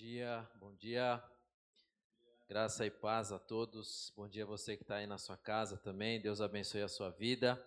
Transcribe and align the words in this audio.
Bom 0.00 0.06
dia, 0.06 0.50
bom 0.58 0.74
dia. 0.76 1.22
Graça 2.48 2.86
e 2.86 2.90
paz 2.90 3.32
a 3.32 3.38
todos. 3.38 4.10
Bom 4.16 4.26
dia 4.26 4.44
a 4.44 4.46
você 4.46 4.74
que 4.74 4.82
está 4.82 4.94
aí 4.94 5.06
na 5.06 5.18
sua 5.18 5.36
casa 5.36 5.76
também. 5.76 6.18
Deus 6.18 6.40
abençoe 6.40 6.80
a 6.80 6.88
sua 6.88 7.10
vida. 7.10 7.62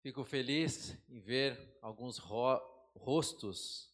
Fico 0.00 0.24
feliz 0.24 0.98
em 1.08 1.20
ver 1.20 1.78
alguns 1.80 2.18
ro 2.18 2.60
rostos 2.96 3.88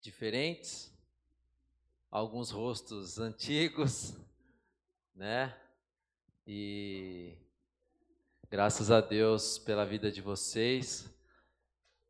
diferentes, 0.00 0.90
alguns 2.10 2.50
rostos 2.50 3.18
antigos, 3.18 4.14
né? 5.14 5.54
E 6.46 7.36
graças 8.48 8.90
a 8.90 9.02
Deus 9.02 9.58
pela 9.58 9.84
vida 9.84 10.10
de 10.10 10.22
vocês. 10.22 11.13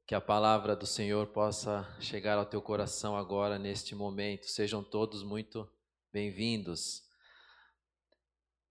Que 0.06 0.14
a 0.14 0.20
palavra 0.20 0.76
do 0.76 0.84
Senhor 0.84 1.28
possa 1.28 1.88
chegar 1.98 2.36
ao 2.36 2.44
teu 2.44 2.60
coração 2.60 3.16
agora, 3.16 3.58
neste 3.58 3.94
momento. 3.94 4.44
Sejam 4.50 4.84
todos 4.84 5.22
muito 5.22 5.66
bem-vindos. 6.12 7.04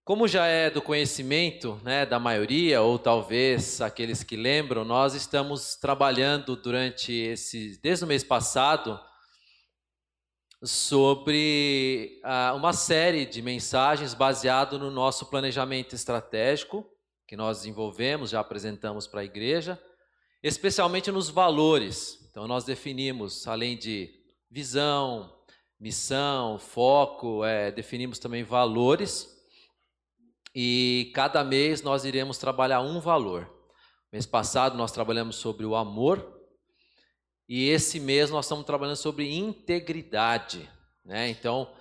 Como 0.04 0.28
já 0.28 0.46
é 0.46 0.70
do 0.70 0.80
conhecimento 0.80 1.82
né, 1.84 2.06
da 2.06 2.20
maioria, 2.20 2.84
ou 2.84 3.00
talvez 3.00 3.82
aqueles 3.82 4.22
que 4.22 4.38
lembram, 4.38 4.86
nós 4.86 5.16
estamos 5.16 5.76
trabalhando 5.76 6.56
durante 6.56 7.12
esse, 7.12 7.80
desde 7.82 8.06
o 8.06 8.08
mês 8.08 8.24
passado, 8.24 9.00
sobre 10.62 12.22
ah, 12.24 12.54
uma 12.56 12.74
série 12.74 13.26
de 13.26 13.42
mensagens 13.42 14.14
baseado 14.14 14.78
no 14.78 14.92
nosso 14.92 15.26
planejamento 15.32 15.96
estratégico 15.96 16.88
que 17.28 17.36
nós 17.36 17.58
desenvolvemos, 17.58 18.30
já 18.30 18.40
apresentamos 18.40 19.08
para 19.08 19.22
a 19.22 19.26
igreja 19.26 19.82
especialmente 20.44 21.10
nos 21.10 21.30
valores. 21.30 22.20
Então, 22.30 22.48
nós 22.48 22.66
definimos, 22.66 23.48
além 23.48 23.78
de 23.78 24.14
visão, 24.52 25.34
missão, 25.80 26.60
foco, 26.60 27.44
é, 27.46 27.72
definimos 27.72 28.20
também 28.20 28.44
valores. 28.44 29.34
E 30.54 31.12
cada 31.16 31.44
mês 31.44 31.82
nós 31.82 32.06
iremos 32.06 32.38
trabalhar 32.38 32.82
um 32.82 33.00
valor. 33.00 33.50
Mês 34.12 34.26
passado 34.26 34.78
nós 34.78 34.92
trabalhamos 34.92 35.38
sobre 35.38 35.66
o 35.66 35.76
amor. 35.76 36.42
E 37.50 37.70
esse 37.70 38.00
mês 38.00 38.30
nós 38.30 38.46
estamos 38.46 38.66
trabalhando 38.66 38.98
sobre 38.98 39.36
integridade. 39.36 40.70
Né? 41.04 41.30
Então, 41.30 41.72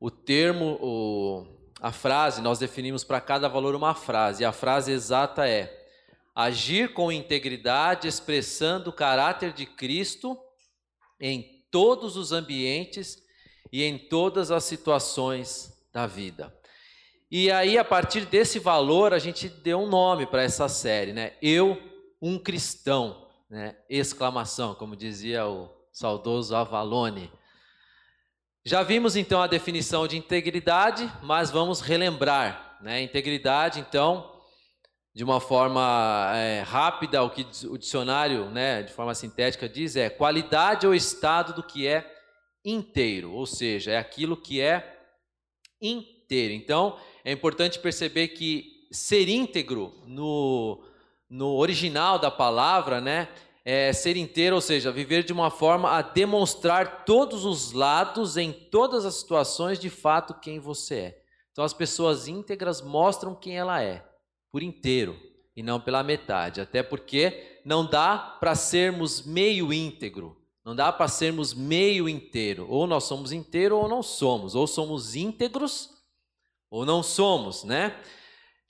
o 0.00 0.10
termo, 0.10 0.78
o, 0.80 1.46
a 1.80 1.92
frase, 1.92 2.40
nós 2.40 2.58
definimos 2.58 3.04
para 3.04 3.20
cada 3.20 3.48
valor 3.48 3.74
uma 3.74 3.94
frase. 3.94 4.42
E 4.42 4.46
a 4.46 4.52
frase 4.52 4.92
exata 4.92 5.46
é: 5.48 5.83
agir 6.34 6.92
com 6.92 7.12
integridade, 7.12 8.08
expressando 8.08 8.90
o 8.90 8.92
caráter 8.92 9.52
de 9.52 9.64
Cristo 9.64 10.36
em 11.20 11.64
todos 11.70 12.16
os 12.16 12.32
ambientes 12.32 13.22
e 13.72 13.84
em 13.84 13.96
todas 13.96 14.50
as 14.50 14.64
situações 14.64 15.72
da 15.92 16.06
vida. 16.06 16.52
E 17.30 17.50
aí, 17.50 17.78
a 17.78 17.84
partir 17.84 18.26
desse 18.26 18.58
valor, 18.58 19.12
a 19.12 19.18
gente 19.18 19.48
deu 19.48 19.80
um 19.80 19.88
nome 19.88 20.26
para 20.26 20.42
essa 20.42 20.68
série, 20.68 21.12
né? 21.12 21.32
Eu, 21.40 21.80
um 22.20 22.38
cristão, 22.38 23.26
né? 23.48 23.76
Exclamação, 23.88 24.74
como 24.74 24.96
dizia 24.96 25.46
o 25.46 25.70
saudoso 25.92 26.54
Avalone. 26.54 27.30
Já 28.64 28.82
vimos 28.82 29.16
então 29.16 29.42
a 29.42 29.46
definição 29.46 30.06
de 30.06 30.16
integridade, 30.16 31.10
mas 31.22 31.50
vamos 31.50 31.80
relembrar, 31.80 32.78
né? 32.80 33.02
Integridade, 33.02 33.80
então, 33.80 34.33
de 35.14 35.22
uma 35.22 35.38
forma 35.38 36.32
é, 36.34 36.62
rápida, 36.62 37.22
o 37.22 37.30
que 37.30 37.46
o 37.68 37.78
dicionário, 37.78 38.50
né, 38.50 38.82
de 38.82 38.92
forma 38.92 39.14
sintética, 39.14 39.68
diz 39.68 39.94
é 39.94 40.10
qualidade 40.10 40.86
ou 40.86 40.94
estado 40.94 41.54
do 41.54 41.62
que 41.62 41.86
é 41.86 42.12
inteiro, 42.64 43.32
ou 43.32 43.46
seja, 43.46 43.92
é 43.92 43.96
aquilo 43.96 44.36
que 44.36 44.60
é 44.60 44.98
inteiro. 45.80 46.52
Então, 46.52 46.98
é 47.24 47.30
importante 47.30 47.78
perceber 47.78 48.28
que 48.28 48.88
ser 48.90 49.28
íntegro 49.28 49.94
no, 50.04 50.84
no 51.30 51.54
original 51.58 52.18
da 52.18 52.30
palavra, 52.30 53.00
né, 53.00 53.28
é 53.64 53.92
ser 53.92 54.16
inteiro, 54.16 54.56
ou 54.56 54.60
seja, 54.60 54.90
viver 54.90 55.22
de 55.22 55.32
uma 55.32 55.48
forma 55.48 55.96
a 55.96 56.02
demonstrar 56.02 57.04
todos 57.04 57.44
os 57.44 57.70
lados, 57.70 58.36
em 58.36 58.52
todas 58.52 59.04
as 59.04 59.14
situações, 59.14 59.78
de 59.78 59.88
fato, 59.88 60.34
quem 60.40 60.58
você 60.58 60.94
é. 60.96 61.22
Então, 61.52 61.64
as 61.64 61.72
pessoas 61.72 62.26
íntegras 62.26 62.82
mostram 62.82 63.32
quem 63.32 63.56
ela 63.56 63.80
é 63.80 64.04
por 64.54 64.62
inteiro 64.62 65.20
e 65.56 65.64
não 65.64 65.80
pela 65.80 66.04
metade. 66.04 66.60
Até 66.60 66.80
porque 66.80 67.58
não 67.64 67.84
dá 67.84 68.16
para 68.38 68.54
sermos 68.54 69.26
meio 69.26 69.72
íntegro, 69.72 70.40
não 70.64 70.76
dá 70.76 70.92
para 70.92 71.08
sermos 71.08 71.52
meio 71.52 72.08
inteiro. 72.08 72.64
Ou 72.70 72.86
nós 72.86 73.02
somos 73.02 73.32
inteiro 73.32 73.76
ou 73.76 73.88
não 73.88 74.00
somos. 74.00 74.54
Ou 74.54 74.68
somos 74.68 75.16
íntegros 75.16 75.90
ou 76.70 76.86
não 76.86 77.02
somos, 77.02 77.64
né? 77.64 78.00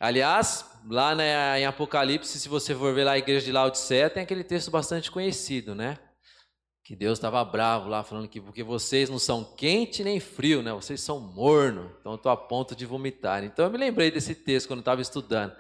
Aliás, 0.00 0.64
lá 0.88 1.14
né, 1.14 1.60
em 1.60 1.66
Apocalipse, 1.66 2.40
se 2.40 2.48
você 2.48 2.74
for 2.74 2.94
ver 2.94 3.04
lá 3.04 3.12
a 3.12 3.18
igreja 3.18 3.44
de 3.44 3.52
Laodiceia, 3.52 4.08
tem 4.08 4.22
aquele 4.22 4.42
texto 4.42 4.70
bastante 4.70 5.10
conhecido, 5.10 5.74
né? 5.74 5.98
Que 6.82 6.96
Deus 6.96 7.18
estava 7.18 7.44
bravo 7.44 7.90
lá, 7.90 8.02
falando 8.02 8.26
que 8.26 8.40
porque 8.40 8.62
vocês 8.62 9.10
não 9.10 9.18
são 9.18 9.44
quente 9.44 10.02
nem 10.02 10.18
frio, 10.18 10.62
né? 10.62 10.72
Vocês 10.72 11.02
são 11.02 11.20
morno, 11.20 11.94
então 12.00 12.14
estou 12.14 12.32
a 12.32 12.36
ponto 12.38 12.74
de 12.74 12.86
vomitar. 12.86 13.44
Então 13.44 13.66
eu 13.66 13.70
me 13.70 13.76
lembrei 13.76 14.10
desse 14.10 14.34
texto 14.34 14.68
quando 14.68 14.80
estava 14.80 15.02
estudando. 15.02 15.54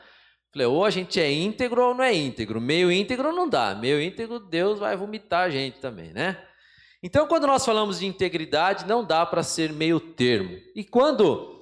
Falei, 0.54 0.68
ou 0.68 0.84
a 0.84 0.90
gente 0.90 1.20
é 1.20 1.30
íntegro 1.32 1.82
ou 1.82 1.94
não 1.96 2.04
é 2.04 2.14
íntegro. 2.14 2.60
Meio 2.60 2.92
íntegro 2.92 3.32
não 3.32 3.48
dá. 3.48 3.74
Meio 3.74 4.00
íntegro, 4.00 4.38
Deus 4.38 4.78
vai 4.78 4.96
vomitar 4.96 5.46
a 5.46 5.50
gente 5.50 5.80
também, 5.80 6.12
né? 6.12 6.40
Então, 7.02 7.26
quando 7.26 7.48
nós 7.48 7.66
falamos 7.66 7.98
de 7.98 8.06
integridade, 8.06 8.86
não 8.86 9.04
dá 9.04 9.26
para 9.26 9.42
ser 9.42 9.72
meio 9.72 9.98
termo. 9.98 10.56
E 10.76 10.84
quando 10.84 11.60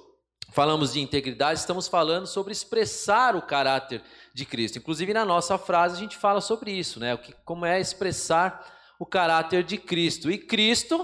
falamos 0.51 0.93
de 0.93 1.01
integridade, 1.01 1.59
estamos 1.59 1.87
falando 1.87 2.27
sobre 2.27 2.53
expressar 2.53 3.35
o 3.35 3.41
caráter 3.41 3.99
de 4.31 4.45
Cristo. 4.45 4.77
Inclusive, 4.77 5.11
na 5.11 5.25
nossa 5.25 5.57
frase, 5.57 5.97
a 5.97 5.99
gente 5.99 6.15
fala 6.15 6.39
sobre 6.39 6.71
isso, 6.71 6.99
né? 6.99 7.17
Como 7.43 7.65
é 7.65 7.79
expressar 7.79 8.63
o 8.99 9.07
caráter 9.07 9.63
de 9.63 9.75
Cristo. 9.75 10.29
E 10.29 10.37
Cristo, 10.37 11.03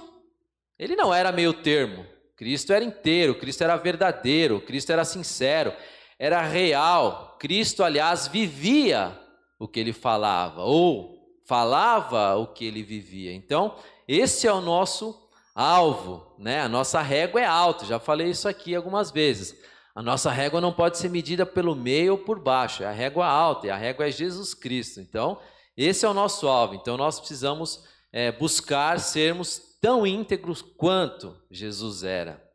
ele 0.78 0.96
não 0.96 1.12
era 1.12 1.32
meio 1.32 1.54
termo. 1.54 2.06
Cristo 2.38 2.72
era 2.72 2.86
inteiro, 2.86 3.34
Cristo 3.34 3.64
era 3.64 3.76
verdadeiro, 3.78 4.62
Cristo 4.62 4.92
era 4.92 5.04
sincero, 5.04 5.74
era 6.20 6.40
real. 6.44 7.29
Cristo, 7.40 7.84
aliás, 7.84 8.28
vivia 8.28 9.18
o 9.58 9.68
que 9.68 9.80
ele 9.80 9.94
falava, 9.94 10.64
ou 10.64 11.18
falava 11.46 12.36
o 12.36 12.48
que 12.48 12.66
ele 12.66 12.84
vivia. 12.84 13.34
Então, 13.34 13.76
esse 14.08 14.48
é 14.48 14.54
o 14.54 14.62
nosso 14.62 15.18
alvo, 15.56 16.36
né? 16.38 16.62
A 16.62 16.70
nossa 16.70 17.02
régua 17.02 17.42
é 17.42 17.46
alta, 17.46 17.86
já 17.86 18.00
falei 18.00 18.30
isso 18.30 18.48
aqui 18.48 18.76
algumas 18.76 19.10
vezes. 19.10 19.58
A 19.96 20.02
nossa 20.02 20.30
régua 20.32 20.62
não 20.62 20.72
pode 20.72 20.98
ser 20.98 21.10
medida 21.10 21.46
pelo 21.46 21.76
meio 21.76 22.14
ou 22.14 22.18
por 22.18 22.40
baixo, 22.40 22.84
é 22.84 22.86
a 22.86 22.92
régua 22.92 23.26
alta, 23.26 23.68
e 23.68 23.70
a 23.70 23.76
régua 23.76 24.08
é 24.08 24.12
Jesus 24.12 24.54
Cristo. 24.54 25.02
Então, 25.02 25.40
esse 25.76 26.06
é 26.06 26.10
o 26.10 26.14
nosso 26.14 26.48
alvo. 26.48 26.76
Então, 26.76 26.96
nós 26.96 27.20
precisamos 27.20 27.84
é, 28.12 28.32
buscar 28.32 29.00
sermos 29.00 29.60
tão 29.82 30.06
íntegros 30.06 30.62
quanto 30.62 31.36
Jesus 31.50 32.04
era. 32.04 32.49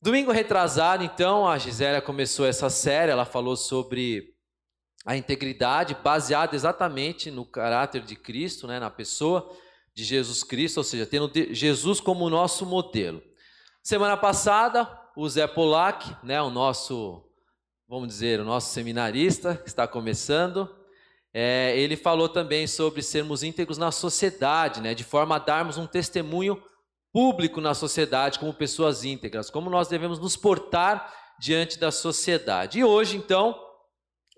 Domingo 0.00 0.30
retrasado, 0.30 1.02
então, 1.02 1.44
a 1.44 1.58
Gisélia 1.58 2.00
começou 2.00 2.46
essa 2.46 2.70
série, 2.70 3.10
ela 3.10 3.24
falou 3.24 3.56
sobre 3.56 4.32
a 5.04 5.16
integridade 5.16 5.96
baseada 6.04 6.54
exatamente 6.54 7.32
no 7.32 7.44
caráter 7.44 8.02
de 8.02 8.14
Cristo, 8.14 8.68
né, 8.68 8.78
na 8.78 8.90
pessoa 8.90 9.50
de 9.92 10.04
Jesus 10.04 10.44
Cristo, 10.44 10.76
ou 10.76 10.84
seja, 10.84 11.04
tendo 11.04 11.28
Jesus 11.52 12.00
como 12.00 12.30
nosso 12.30 12.64
modelo. 12.64 13.20
Semana 13.82 14.16
passada, 14.16 14.88
o 15.16 15.28
Zé 15.28 15.48
Polak, 15.48 16.14
né, 16.22 16.40
o 16.40 16.48
nosso, 16.48 17.28
vamos 17.88 18.06
dizer, 18.06 18.38
o 18.38 18.44
nosso 18.44 18.72
seminarista, 18.72 19.56
que 19.56 19.68
está 19.68 19.88
começando, 19.88 20.72
é, 21.34 21.76
ele 21.76 21.96
falou 21.96 22.28
também 22.28 22.68
sobre 22.68 23.02
sermos 23.02 23.42
íntegros 23.42 23.78
na 23.78 23.90
sociedade, 23.90 24.80
né, 24.80 24.94
de 24.94 25.02
forma 25.02 25.34
a 25.34 25.40
darmos 25.40 25.76
um 25.76 25.88
testemunho 25.88 26.62
público 27.18 27.60
na 27.60 27.74
sociedade 27.74 28.38
como 28.38 28.54
pessoas 28.54 29.02
íntegras, 29.02 29.50
como 29.50 29.68
nós 29.68 29.88
devemos 29.88 30.20
nos 30.20 30.36
portar 30.36 31.12
diante 31.36 31.76
da 31.76 31.90
sociedade. 31.90 32.78
E 32.78 32.84
hoje, 32.84 33.16
então, 33.16 33.60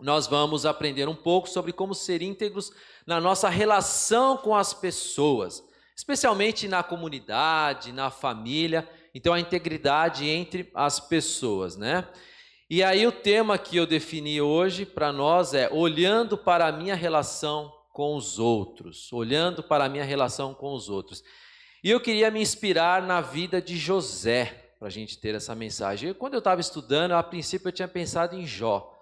nós 0.01 0.27
vamos 0.27 0.65
aprender 0.65 1.07
um 1.07 1.15
pouco 1.15 1.47
sobre 1.47 1.75
como 1.75 1.95
ser 1.95 2.23
íntegros 2.23 2.73
na 3.07 3.21
nossa 3.21 3.51
relação 3.51 4.39
com 4.39 4.57
as 4.57 4.73
pessoas, 4.73 5.63
especialmente 5.95 6.67
na 6.67 6.83
comunidade, 6.83 7.93
na 7.93 8.11
família. 8.11 8.89
Então, 9.15 9.35
a 9.35 9.41
integridade 9.41 10.27
entre 10.27 10.71
as 10.75 10.99
pessoas, 10.99 11.77
né? 11.77 12.09
E 12.71 12.83
aí, 12.83 13.07
o 13.07 13.13
tema 13.13 13.59
que 13.59 13.77
eu 13.77 13.87
defini 13.87 14.41
hoje 14.41 14.87
para 14.87 15.13
nós 15.13 15.53
é 15.53 15.69
olhando 15.71 16.39
para 16.39 16.69
a 16.69 16.73
minha 16.73 16.95
relação 16.95 17.71
com 17.93 18.17
os 18.17 18.39
outros. 18.39 19.13
Olhando 19.13 19.63
para 19.63 19.85
a 19.85 19.89
minha 19.91 20.05
relação 20.05 20.55
com 20.55 20.73
os 20.73 20.89
outros. 20.89 21.23
E 21.83 21.91
eu 21.91 21.99
queria 21.99 22.31
me 22.31 22.43
inspirar 22.43 23.01
na 23.01 23.23
vida 23.23 23.61
de 23.61 23.75
José, 23.79 24.75
para 24.79 24.89
a 24.89 24.91
gente 24.91 25.19
ter 25.19 25.35
essa 25.35 25.55
mensagem. 25.55 26.13
quando 26.13 26.35
eu 26.35 26.39
estava 26.39 26.61
estudando, 26.61 27.13
a 27.13 27.23
princípio 27.23 27.69
eu 27.69 27.73
tinha 27.73 27.89
pensado 27.89 28.37
em 28.37 28.47
Jó. 28.47 28.99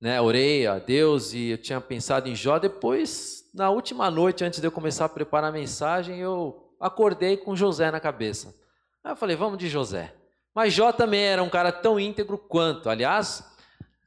Né? 0.00 0.20
Orei 0.20 0.66
a 0.66 0.80
Deus 0.80 1.32
e 1.32 1.50
eu 1.50 1.58
tinha 1.58 1.80
pensado 1.80 2.28
em 2.28 2.34
Jó, 2.34 2.58
depois 2.58 3.48
na 3.54 3.70
última 3.70 4.10
noite, 4.10 4.44
antes 4.44 4.60
de 4.60 4.66
eu 4.66 4.72
começar 4.72 5.04
a 5.04 5.08
preparar 5.08 5.50
a 5.50 5.52
mensagem, 5.52 6.18
eu 6.18 6.74
acordei 6.80 7.36
com 7.36 7.54
José 7.54 7.92
na 7.92 8.00
cabeça. 8.00 8.56
Aí 9.04 9.12
eu 9.12 9.16
falei, 9.16 9.36
vamos 9.36 9.58
de 9.58 9.68
José. 9.68 10.12
Mas 10.52 10.72
Jó 10.72 10.90
também 10.90 11.22
era 11.22 11.42
um 11.44 11.48
cara 11.48 11.70
tão 11.70 11.98
íntegro 11.98 12.36
quanto. 12.36 12.90
Aliás, 12.90 13.44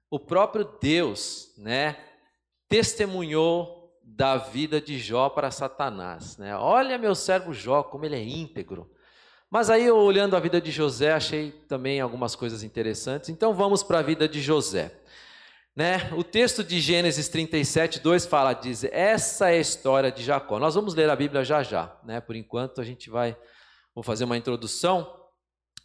o 0.09 0.19
próprio 0.19 0.65
Deus, 0.81 1.53
né, 1.57 1.97
testemunhou 2.67 3.82
da 4.15 4.38
vida 4.38 4.80
de 4.80 5.00
Jó 5.00 5.30
para 5.30 5.50
Satanás. 5.50 6.38
Né? 6.38 6.56
Olha 6.56 6.98
meu 6.98 7.15
servo 7.15 7.54
Jó, 7.54 7.83
como 7.83 8.06
ele 8.06 8.15
é 8.15 8.24
íntegro. 8.24 8.89
Mas 9.50 9.69
aí, 9.69 9.89
olhando 9.89 10.36
a 10.36 10.39
vida 10.39 10.60
de 10.60 10.71
José, 10.71 11.12
achei 11.12 11.51
também 11.68 12.01
algumas 12.01 12.36
coisas 12.36 12.63
interessantes. 12.63 13.30
Então, 13.30 13.54
vamos 13.54 13.83
para 13.83 14.00
a 14.00 14.01
vida 14.01 14.27
de 14.27 14.42
José. 14.42 14.92
Né? 15.75 16.12
O 16.15 16.24
texto 16.24 16.63
de 16.63 16.80
Gênesis 16.80 17.27
37, 17.27 18.00
2 18.00 18.25
fala, 18.25 18.54
diz, 18.54 18.83
essa 18.83 19.50
é 19.50 19.57
a 19.57 19.60
história 19.60 20.12
de 20.12 20.24
Jacó. 20.24 20.59
Nós 20.59 20.75
vamos 20.75 20.94
ler 20.95 21.09
a 21.09 21.16
Bíblia 21.16 21.44
já 21.44 21.63
já, 21.63 21.95
né? 22.04 22.21
Por 22.21 22.36
enquanto 22.36 22.81
a 22.81 22.83
gente 22.83 23.09
vai, 23.09 23.36
vou 23.94 24.04
fazer 24.04 24.25
uma 24.25 24.38
introdução, 24.38 25.12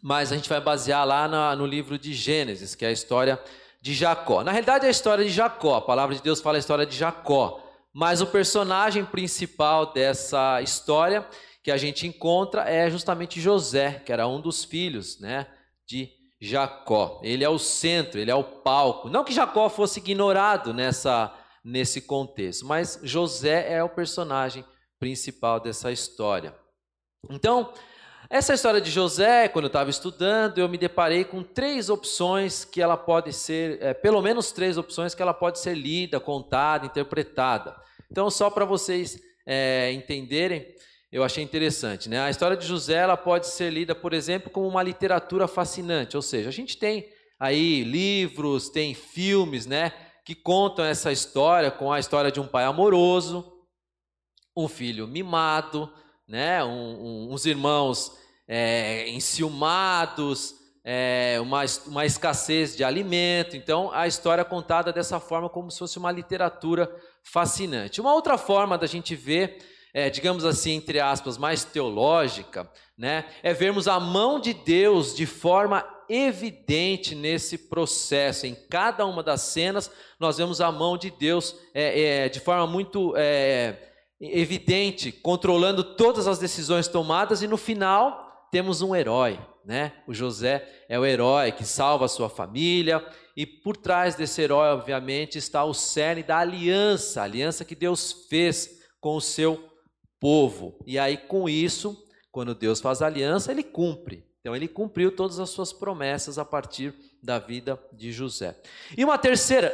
mas 0.03 0.33
a 0.33 0.37
gente 0.37 0.49
vai 0.49 0.61
basear 0.61 1.07
lá 1.07 1.27
na, 1.27 1.57
no 1.57 1.67
livro 1.67 1.99
de 1.99 2.13
Gênesis, 2.13 2.75
que 2.75 2.85
é 2.85 2.89
a 2.89 2.93
história 2.93 3.39
de 3.81 3.95
Jacó. 3.95 4.43
Na 4.43 4.51
realidade 4.51 4.85
é 4.85 4.89
a 4.89 4.91
história 4.91 5.25
de 5.25 5.31
Jacó, 5.31 5.77
a 5.77 5.83
palavra 5.83 6.15
de 6.15 6.23
Deus 6.23 6.41
fala 6.41 6.57
a 6.57 6.61
história 6.61 6.85
de 6.85 6.97
Jacó, 6.97 7.68
mas 7.99 8.21
o 8.21 8.29
personagem 8.29 9.05
principal 9.05 9.93
dessa 9.93 10.63
história 10.63 11.27
que 11.65 11.69
a 11.69 11.77
gente 11.77 12.07
encontra 12.07 12.63
é 12.63 12.89
justamente 12.89 13.41
José, 13.41 14.01
que 14.07 14.13
era 14.13 14.29
um 14.29 14.41
dos 14.41 14.63
filhos, 14.63 15.19
né, 15.19 15.49
de 15.85 16.09
Jacó. 16.41 17.21
Ele 17.25 17.43
é 17.43 17.49
o 17.49 17.59
centro, 17.59 18.21
ele 18.21 18.31
é 18.31 18.35
o 18.37 18.45
palco. 18.45 19.11
Não 19.11 19.25
que 19.25 19.33
Jacó 19.33 19.69
fosse 19.69 19.99
ignorado 19.99 20.73
nessa 20.73 21.37
nesse 21.65 22.01
contexto, 22.01 22.65
mas 22.65 23.01
José 23.03 23.73
é 23.73 23.83
o 23.83 23.89
personagem 23.89 24.65
principal 25.01 25.59
dessa 25.59 25.91
história. 25.91 26.55
Então, 27.29 27.73
essa 28.31 28.55
história 28.55 28.81
de 28.81 28.93
José, 28.93 29.49
quando 29.49 29.65
eu 29.65 29.71
estava 29.71 29.91
estudando, 29.91 30.59
eu 30.59 30.69
me 30.69 30.79
deparei 30.79 31.25
com 31.25 31.43
três 31.43 31.91
opções 31.91 32.65
que 32.65 32.81
ela 32.81 32.97
pode 32.97 33.33
ser, 33.33 33.83
é, 33.83 33.93
pelo 33.93 34.23
menos 34.23 34.53
três 34.53 34.79
opções 34.79 35.17
que 35.17 35.23
ela 35.23 35.35
pode 35.35 35.59
ser 35.59 35.75
lida, 35.75 36.21
contada, 36.21 36.87
interpretada. 36.87 37.88
Então, 38.11 38.31
só 38.31 38.51
para 38.51 38.65
vocês 38.65 39.21
é, 39.47 39.93
entenderem, 39.93 40.67
eu 41.11 41.25
achei 41.25 41.43
interessante. 41.43 42.09
Né? 42.09 42.21
A 42.21 42.31
história 42.31 42.57
de 42.57 42.67
José 42.67 42.95
ela 42.95 43.17
pode 43.17 43.47
ser 43.47 43.73
lida, 43.73 43.95
por 43.95 44.13
exemplo, 44.13 44.51
como 44.51 44.69
uma 44.69 44.83
literatura 44.83 45.49
fascinante, 45.49 46.17
ou 46.17 46.23
seja, 46.23 46.49
a 46.49 46.53
gente 46.53 46.77
tem 46.77 47.09
aí 47.39 47.85
livros, 47.85 48.69
tem 48.69 48.95
filmes, 48.95 49.65
né, 49.65 49.93
que 50.25 50.35
contam 50.35 50.85
essa 50.85 51.13
história 51.13 51.71
com 51.71 51.93
a 51.93 52.01
história 52.01 52.33
de 52.33 52.41
um 52.41 52.47
pai 52.47 52.65
amoroso, 52.65 53.53
um 54.57 54.67
filho 54.67 55.07
mimado, 55.07 55.91
né, 56.27 56.63
um, 56.65 57.29
um, 57.29 57.33
uns 57.33 57.47
irmãos 57.47 58.13
é, 58.47 59.09
enciumados, 59.09 60.55
é, 60.85 61.39
uma, 61.41 61.63
uma 61.87 62.05
escassez 62.05 62.77
de 62.77 62.83
alimento. 62.83 63.57
Então, 63.57 63.91
a 63.93 64.07
história 64.07 64.43
é 64.43 64.45
contada 64.45 64.93
dessa 64.93 65.21
forma, 65.21 65.49
como 65.49 65.71
se 65.71 65.79
fosse 65.79 65.99
uma 65.99 66.11
literatura 66.11 66.91
fascinante. 67.25 68.01
Uma 68.01 68.15
outra 68.15 68.39
forma 68.39 68.79
da 68.79 68.87
gente 68.87 69.15
ver 69.15 69.59
é, 69.93 70.11
digamos 70.11 70.45
assim, 70.45 70.73
entre 70.73 71.01
aspas, 71.01 71.39
mais 71.39 71.65
teológica, 71.65 72.71
né, 72.97 73.25
é 73.43 73.53
vermos 73.53 73.89
a 73.89 73.99
mão 73.99 74.39
de 74.39 74.53
Deus 74.53 75.15
de 75.15 75.27
forma 75.27 75.85
evidente 76.09 77.15
nesse 77.15 77.59
processo. 77.59 78.47
Em 78.47 78.55
cada 78.55 79.05
uma 79.07 79.23
das 79.23 79.43
cenas, 79.43 79.91
nós 80.19 80.39
vemos 80.39 80.61
a 80.61 80.71
mão 80.71 80.97
de 80.97 81.11
Deus 81.11 81.55
é, 81.75 82.01
é, 82.01 82.29
de 82.29 82.41
forma 82.41 82.67
muito 82.67 83.15
é, 83.17 83.77
evidente, 84.21 85.13
controlando 85.13 85.83
todas 85.83 86.27
as 86.27 86.39
decisões 86.39 86.89
tomadas, 86.89 87.43
e 87.43 87.47
no 87.47 87.57
final 87.57 88.49
temos 88.51 88.83
um 88.83 88.95
herói. 88.95 89.39
Né? 89.65 89.93
O 90.07 90.15
José 90.15 90.67
é 90.89 90.99
o 90.99 91.05
herói 91.05 91.53
que 91.53 91.65
salva 91.65 92.05
a 92.07 92.09
sua 92.09 92.29
família, 92.29 93.05
e 93.37 93.47
por 93.47 93.77
trás 93.77 94.17
desse 94.17 94.43
herói, 94.43 94.69
obviamente, 94.71 95.39
está 95.39 95.65
o 95.65 95.73
cerne 95.73 96.23
da 96.23 96.39
aliança, 96.39 97.21
a 97.21 97.25
aliança 97.25 97.65
que 97.65 97.75
Deus 97.75 98.27
fez 98.29 98.83
com 99.01 99.15
o 99.15 99.21
seu 99.21 99.73
povo. 100.19 100.79
E 100.85 100.99
aí, 100.99 101.17
com 101.17 101.49
isso, 101.49 102.05
quando 102.33 102.55
Deus 102.55 102.81
faz 102.81 103.01
aliança, 103.01 103.53
ele 103.53 103.63
cumpre. 103.63 104.25
Então, 104.41 104.57
ele 104.57 104.67
cumpriu 104.67 105.15
todas 105.15 105.39
as 105.39 105.51
suas 105.51 105.73
promessas 105.73 106.39
a 106.39 106.45
partir 106.45 106.95
da 107.23 107.39
vida 107.39 107.81
de 107.93 108.11
José. 108.11 108.57
E 108.97 109.05
uma 109.05 109.19
terceira, 109.19 109.73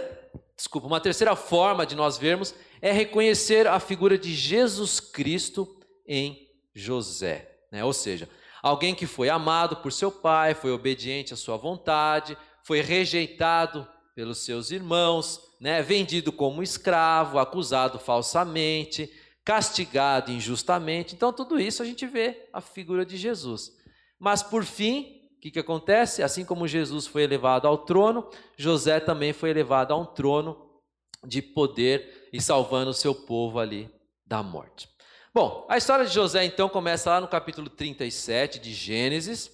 desculpa, 0.56 0.86
uma 0.86 1.00
terceira 1.00 1.34
forma 1.34 1.86
de 1.86 1.94
nós 1.94 2.18
vermos 2.18 2.54
é 2.82 2.92
reconhecer 2.92 3.66
a 3.66 3.80
figura 3.80 4.18
de 4.18 4.34
Jesus 4.34 5.00
Cristo 5.00 5.80
em 6.06 6.50
José. 6.74 7.50
Né? 7.70 7.84
Ou 7.84 7.92
seja, 7.92 8.28
alguém 8.64 8.94
que 8.94 9.06
foi 9.06 9.28
amado 9.28 9.76
por 9.76 9.92
seu 9.92 10.10
pai, 10.10 10.54
foi 10.54 10.72
obediente 10.72 11.34
à 11.34 11.36
sua 11.36 11.54
vontade, 11.58 12.34
foi 12.62 12.80
rejeitado 12.80 13.86
pelos 14.14 14.38
seus 14.38 14.70
irmãos, 14.70 15.38
né? 15.60 15.82
vendido 15.82 16.32
como 16.32 16.62
escravo, 16.62 17.38
acusado 17.38 17.98
falsamente, 17.98 19.12
castigado 19.44 20.32
injustamente. 20.32 21.14
Então, 21.14 21.30
tudo 21.30 21.60
isso 21.60 21.82
a 21.82 21.84
gente 21.84 22.06
vê 22.06 22.48
a 22.54 22.62
figura 22.62 23.04
de 23.04 23.18
Jesus. 23.18 23.70
Mas, 24.18 24.42
por 24.42 24.64
fim, 24.64 25.20
o 25.36 25.40
que, 25.42 25.50
que 25.50 25.58
acontece? 25.58 26.22
Assim 26.22 26.42
como 26.42 26.66
Jesus 26.66 27.06
foi 27.06 27.22
elevado 27.22 27.68
ao 27.68 27.76
trono, 27.76 28.30
José 28.56 28.98
também 28.98 29.34
foi 29.34 29.50
elevado 29.50 29.92
a 29.92 29.96
um 29.98 30.06
trono 30.06 30.56
de 31.22 31.42
poder 31.42 32.30
e 32.32 32.40
salvando 32.40 32.92
o 32.92 32.94
seu 32.94 33.14
povo 33.14 33.58
ali 33.58 33.90
da 34.24 34.42
morte. 34.42 34.93
Bom, 35.34 35.66
a 35.68 35.76
história 35.76 36.06
de 36.06 36.14
José 36.14 36.44
então 36.44 36.68
começa 36.68 37.10
lá 37.10 37.20
no 37.20 37.26
capítulo 37.26 37.68
37 37.68 38.60
de 38.60 38.72
Gênesis. 38.72 39.50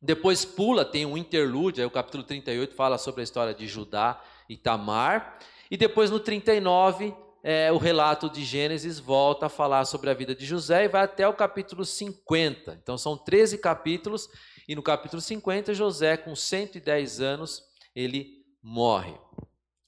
Depois 0.00 0.42
pula, 0.42 0.86
tem 0.86 1.04
um 1.04 1.18
interlúdio, 1.18 1.82
aí 1.82 1.86
o 1.86 1.90
capítulo 1.90 2.24
38 2.24 2.74
fala 2.74 2.96
sobre 2.96 3.20
a 3.20 3.24
história 3.24 3.52
de 3.52 3.68
Judá 3.68 4.18
e 4.48 4.56
Tamar. 4.56 5.38
E 5.70 5.76
depois 5.76 6.10
no 6.10 6.18
39 6.18 7.14
é, 7.44 7.70
o 7.70 7.76
relato 7.76 8.30
de 8.30 8.42
Gênesis 8.42 8.98
volta 8.98 9.46
a 9.46 9.50
falar 9.50 9.84
sobre 9.84 10.08
a 10.08 10.14
vida 10.14 10.34
de 10.34 10.46
José 10.46 10.84
e 10.84 10.88
vai 10.88 11.02
até 11.02 11.28
o 11.28 11.34
capítulo 11.34 11.84
50. 11.84 12.78
Então 12.82 12.96
são 12.96 13.14
13 13.14 13.58
capítulos, 13.58 14.30
e 14.66 14.74
no 14.74 14.82
capítulo 14.82 15.20
50, 15.20 15.74
José, 15.74 16.16
com 16.16 16.34
110 16.34 17.20
anos, 17.20 17.62
ele 17.94 18.46
morre. 18.62 19.12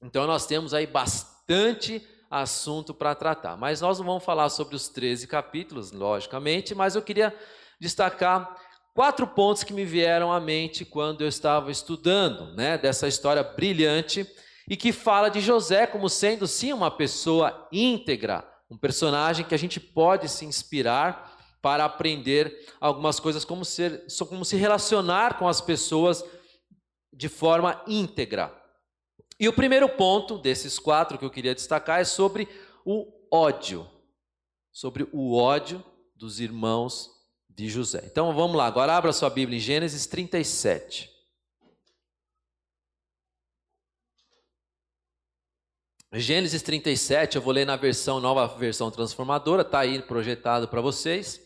Então 0.03 0.27
nós 0.27 0.45
temos 0.45 0.75
aí 0.75 0.87
bastante 0.87 2.07
assunto 2.31 2.93
para 2.95 3.15
tratar. 3.15 3.57
Mas 3.57 3.81
nós 3.81 3.99
não 3.99 4.07
vamos 4.07 4.25
falar 4.25 4.49
sobre 4.49 4.75
os 4.75 4.89
13 4.89 5.27
capítulos, 5.27 5.93
logicamente, 5.93 6.75
mas 6.75 6.95
eu 6.95 7.03
queria 7.03 7.35
destacar 7.81 8.57
quatro 8.95 9.27
pontos 9.27 9.65
que 9.65 9.73
me 9.73 9.85
vieram 9.85 10.33
à 10.33 10.41
mente 10.41 10.85
quando 10.85 11.23
eu 11.23 11.29
estava 11.29 11.71
estudando, 11.71 12.55
né, 12.55 12.79
dessa 12.79 13.09
história 13.09 13.43
brilhante 13.43 14.27
e 14.69 14.77
que 14.77 14.93
fala 14.93 15.29
de 15.29 15.41
José 15.41 15.87
como 15.87 16.09
sendo 16.09 16.47
sim 16.47 16.73
uma 16.73 16.91
pessoa 16.91 17.69
íntegra, 17.71 18.49
um 18.71 18.79
personagem 18.79 19.45
que 19.45 19.55
a 19.55 19.59
gente 19.59 19.79
pode 19.79 20.29
se 20.29 20.45
inspirar 20.45 21.33
para 21.61 21.85
aprender 21.85 22.67
algumas 22.81 23.19
coisas 23.19 23.45
como, 23.45 23.65
ser, 23.65 24.05
como 24.29 24.45
se 24.45 24.57
relacionar 24.57 25.39
com 25.39 25.49
as 25.49 25.61
pessoas 25.61 26.25
de 27.13 27.29
forma 27.29 27.83
íntegra. 27.87 28.53
E 29.39 29.49
o 29.49 29.53
primeiro 29.53 29.89
ponto 29.89 30.39
desses 30.39 30.79
quatro 30.79 31.19
que 31.19 31.25
eu 31.25 31.31
queria 31.31 31.55
destacar 31.55 32.01
é 32.01 32.05
sobre 32.05 32.49
o 32.85 33.13
ódio, 33.31 33.89
sobre 34.71 35.09
o 35.13 35.35
ódio 35.35 35.85
dos 36.15 36.39
irmãos 36.39 37.11
de 37.49 37.69
José. 37.69 38.03
Então 38.07 38.35
vamos 38.35 38.57
lá, 38.57 38.67
agora 38.67 38.97
abra 38.97 39.13
sua 39.13 39.31
Bíblia 39.31 39.59
em 39.59 39.61
Gênesis 39.61 40.07
37. 40.07 41.13
Gênesis 46.17 46.63
37, 46.63 47.35
eu 47.35 47.43
vou 47.43 47.53
ler 47.53 47.67
na 47.67 47.75
versão 47.75 48.21
nova 48.21 48.47
versão 48.47 48.89
transformadora, 48.89 49.63
está 49.63 49.81
aí 49.81 50.01
projetado 50.01 50.69
para 50.69 50.81
vocês. 50.81 51.44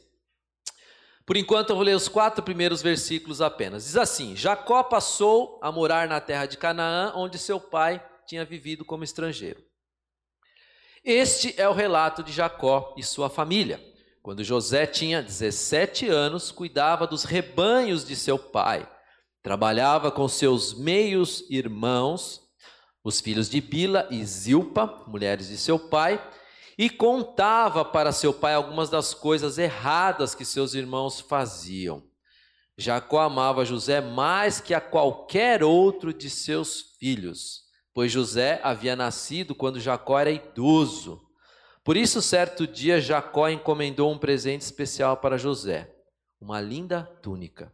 Por 1.29 1.37
enquanto 1.37 1.69
eu 1.69 1.77
vou 1.77 1.85
ler 1.85 1.95
os 1.95 2.09
quatro 2.09 2.43
primeiros 2.43 2.81
versículos 2.81 3.43
apenas. 3.43 3.85
Diz 3.85 3.99
assim: 3.99 4.35
Jacó 4.35 4.83
passou 4.83 5.61
a 5.63 5.71
morar 5.71 6.09
na 6.09 6.23
terra 6.23 6.47
de 6.47 6.57
Canaã, 6.57 7.13
onde 7.15 7.39
seu 7.39 7.61
pai 7.61 8.03
tinha 8.27 8.47
vivido 8.47 8.83
como 8.83 9.05
estrangeiro. 9.05 9.63
Este 11.05 11.53
é 11.61 11.69
o 11.69 11.75
relato 11.75 12.23
de 12.23 12.33
Jacó 12.33 12.95
e 12.97 13.03
sua 13.03 13.29
família. 13.29 13.79
Quando 14.23 14.43
José 14.43 14.87
tinha 14.87 15.23
17 15.23 16.09
anos, 16.09 16.51
cuidava 16.51 17.07
dos 17.07 17.25
rebanhos 17.25 18.07
de 18.07 18.17
seu 18.17 18.39
pai, 18.39 18.91
trabalhava 19.43 20.11
com 20.11 20.27
seus 20.29 20.73
meios 20.73 21.45
irmãos 21.51 22.41
os 23.05 23.21
filhos 23.21 23.51
de 23.51 23.61
Bila 23.61 24.09
e 24.11 24.25
Zilpa, 24.25 25.05
mulheres 25.07 25.49
de 25.49 25.59
seu 25.59 25.79
pai, 25.79 26.27
e 26.79 26.89
contava 26.89 27.85
para 27.85 28.13
seu 28.13 28.33
pai 28.33 28.55
algumas 28.55 28.89
das 28.89 29.13
coisas 29.13 29.59
erradas 29.59 30.33
que 30.33 30.45
seus 30.45 30.75
irmãos 30.75 31.19
faziam. 31.19 32.05
Jacó 32.77 33.19
amava 33.19 33.65
José 33.65 34.01
mais 34.01 34.61
que 34.61 34.73
a 34.73 34.81
qualquer 34.81 35.65
outro 35.65 36.15
de 36.15 36.31
seus 36.31 36.95
filhos, 37.01 37.65
pois 37.93 38.13
José 38.13 38.61
havia 38.63 38.95
nascido 38.95 39.57
quando 39.57 39.81
Jacó 39.81 40.21
era 40.21 40.31
idoso. 40.31 41.21
Por 41.83 41.97
isso, 41.97 42.23
certo 42.23 42.65
dia, 42.65 43.01
Jacó 43.01 43.49
encomendou 43.49 44.13
um 44.13 44.19
presente 44.19 44.61
especial 44.61 45.17
para 45.17 45.37
José, 45.37 45.93
uma 46.41 46.61
linda 46.61 47.03
túnica. 47.21 47.73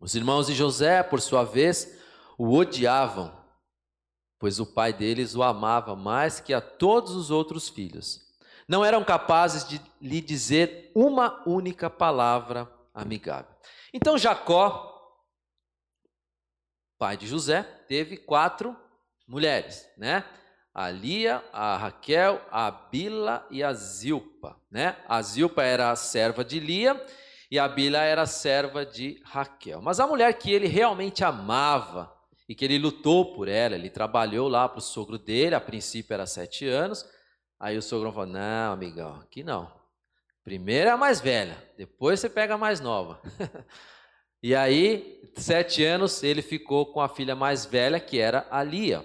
Os 0.00 0.14
irmãos 0.14 0.46
de 0.46 0.54
José, 0.54 1.02
por 1.02 1.20
sua 1.20 1.44
vez, 1.44 1.98
o 2.38 2.54
odiavam, 2.54 3.43
pois 4.44 4.60
o 4.60 4.66
pai 4.66 4.92
deles 4.92 5.34
o 5.34 5.42
amava 5.42 5.96
mais 5.96 6.38
que 6.38 6.52
a 6.52 6.60
todos 6.60 7.16
os 7.16 7.30
outros 7.30 7.70
filhos. 7.70 8.20
Não 8.68 8.84
eram 8.84 9.02
capazes 9.02 9.66
de 9.66 9.80
lhe 9.98 10.20
dizer 10.20 10.92
uma 10.94 11.42
única 11.48 11.88
palavra 11.88 12.70
amigável. 12.92 13.50
Então 13.90 14.18
Jacó, 14.18 15.02
pai 16.98 17.16
de 17.16 17.26
José, 17.26 17.62
teve 17.88 18.18
quatro 18.18 18.76
mulheres, 19.26 19.88
né? 19.96 20.22
a 20.74 20.90
Lia, 20.90 21.42
a 21.50 21.78
Raquel, 21.78 22.38
a 22.50 22.70
Bila 22.70 23.46
e 23.50 23.62
a 23.62 23.72
Zilpa. 23.72 24.60
Né? 24.70 24.94
A 25.08 25.22
Zilpa 25.22 25.62
era 25.62 25.90
a 25.90 25.96
serva 25.96 26.44
de 26.44 26.60
Lia 26.60 27.02
e 27.50 27.58
a 27.58 27.66
Bila 27.66 28.02
era 28.02 28.20
a 28.20 28.26
serva 28.26 28.84
de 28.84 29.22
Raquel. 29.24 29.80
Mas 29.80 30.00
a 30.00 30.06
mulher 30.06 30.34
que 30.34 30.52
ele 30.52 30.66
realmente 30.66 31.24
amava 31.24 32.13
e 32.48 32.54
que 32.54 32.64
ele 32.64 32.78
lutou 32.78 33.34
por 33.34 33.48
ela, 33.48 33.74
ele 33.74 33.88
trabalhou 33.88 34.48
lá 34.48 34.68
para 34.68 34.78
o 34.78 34.82
sogro 34.82 35.18
dele, 35.18 35.54
a 35.54 35.60
princípio 35.60 36.12
era 36.12 36.26
sete 36.26 36.66
anos. 36.66 37.04
Aí 37.58 37.76
o 37.76 37.82
sogro 37.82 38.12
falou: 38.12 38.28
Não, 38.28 38.72
amigão, 38.72 39.20
aqui 39.20 39.42
não. 39.42 39.72
Primeiro 40.44 40.90
é 40.90 40.92
a 40.92 40.96
mais 40.96 41.20
velha, 41.20 41.56
depois 41.78 42.20
você 42.20 42.28
pega 42.28 42.54
a 42.54 42.58
mais 42.58 42.78
nova. 42.78 43.20
e 44.42 44.54
aí, 44.54 45.22
sete 45.36 45.82
anos, 45.82 46.22
ele 46.22 46.42
ficou 46.42 46.92
com 46.92 47.00
a 47.00 47.08
filha 47.08 47.34
mais 47.34 47.64
velha, 47.64 47.98
que 47.98 48.18
era 48.18 48.46
a 48.50 48.62
Lia. 48.62 49.02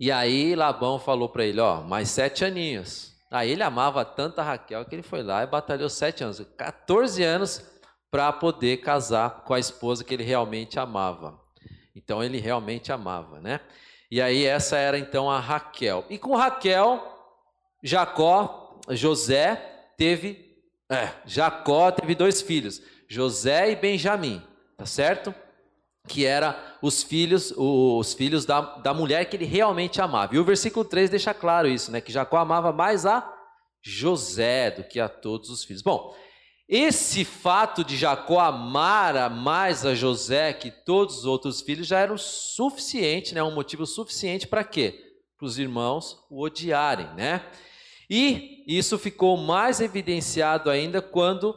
E 0.00 0.10
aí 0.10 0.56
Labão 0.56 0.98
falou 0.98 1.28
para 1.28 1.44
ele, 1.44 1.60
ó, 1.60 1.82
mais 1.82 2.08
sete 2.08 2.44
aninhos. 2.44 3.16
Aí 3.30 3.50
ele 3.50 3.62
amava 3.62 4.04
tanto 4.04 4.40
a 4.40 4.44
Raquel 4.44 4.84
que 4.84 4.94
ele 4.94 5.02
foi 5.02 5.22
lá 5.22 5.44
e 5.44 5.46
batalhou 5.46 5.88
sete 5.88 6.24
anos, 6.24 6.40
14 6.56 7.22
anos 7.22 7.62
para 8.10 8.32
poder 8.32 8.78
casar 8.78 9.42
com 9.44 9.54
a 9.54 9.58
esposa 9.58 10.02
que 10.02 10.14
ele 10.14 10.24
realmente 10.24 10.78
amava. 10.78 11.38
Então 11.98 12.22
ele 12.22 12.38
realmente 12.38 12.92
amava, 12.92 13.40
né? 13.40 13.60
E 14.08 14.22
aí 14.22 14.44
essa 14.44 14.76
era 14.76 14.96
então 14.96 15.28
a 15.28 15.40
Raquel. 15.40 16.04
E 16.08 16.16
com 16.16 16.36
Raquel, 16.36 17.02
Jacó, 17.82 18.80
José 18.90 19.56
teve, 19.96 20.56
é, 20.90 21.10
Jacó 21.26 21.90
teve 21.90 22.14
dois 22.14 22.40
filhos, 22.40 22.80
José 23.08 23.72
e 23.72 23.76
Benjamim, 23.76 24.40
tá 24.76 24.86
certo? 24.86 25.34
que 26.06 26.24
era 26.24 26.78
os 26.80 27.02
filhos, 27.02 27.52
os 27.54 28.14
filhos 28.14 28.46
da, 28.46 28.62
da 28.78 28.94
mulher 28.94 29.26
que 29.26 29.36
ele 29.36 29.44
realmente 29.44 30.00
amava. 30.00 30.34
E 30.34 30.38
o 30.38 30.44
versículo 30.44 30.82
3 30.82 31.10
deixa 31.10 31.34
claro 31.34 31.68
isso, 31.68 31.92
né? 31.92 32.00
Que 32.00 32.10
Jacó 32.10 32.38
amava 32.38 32.72
mais 32.72 33.04
a 33.04 33.30
José 33.82 34.70
do 34.70 34.84
que 34.84 34.98
a 34.98 35.06
todos 35.06 35.50
os 35.50 35.64
filhos. 35.64 35.82
Bom, 35.82 36.16
esse 36.68 37.24
fato 37.24 37.82
de 37.82 37.96
Jacó 37.96 38.40
amar 38.40 39.30
mais 39.30 39.86
a 39.86 39.94
José 39.94 40.52
que 40.52 40.70
todos 40.70 41.18
os 41.18 41.24
outros 41.24 41.62
filhos 41.62 41.86
já 41.86 41.98
era 41.98 42.12
o 42.12 42.18
suficiente, 42.18 43.34
né? 43.34 43.42
Um 43.42 43.54
motivo 43.54 43.86
suficiente 43.86 44.46
para 44.46 44.62
quê? 44.62 45.16
Para 45.38 45.46
os 45.46 45.58
irmãos 45.58 46.18
o 46.28 46.42
odiarem, 46.42 47.08
né? 47.14 47.46
E 48.10 48.64
isso 48.66 48.98
ficou 48.98 49.36
mais 49.36 49.80
evidenciado 49.80 50.68
ainda 50.68 51.00
quando 51.00 51.54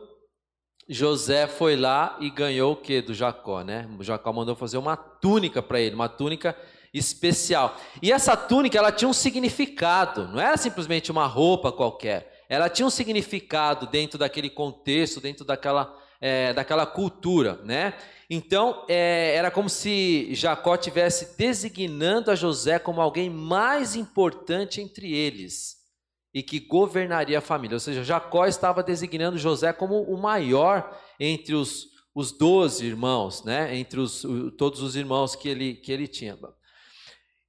José 0.88 1.46
foi 1.46 1.76
lá 1.76 2.18
e 2.22 2.30
ganhou 2.30 2.74
o 2.74 2.76
que 2.78 3.02
do 3.02 3.14
Jacó, 3.14 3.64
né? 3.64 3.90
O 4.00 4.04
Jacó 4.04 4.32
mandou 4.32 4.56
fazer 4.56 4.78
uma 4.78 4.96
túnica 4.96 5.62
para 5.62 5.80
ele, 5.80 5.96
uma 5.96 6.10
túnica 6.10 6.58
especial. 6.94 7.78
E 8.02 8.12
essa 8.12 8.36
túnica, 8.36 8.78
ela 8.78 8.92
tinha 8.92 9.08
um 9.08 9.14
significado, 9.14 10.28
não 10.28 10.40
era 10.40 10.58
simplesmente 10.58 11.12
uma 11.12 11.26
roupa 11.26 11.72
qualquer. 11.72 12.31
Ela 12.52 12.68
tinha 12.68 12.86
um 12.86 12.90
significado 12.90 13.88
dentro 13.88 14.20
daquele 14.20 14.50
contexto, 14.50 15.22
dentro 15.22 15.46
daquela, 15.46 15.98
é, 16.20 16.52
daquela 16.52 16.86
cultura, 16.86 17.62
né? 17.64 17.94
Então, 18.30 18.86
é, 18.90 19.34
era 19.38 19.50
como 19.50 19.70
se 19.70 20.36
Jacó 20.36 20.76
tivesse 20.76 21.38
designando 21.38 22.30
a 22.30 22.36
José 22.36 22.78
como 22.78 23.00
alguém 23.00 23.30
mais 23.30 23.96
importante 23.96 24.82
entre 24.82 25.14
eles 25.14 25.78
e 26.34 26.44
que 26.44 26.60
governaria 26.60 27.38
a 27.38 27.42
família. 27.42 27.76
Ou 27.76 27.80
seja, 27.80 28.04
Jacó 28.04 28.46
estava 28.46 28.84
designando 28.84 29.38
José 29.38 29.72
como 29.72 30.02
o 30.02 30.22
maior 30.22 30.94
entre 31.18 31.56
os, 31.56 31.88
os 32.14 32.34
doze 32.34 32.86
irmãos, 32.86 33.46
né? 33.46 33.78
entre 33.78 34.02
os, 34.02 34.26
todos 34.58 34.82
os 34.82 34.98
irmãos 34.98 35.38
que 35.38 35.48
ele, 35.48 35.76
que 35.76 35.90
ele 35.90 36.06
tinha. 36.06 36.38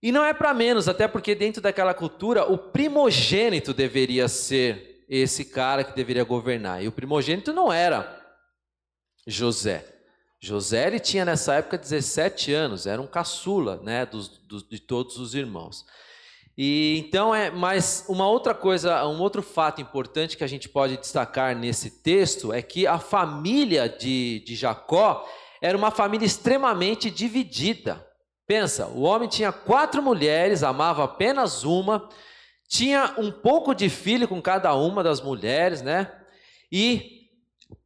E 0.01 0.13
não 0.13 0.25
é 0.25 0.33
para 0.33 0.55
menos, 0.55 0.87
até 0.87 1.09
porque 1.09 1.35
dentro 1.35 1.61
daquela 1.61 1.93
cultura, 1.93 2.45
o 2.45 2.57
primogênito 2.57 3.75
deveria 3.75 4.29
ser 4.29 4.92
esse 5.21 5.45
cara 5.45 5.85
que 5.85 5.95
deveria 5.95 6.25
governar. 6.25 6.83
E 6.83 6.89
o 6.89 6.93
primogênito 6.93 7.53
não 7.53 7.71
era 7.71 8.19
José. 9.27 9.87
José 10.41 10.87
ele 10.87 10.99
tinha 10.99 11.25
nessa 11.25 11.55
época 11.55 11.77
17 11.77 12.53
anos, 12.53 12.87
era 12.87 13.01
um 13.01 13.07
caçula 13.07 13.77
né, 13.83 14.07
dos, 14.07 14.29
dos, 14.29 14.67
de 14.67 14.81
todos 14.81 15.19
os 15.19 15.35
irmãos. 15.35 15.85
E 16.57 16.99
então 17.07 17.35
é, 17.35 17.51
mas 17.51 18.07
uma 18.09 18.27
outra 18.27 18.55
coisa, 18.55 19.07
um 19.07 19.21
outro 19.21 19.43
fato 19.43 19.81
importante 19.83 20.37
que 20.37 20.45
a 20.45 20.49
gente 20.49 20.69
pode 20.69 20.97
destacar 20.97 21.55
nesse 21.55 21.91
texto 22.03 22.53
é 22.53 22.63
que 22.63 22.87
a 22.87 22.99
família 22.99 23.89
de, 23.89 24.43
de 24.47 24.55
Jacó 24.55 25.29
era 25.61 25.77
uma 25.77 25.91
família 25.91 26.27
extremamente 26.27 27.11
dividida. 27.11 28.05
Pensa, 28.47 28.87
o 28.87 29.03
homem 29.03 29.29
tinha 29.29 29.53
quatro 29.53 30.03
mulheres, 30.03 30.63
amava 30.63 31.05
apenas 31.05 31.65
uma, 31.65 32.09
tinha 32.73 33.15
um 33.19 33.31
pouco 33.31 33.75
de 33.75 33.91
filho 33.91 34.27
com 34.27 34.41
cada 34.41 34.75
uma 34.75 35.05
das 35.05 35.21
mulheres, 35.21 35.83
né? 35.83 36.11
E 36.73 37.29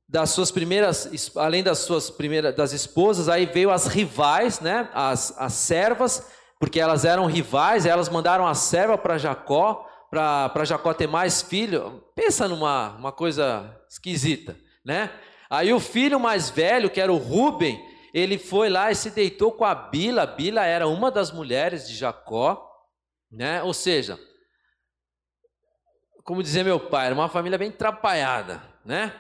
das 0.09 0.31
suas 0.31 0.53
primeiras, 0.53 1.11
além 1.35 1.65
das 1.65 1.79
suas 1.79 2.09
primeiras 2.09 2.55
das 2.55 2.73
esposas, 2.73 3.29
aí 3.29 3.47
veio 3.47 3.73
as 3.73 3.89
rivais, 3.89 4.61
né? 4.61 4.89
As, 4.95 5.35
as 5.39 5.55
servas 5.55 6.31
porque 6.61 6.79
elas 6.79 7.05
eram 7.05 7.27
rivais, 7.27 7.85
elas 7.85 8.09
mandaram 8.09 8.47
a 8.47 8.55
serva 8.55 8.97
para 8.97 9.19
Jacó, 9.19 9.85
para 10.09 10.65
Jacó 10.65 10.95
ter 10.95 11.09
mais 11.09 11.43
filho. 11.43 12.05
Pensa 12.15 12.47
numa 12.47 12.97
uma 12.97 13.11
coisa 13.11 13.77
esquisita, 13.91 14.57
né? 14.85 15.11
Aí 15.51 15.73
o 15.73 15.81
filho 15.81 16.21
mais 16.21 16.49
velho, 16.49 16.89
que 16.89 17.01
era 17.01 17.13
o 17.13 17.19
Ruben, 17.19 17.85
ele 18.15 18.39
foi 18.39 18.69
lá 18.69 18.93
e 18.93 18.95
se 18.95 19.11
deitou 19.11 19.51
com 19.51 19.65
a 19.65 19.75
Bila. 19.75 20.27
Bila 20.27 20.65
era 20.65 20.87
uma 20.87 21.11
das 21.11 21.33
mulheres 21.33 21.89
de 21.89 21.97
Jacó, 21.97 22.65
né? 23.31 23.65
Ou 23.65 23.75
seja, 23.75 24.17
como 26.27 26.43
dizia 26.43 26.65
meu 26.65 26.81
pai, 26.81 27.07
era 27.07 27.15
uma 27.15 27.29
família 27.29 27.57
bem 27.57 27.69
atrapalhada, 27.71 28.63
né? 28.85 29.15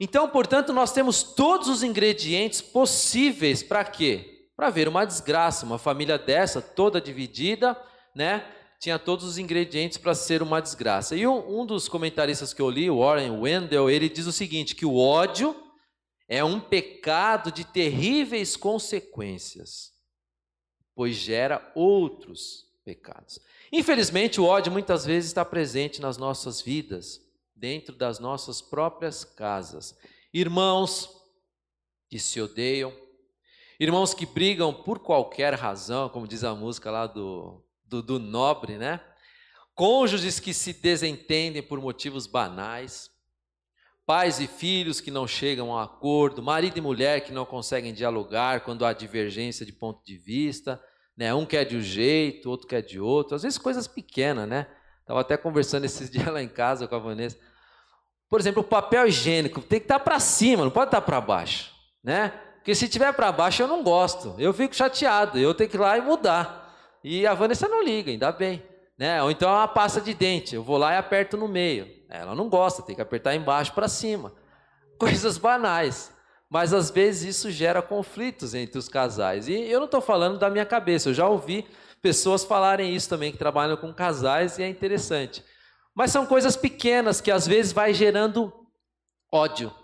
Então, 0.00 0.28
portanto, 0.28 0.72
nós 0.72 0.92
temos 0.92 1.22
todos 1.22 1.68
os 1.68 1.82
ingredientes 1.82 2.60
possíveis 2.60 3.62
para 3.62 3.84
quê? 3.84 4.38
para 4.58 4.70
ver 4.70 4.88
uma 4.88 5.04
desgraça. 5.04 5.64
Uma 5.64 5.78
família 5.78 6.18
dessa, 6.18 6.60
toda 6.60 7.00
dividida, 7.00 7.80
né? 8.12 8.44
Tinha 8.80 8.98
todos 8.98 9.24
os 9.24 9.38
ingredientes 9.38 9.98
para 9.98 10.16
ser 10.16 10.42
uma 10.42 10.60
desgraça. 10.60 11.14
E 11.14 11.24
um, 11.28 11.60
um 11.60 11.64
dos 11.64 11.88
comentaristas 11.88 12.52
que 12.52 12.60
eu 12.60 12.68
li, 12.68 12.90
Warren 12.90 13.38
Wendell, 13.38 13.88
ele 13.88 14.08
diz 14.08 14.26
o 14.26 14.32
seguinte: 14.32 14.74
que 14.74 14.84
o 14.84 14.96
ódio 14.96 15.54
é 16.28 16.42
um 16.42 16.58
pecado 16.58 17.52
de 17.52 17.64
terríveis 17.64 18.56
consequências, 18.56 19.92
pois 20.92 21.14
gera 21.14 21.70
outros 21.76 22.67
pecados. 22.88 23.38
Infelizmente, 23.70 24.40
o 24.40 24.46
ódio 24.46 24.72
muitas 24.72 25.04
vezes 25.04 25.28
está 25.28 25.44
presente 25.44 26.00
nas 26.00 26.16
nossas 26.16 26.62
vidas, 26.62 27.20
dentro 27.54 27.94
das 27.94 28.18
nossas 28.18 28.62
próprias 28.62 29.24
casas. 29.24 29.94
Irmãos 30.32 31.10
que 32.08 32.18
se 32.18 32.40
odeiam, 32.40 32.90
Irmãos 33.80 34.12
que 34.12 34.26
brigam 34.26 34.74
por 34.74 34.98
qualquer 34.98 35.54
razão, 35.54 36.08
como 36.08 36.26
diz 36.26 36.42
a 36.42 36.52
música 36.52 36.90
lá 36.90 37.06
do, 37.06 37.64
do, 37.84 38.02
do 38.02 38.18
nobre, 38.18 38.76
né? 38.76 39.00
Cônjuges 39.72 40.40
que 40.40 40.52
se 40.52 40.72
desentendem 40.72 41.62
por 41.62 41.80
motivos 41.80 42.26
banais, 42.26 43.08
pais 44.04 44.40
e 44.40 44.48
filhos 44.48 45.00
que 45.00 45.12
não 45.12 45.28
chegam 45.28 45.78
a 45.78 45.84
acordo, 45.84 46.42
marido 46.42 46.76
e 46.76 46.80
mulher 46.80 47.20
que 47.20 47.30
não 47.30 47.46
conseguem 47.46 47.94
dialogar 47.94 48.64
quando 48.64 48.84
há 48.84 48.92
divergência 48.92 49.64
de 49.64 49.72
ponto 49.72 50.04
de 50.04 50.16
vista, 50.16 50.82
né? 51.18 51.34
Um 51.34 51.44
quer 51.44 51.64
de 51.64 51.76
um 51.76 51.80
jeito, 51.80 52.48
outro 52.48 52.68
quer 52.68 52.80
de 52.80 53.00
outro, 53.00 53.34
às 53.34 53.42
vezes 53.42 53.58
coisas 53.58 53.88
pequenas, 53.88 54.48
né? 54.48 54.68
Estava 55.00 55.20
até 55.20 55.36
conversando 55.36 55.84
esses 55.84 56.08
dias 56.10 56.28
lá 56.28 56.40
em 56.40 56.48
casa 56.48 56.86
com 56.86 56.94
a 56.94 56.98
Vanessa. 57.00 57.36
Por 58.30 58.38
exemplo, 58.38 58.62
o 58.62 58.64
papel 58.64 59.08
higiênico 59.08 59.60
tem 59.60 59.80
que 59.80 59.86
estar 59.86 59.98
para 59.98 60.20
cima, 60.20 60.62
não 60.62 60.70
pode 60.70 60.88
estar 60.88 61.00
para 61.00 61.20
baixo, 61.20 61.72
né? 62.04 62.32
Porque 62.54 62.72
se 62.74 62.86
tiver 62.86 63.12
para 63.14 63.32
baixo 63.32 63.62
eu 63.62 63.66
não 63.66 63.82
gosto. 63.82 64.34
Eu 64.38 64.52
fico 64.52 64.76
chateado, 64.76 65.38
eu 65.38 65.54
tenho 65.54 65.68
que 65.68 65.76
ir 65.76 65.80
lá 65.80 65.98
e 65.98 66.02
mudar. 66.02 66.72
E 67.02 67.26
a 67.26 67.34
Vanessa 67.34 67.66
não 67.66 67.82
liga, 67.82 68.10
ainda 68.10 68.30
bem. 68.30 68.62
Né? 68.96 69.22
Ou 69.22 69.30
então 69.30 69.48
é 69.48 69.54
uma 69.54 69.68
pasta 69.68 70.00
de 70.00 70.12
dente, 70.12 70.54
eu 70.54 70.62
vou 70.62 70.76
lá 70.76 70.92
e 70.92 70.96
aperto 70.96 71.36
no 71.36 71.48
meio. 71.48 71.88
Ela 72.08 72.34
não 72.34 72.48
gosta, 72.48 72.82
tem 72.82 72.94
que 72.94 73.02
apertar 73.02 73.34
embaixo 73.34 73.72
para 73.72 73.88
cima. 73.88 74.32
Coisas 74.98 75.38
banais. 75.38 76.12
Mas 76.50 76.72
às 76.72 76.90
vezes 76.90 77.36
isso 77.36 77.50
gera 77.50 77.82
conflitos 77.82 78.54
entre 78.54 78.78
os 78.78 78.88
casais. 78.88 79.48
E 79.48 79.54
eu 79.54 79.78
não 79.78 79.86
estou 79.86 80.00
falando 80.00 80.38
da 80.38 80.48
minha 80.48 80.64
cabeça, 80.64 81.10
eu 81.10 81.14
já 81.14 81.28
ouvi 81.28 81.66
pessoas 82.00 82.44
falarem 82.44 82.94
isso 82.94 83.08
também, 83.08 83.32
que 83.32 83.38
trabalham 83.38 83.76
com 83.76 83.92
casais, 83.92 84.58
e 84.58 84.62
é 84.62 84.68
interessante. 84.68 85.44
Mas 85.94 86.10
são 86.12 86.24
coisas 86.24 86.56
pequenas 86.56 87.20
que 87.20 87.30
às 87.30 87.46
vezes 87.46 87.72
vai 87.72 87.92
gerando 87.92 88.52
ódio 89.32 89.74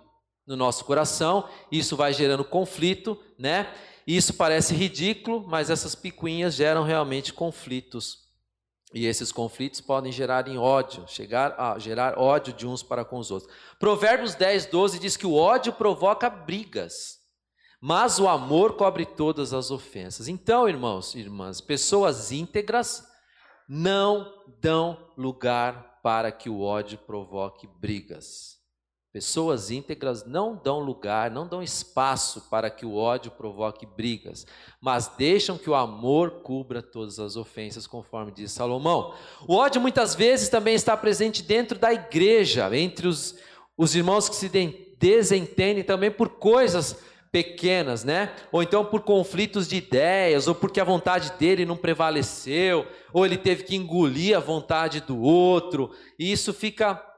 no 0.46 0.56
nosso 0.56 0.84
coração, 0.84 1.48
isso 1.72 1.96
vai 1.96 2.12
gerando 2.12 2.44
conflito, 2.44 3.18
né? 3.38 3.72
Isso 4.06 4.34
parece 4.34 4.74
ridículo, 4.74 5.46
mas 5.46 5.70
essas 5.70 5.94
picuinhas 5.94 6.54
geram 6.54 6.82
realmente 6.82 7.32
conflitos. 7.32 8.23
E 8.94 9.06
esses 9.06 9.32
conflitos 9.32 9.80
podem 9.80 10.12
gerar 10.12 10.46
em 10.46 10.56
ódio, 10.56 11.04
chegar 11.08 11.58
a 11.58 11.76
gerar 11.80 12.16
ódio 12.16 12.52
de 12.52 12.64
uns 12.64 12.80
para 12.80 13.04
com 13.04 13.18
os 13.18 13.32
outros. 13.32 13.52
Provérbios 13.76 14.36
10, 14.36 14.66
12 14.66 15.00
diz 15.00 15.16
que 15.16 15.26
o 15.26 15.34
ódio 15.34 15.72
provoca 15.72 16.30
brigas, 16.30 17.18
mas 17.80 18.20
o 18.20 18.28
amor 18.28 18.76
cobre 18.76 19.04
todas 19.04 19.52
as 19.52 19.72
ofensas. 19.72 20.28
Então, 20.28 20.68
irmãos 20.68 21.12
e 21.16 21.18
irmãs, 21.18 21.60
pessoas 21.60 22.30
íntegras 22.30 23.04
não 23.68 24.32
dão 24.60 25.10
lugar 25.18 25.98
para 26.00 26.30
que 26.30 26.48
o 26.48 26.60
ódio 26.60 26.96
provoque 26.98 27.66
brigas. 27.66 28.63
Pessoas 29.14 29.70
íntegras 29.70 30.26
não 30.26 30.60
dão 30.60 30.80
lugar, 30.80 31.30
não 31.30 31.46
dão 31.46 31.62
espaço 31.62 32.48
para 32.50 32.68
que 32.68 32.84
o 32.84 32.96
ódio 32.96 33.30
provoque 33.30 33.86
brigas, 33.86 34.44
mas 34.80 35.06
deixam 35.06 35.56
que 35.56 35.70
o 35.70 35.74
amor 35.76 36.42
cubra 36.42 36.82
todas 36.82 37.20
as 37.20 37.36
ofensas, 37.36 37.86
conforme 37.86 38.32
diz 38.32 38.50
Salomão. 38.50 39.14
O 39.46 39.54
ódio 39.54 39.80
muitas 39.80 40.16
vezes 40.16 40.48
também 40.48 40.74
está 40.74 40.96
presente 40.96 41.44
dentro 41.44 41.78
da 41.78 41.92
igreja, 41.92 42.68
entre 42.76 43.06
os, 43.06 43.36
os 43.78 43.94
irmãos 43.94 44.28
que 44.28 44.34
se 44.34 44.48
desentendem 44.98 45.84
também 45.84 46.10
por 46.10 46.30
coisas 46.30 46.98
pequenas, 47.30 48.02
né? 48.02 48.34
Ou 48.50 48.64
então 48.64 48.84
por 48.84 49.02
conflitos 49.02 49.68
de 49.68 49.76
ideias, 49.76 50.48
ou 50.48 50.56
porque 50.56 50.80
a 50.80 50.84
vontade 50.84 51.34
dele 51.38 51.64
não 51.64 51.76
prevaleceu, 51.76 52.84
ou 53.12 53.24
ele 53.24 53.38
teve 53.38 53.62
que 53.62 53.76
engolir 53.76 54.36
a 54.36 54.40
vontade 54.40 55.00
do 55.00 55.20
outro, 55.20 55.92
e 56.18 56.32
isso 56.32 56.52
fica 56.52 57.13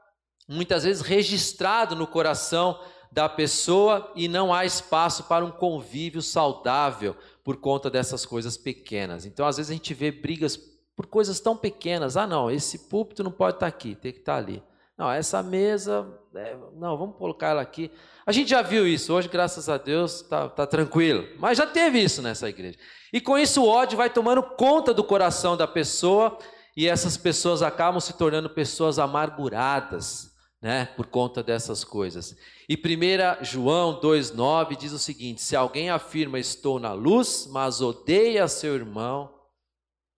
muitas 0.47 0.83
vezes 0.83 1.01
registrado 1.01 1.95
no 1.95 2.07
coração 2.07 2.79
da 3.11 3.27
pessoa 3.27 4.11
e 4.15 4.27
não 4.27 4.53
há 4.53 4.65
espaço 4.65 5.23
para 5.23 5.43
um 5.43 5.51
convívio 5.51 6.21
saudável 6.21 7.15
por 7.43 7.57
conta 7.57 7.89
dessas 7.89 8.25
coisas 8.25 8.57
pequenas. 8.57 9.25
Então, 9.25 9.45
às 9.45 9.57
vezes 9.57 9.69
a 9.69 9.73
gente 9.73 9.93
vê 9.93 10.11
brigas 10.11 10.57
por 10.95 11.05
coisas 11.05 11.39
tão 11.39 11.55
pequenas. 11.55 12.17
Ah, 12.17 12.27
não, 12.27 12.51
esse 12.51 12.87
púlpito 12.89 13.23
não 13.23 13.31
pode 13.31 13.57
estar 13.57 13.67
aqui, 13.67 13.95
tem 13.95 14.11
que 14.11 14.19
estar 14.19 14.37
ali. 14.37 14.61
Não, 14.97 15.11
essa 15.11 15.43
mesa, 15.43 16.07
é, 16.33 16.57
não, 16.75 16.97
vamos 16.97 17.17
colocar 17.17 17.49
ela 17.49 17.61
aqui. 17.61 17.91
A 18.25 18.31
gente 18.31 18.49
já 18.49 18.63
viu 18.63 18.87
isso, 18.87 19.13
hoje, 19.13 19.29
graças 19.29 19.69
a 19.69 19.77
Deus, 19.77 20.21
está 20.21 20.49
tá 20.49 20.65
tranquilo. 20.65 21.27
Mas 21.37 21.57
já 21.57 21.67
teve 21.67 21.99
isso 21.99 22.21
nessa 22.21 22.49
igreja. 22.49 22.79
E 23.13 23.21
com 23.21 23.37
isso 23.37 23.63
o 23.63 23.67
ódio 23.67 23.95
vai 23.95 24.09
tomando 24.09 24.41
conta 24.41 24.93
do 24.93 25.03
coração 25.03 25.55
da 25.55 25.67
pessoa 25.67 26.37
e 26.75 26.87
essas 26.87 27.15
pessoas 27.15 27.61
acabam 27.61 27.99
se 27.99 28.13
tornando 28.13 28.49
pessoas 28.49 28.97
amarguradas 28.97 30.35
né, 30.61 30.85
por 30.95 31.07
conta 31.07 31.43
dessas 31.43 31.83
coisas. 31.83 32.35
E 32.67 32.75
1 32.75 33.45
João 33.45 33.99
2,9 34.01 34.75
diz 34.75 34.91
o 34.91 34.99
seguinte: 34.99 35.41
Se 35.41 35.55
alguém 35.55 35.89
afirma 35.89 36.39
estou 36.39 36.79
na 36.79 36.93
luz, 36.93 37.47
mas 37.49 37.81
odeia 37.81 38.47
seu 38.47 38.75
irmão, 38.75 39.33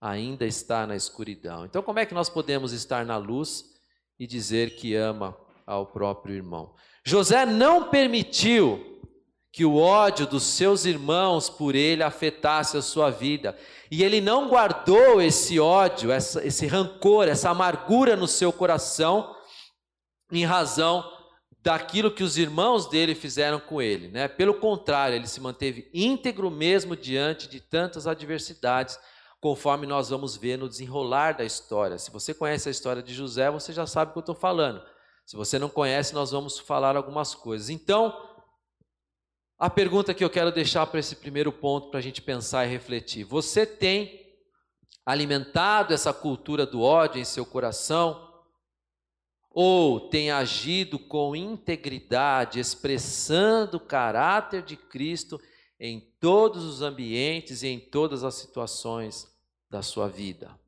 ainda 0.02 0.46
está 0.46 0.88
na 0.88 0.96
escuridão. 0.96 1.66
Então, 1.66 1.84
como 1.84 2.00
é 2.00 2.06
que 2.06 2.14
nós 2.14 2.30
podemos 2.30 2.72
estar 2.72 3.06
na 3.06 3.18
luz 3.18 3.66
e 4.18 4.26
dizer 4.26 4.76
que 4.76 4.96
ama 4.96 5.38
ao 5.66 5.86
próprio 5.86 6.36
irmão? 6.36 6.74
José 7.04 7.46
não 7.46 7.90
permitiu 7.90 8.86
que 9.52 9.66
o 9.66 9.78
ódio 9.78 10.28
dos 10.28 10.44
seus 10.44 10.86
irmãos 10.86 11.50
por 11.50 11.76
ele 11.76 12.04
afetasse 12.04 12.78
a 12.78 12.82
sua 12.82 13.10
vida. 13.10 13.58
E 13.90 14.04
ele 14.04 14.22
não 14.22 14.48
guardou 14.48 15.20
esse 15.20 15.60
ódio, 15.60 16.12
essa, 16.12 16.46
esse 16.46 16.68
rancor, 16.68 17.28
essa 17.28 17.50
amargura 17.50 18.16
no 18.16 18.28
seu 18.28 18.54
coração 18.54 19.36
em 20.32 20.46
razão 20.46 21.04
daquilo 21.62 22.12
que 22.12 22.24
os 22.24 22.38
irmãos 22.38 22.88
dele 22.88 23.14
fizeram 23.14 23.60
com 23.60 23.82
ele, 23.82 24.08
né? 24.08 24.28
Pelo 24.28 24.54
contrário, 24.54 25.16
ele 25.16 25.28
se 25.28 25.42
manteve 25.42 25.90
íntegro 25.94 26.50
mesmo 26.50 26.96
diante 26.96 27.50
de 27.50 27.60
tantas 27.60 28.08
adversidades, 28.08 28.98
conforme 29.42 29.86
nós 29.86 30.10
vamos 30.10 30.36
ver 30.36 30.58
no 30.58 30.70
desenrolar 30.70 31.34
da 31.34 31.44
história. 31.44 31.98
Se 31.98 32.12
você 32.12 32.34
conhece 32.34 32.68
a 32.68 32.72
história 32.72 33.02
de 33.02 33.14
José, 33.14 33.50
você 33.50 33.74
já 33.74 33.86
sabe 33.86 34.10
o 34.10 34.14
que 34.14 34.20
eu 34.20 34.22
estou 34.22 34.36
falando. 34.36 34.82
Se 35.26 35.36
você 35.36 35.60
não 35.60 35.70
conhece, 35.70 36.14
nós 36.14 36.32
vamos 36.32 36.60
falar 36.60 36.96
algumas 36.96 37.36
coisas. 37.36 37.70
Então, 37.70 38.14
a 39.58 39.70
pergunta 39.70 40.14
que 40.14 40.24
eu 40.24 40.30
quero 40.30 40.52
deixar 40.52 40.86
para 40.88 41.00
esse 41.00 41.16
primeiro 41.18 41.52
ponto, 41.52 41.90
para 41.90 42.00
a 42.00 42.04
gente 42.04 42.22
pensar 42.22 42.66
e 42.66 42.70
refletir: 42.70 43.26
você 43.26 43.66
tem 43.66 44.28
alimentado 45.06 45.94
essa 45.94 46.14
cultura 46.14 46.66
do 46.66 46.82
ódio 46.82 47.20
em 47.20 47.26
seu 47.26 47.46
coração? 47.46 48.29
Ou 49.52 50.00
tem 50.00 50.32
agido 50.32 51.00
com 51.00 51.36
integridade, 51.36 52.60
expressando 52.60 53.78
o 53.78 53.82
caráter 53.82 54.62
de 54.62 54.76
Cristo 54.76 55.40
em 55.80 56.00
todos 56.20 56.64
os 56.64 56.82
ambientes 56.82 57.64
e 57.64 57.68
em 57.68 57.80
todas 57.80 58.24
as 58.24 58.36
situações 58.36 59.28
da 59.70 59.82
sua 59.82 60.08
vida. 60.08 60.60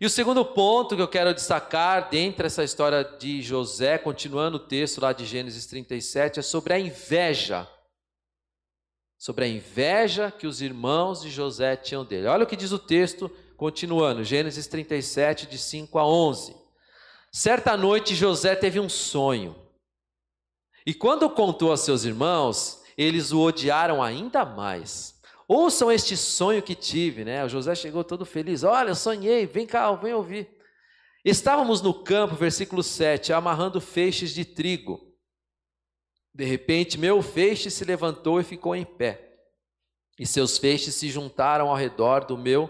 E 0.00 0.06
o 0.06 0.10
segundo 0.10 0.44
ponto 0.44 0.96
que 0.96 1.02
eu 1.02 1.08
quero 1.08 1.32
destacar 1.34 2.10
dentro 2.10 2.42
dessa 2.42 2.64
história 2.64 3.04
de 3.04 3.40
José, 3.40 3.98
continuando 3.98 4.56
o 4.56 4.66
texto 4.66 5.00
lá 5.00 5.12
de 5.12 5.24
Gênesis 5.24 5.66
37, 5.66 6.40
é 6.40 6.42
sobre 6.42 6.72
a 6.72 6.78
inveja. 6.80 7.68
Sobre 9.16 9.44
a 9.44 9.48
inveja 9.48 10.32
que 10.32 10.46
os 10.46 10.60
irmãos 10.60 11.20
de 11.22 11.30
José 11.30 11.76
tinham 11.76 12.04
dele. 12.04 12.26
Olha 12.26 12.42
o 12.42 12.46
que 12.46 12.56
diz 12.56 12.72
o 12.72 12.78
texto, 12.78 13.30
continuando, 13.56 14.24
Gênesis 14.24 14.66
37, 14.66 15.46
de 15.46 15.58
5 15.58 15.96
a 15.98 16.06
11. 16.06 16.61
Certa 17.32 17.78
noite 17.78 18.14
José 18.14 18.54
teve 18.54 18.78
um 18.78 18.90
sonho. 18.90 19.56
E 20.84 20.92
quando 20.92 21.30
contou 21.30 21.72
a 21.72 21.78
seus 21.78 22.04
irmãos, 22.04 22.82
eles 22.96 23.32
o 23.32 23.40
odiaram 23.40 24.02
ainda 24.02 24.44
mais. 24.44 25.18
Ouçam 25.48 25.90
este 25.90 26.14
sonho 26.14 26.62
que 26.62 26.74
tive, 26.74 27.24
né? 27.24 27.42
O 27.42 27.48
José 27.48 27.74
chegou 27.74 28.04
todo 28.04 28.26
feliz. 28.26 28.62
Olha, 28.64 28.94
sonhei, 28.94 29.46
vem 29.46 29.66
cá, 29.66 29.90
vem 29.92 30.12
ouvir. 30.12 30.50
Estávamos 31.24 31.80
no 31.80 31.94
campo, 31.94 32.34
versículo 32.34 32.82
7, 32.82 33.32
amarrando 33.32 33.80
feixes 33.80 34.34
de 34.34 34.44
trigo. 34.44 35.00
De 36.34 36.44
repente, 36.44 36.98
meu 36.98 37.22
feixe 37.22 37.70
se 37.70 37.84
levantou 37.84 38.40
e 38.40 38.44
ficou 38.44 38.74
em 38.76 38.84
pé. 38.84 39.38
E 40.18 40.26
seus 40.26 40.58
feixes 40.58 40.94
se 40.96 41.08
juntaram 41.08 41.68
ao 41.68 41.76
redor 41.76 42.24
do 42.26 42.36
meu 42.36 42.68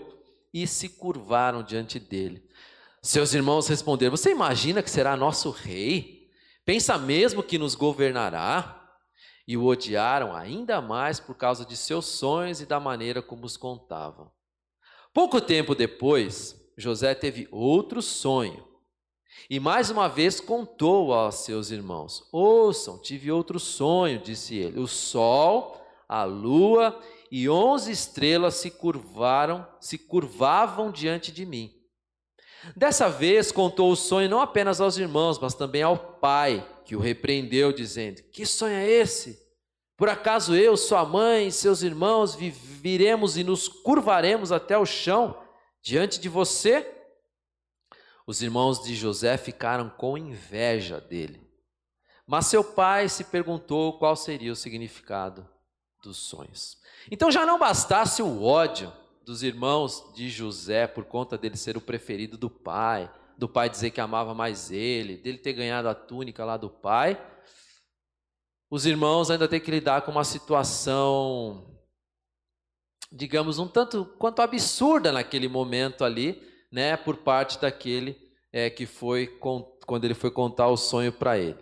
e 0.53 0.67
se 0.67 0.89
curvaram 0.89 1.63
diante 1.63 1.99
dele. 1.99 2.47
Seus 3.05 3.35
irmãos 3.35 3.67
responderam: 3.67 4.17
Você 4.17 4.31
imagina 4.31 4.83
que 4.83 4.91
será 4.91 5.17
nosso 5.17 5.51
rei? 5.51 6.31
Pensa 6.65 6.97
mesmo 6.97 7.43
que 7.43 7.59
nos 7.59 7.75
governará? 7.75 8.79
E 9.47 9.57
o 9.57 9.67
odiaram 9.67 10.35
ainda 10.35 10.81
mais 10.81 11.19
por 11.19 11.35
causa 11.35 11.65
de 11.67 11.77
seus 11.77 12.07
sonhos 12.07 12.61
e 12.61 12.67
da 12.67 12.79
maneira 12.79 13.21
como 13.21 13.45
os 13.45 13.57
contavam. 13.57 14.31
Pouco 15.13 15.41
tempo 15.41 15.75
depois, 15.75 16.57
José 16.79 17.13
teve 17.13 17.49
outro 17.51 18.01
sonho. 18.01 18.65
E 19.51 19.59
mais 19.59 19.91
uma 19.91 20.09
vez 20.09 20.39
contou 20.39 21.13
aos 21.13 21.37
seus 21.45 21.73
irmãos: 21.73 22.29
Ouçam, 22.31 23.03
tive 23.03 23.33
outro 23.33 23.59
sonho, 23.59 24.21
disse 24.21 24.55
ele. 24.55 24.79
O 24.79 24.87
sol, 24.87 25.85
a 26.09 26.23
lua 26.23 26.97
e 27.33 27.49
onze 27.49 27.91
estrelas 27.91 28.55
se 28.55 28.71
curvaram, 28.71 29.67
se 29.81 29.99
curvavam 29.99 30.93
diante 30.93 31.33
de 31.33 31.45
mim. 31.45 31.82
Dessa 32.77 33.09
vez 33.09 33.51
contou 33.51 33.91
o 33.91 33.97
sonho 33.97 34.29
não 34.29 34.41
apenas 34.41 34.81
aos 34.81 34.97
irmãos, 34.97 35.39
mas 35.39 35.55
também 35.55 35.83
ao 35.83 35.97
pai, 35.97 36.67
que 36.85 36.95
o 36.95 37.01
repreendeu, 37.01 37.73
dizendo: 37.73 38.23
Que 38.33 38.47
sonho 38.47 38.75
é 38.75 38.89
esse? 38.89 39.43
Por 39.97 40.09
acaso 40.09 40.55
eu, 40.55 40.77
sua 40.77 41.05
mãe 41.05 41.49
e 41.49 41.53
seus 41.53 41.83
irmãos 41.83 42.35
viremos 42.35 43.37
e 43.37 43.45
nos 43.45 43.69
curvaremos 43.69 44.51
até 44.51 44.77
o 44.77 44.87
chão 44.87 45.41
diante 45.83 46.21
de 46.21 46.29
você? 46.29 46.89
Os 48.27 48.43
irmãos 48.43 48.83
de 48.83 48.95
José 48.95 49.37
ficaram 49.37 49.91
com 49.91 50.17
inveja 50.17 51.01
dele. 51.01 51.43
Mas 52.27 52.47
seu 52.47 52.63
pai 52.63 53.09
se 53.09 53.25
perguntou 53.25 53.99
qual 53.99 54.15
seria 54.17 54.53
o 54.53 54.57
significado 54.57 55.49
dos 56.03 56.17
sonhos. 56.17 56.79
Então 57.11 57.31
já 57.31 57.45
não 57.45 57.59
bastasse 57.59 58.23
o 58.23 58.43
ódio 58.43 58.93
dos 59.25 59.43
irmãos 59.43 60.13
de 60.15 60.29
José 60.29 60.87
por 60.87 61.05
conta 61.05 61.39
dele 61.39 61.57
ser 61.57 61.77
o 61.77 61.81
preferido 61.81 62.37
do 62.37 62.51
pai, 62.51 63.11
do 63.37 63.49
pai 63.49 63.69
dizer 63.69 63.91
que 63.91 64.01
amava 64.01 64.35
mais 64.35 64.71
ele, 64.71 65.17
dele 65.17 65.39
ter 65.39 65.53
ganhado 65.53 65.89
a 65.89 65.95
túnica 65.95 66.45
lá 66.45 66.57
do 66.57 66.71
pai. 66.71 67.21
Os 68.71 68.87
irmãos 68.87 69.31
ainda 69.31 69.49
têm 69.49 69.61
que 69.61 69.71
lidar 69.71 70.03
com 70.03 70.11
uma 70.11 70.25
situação, 70.25 71.79
digamos, 73.11 73.59
um 73.59 73.69
tanto 73.69 74.05
quanto 74.19 74.41
absurda 74.41 75.13
naquele 75.13 75.49
momento 75.49 76.05
ali, 76.05 76.43
né, 76.71 76.97
por 76.97 77.19
parte 77.19 77.61
daquele 77.61 78.17
é, 78.51 78.71
que 78.71 78.87
foi 78.87 79.27
quando 79.87 80.05
ele 80.05 80.15
foi 80.15 80.31
contar 80.31 80.69
o 80.69 80.77
sonho 80.77 81.13
para 81.13 81.39
ele. 81.39 81.59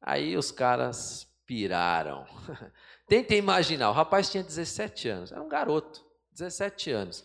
Aí 0.00 0.36
os 0.36 0.50
caras 0.50 1.28
piraram. 1.46 2.26
Tentem 3.06 3.38
imaginar, 3.38 3.90
o 3.90 3.94
rapaz 3.94 4.30
tinha 4.30 4.42
17 4.42 5.08
anos, 5.08 5.32
era 5.32 5.42
um 5.42 5.48
garoto. 5.48 6.04
17 6.32 6.90
anos. 6.90 7.24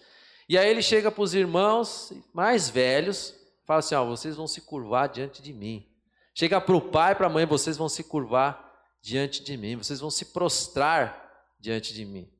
E 0.49 0.57
aí 0.57 0.69
ele 0.69 0.81
chega 0.81 1.11
para 1.11 1.23
os 1.23 1.33
irmãos 1.33 2.13
mais 2.33 2.69
velhos, 2.69 3.37
Fala 3.67 3.79
assim: 3.79 3.95
ó, 3.95 4.05
vocês 4.05 4.37
vão 4.37 4.47
se 4.47 4.61
curvar 4.61 5.09
diante 5.09 5.41
de 5.41 5.51
mim. 5.51 5.85
Chega 6.33 6.61
para 6.61 6.75
o 6.75 6.81
pai, 6.81 7.13
para 7.13 7.27
a 7.27 7.29
mãe, 7.29 7.45
vocês 7.45 7.75
vão 7.75 7.89
se 7.89 8.03
curvar 8.03 8.63
diante 9.01 9.43
de 9.43 9.57
mim, 9.57 9.75
vocês 9.75 9.99
vão 9.99 10.09
se 10.09 10.25
prostrar 10.25 11.29
diante 11.59 11.93
de 11.93 12.05
mim. 12.05 12.31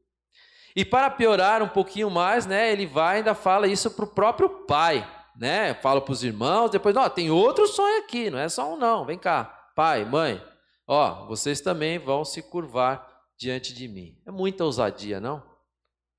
E 0.75 0.85
para 0.85 1.09
piorar 1.09 1.61
um 1.61 1.67
pouquinho 1.67 2.09
mais, 2.09 2.45
né, 2.45 2.71
ele 2.71 2.85
vai 2.85 3.17
ainda 3.17 3.33
fala 3.33 3.67
isso 3.67 3.91
para 3.91 4.05
o 4.05 4.07
próprio 4.07 4.49
pai, 4.49 5.05
né? 5.35 5.73
Fala 5.73 5.99
para 5.99 6.11
os 6.11 6.23
irmãos, 6.23 6.69
depois, 6.69 6.95
ó, 6.95 7.09
tem 7.09 7.31
outro 7.31 7.67
sonho 7.67 7.99
aqui, 7.99 8.29
não 8.29 8.39
é 8.39 8.47
só 8.47 8.73
um 8.73 8.77
não. 8.77 9.03
Vem 9.03 9.17
cá, 9.17 9.45
pai, 9.75 10.05
mãe, 10.05 10.41
ó, 10.87 11.25
vocês 11.25 11.59
também 11.59 11.97
vão 11.97 12.23
se 12.23 12.41
curvar 12.43 13.25
diante 13.35 13.73
de 13.73 13.87
mim. 13.87 14.17
É 14.25 14.31
muita 14.31 14.63
ousadia, 14.63 15.19
não? 15.19 15.43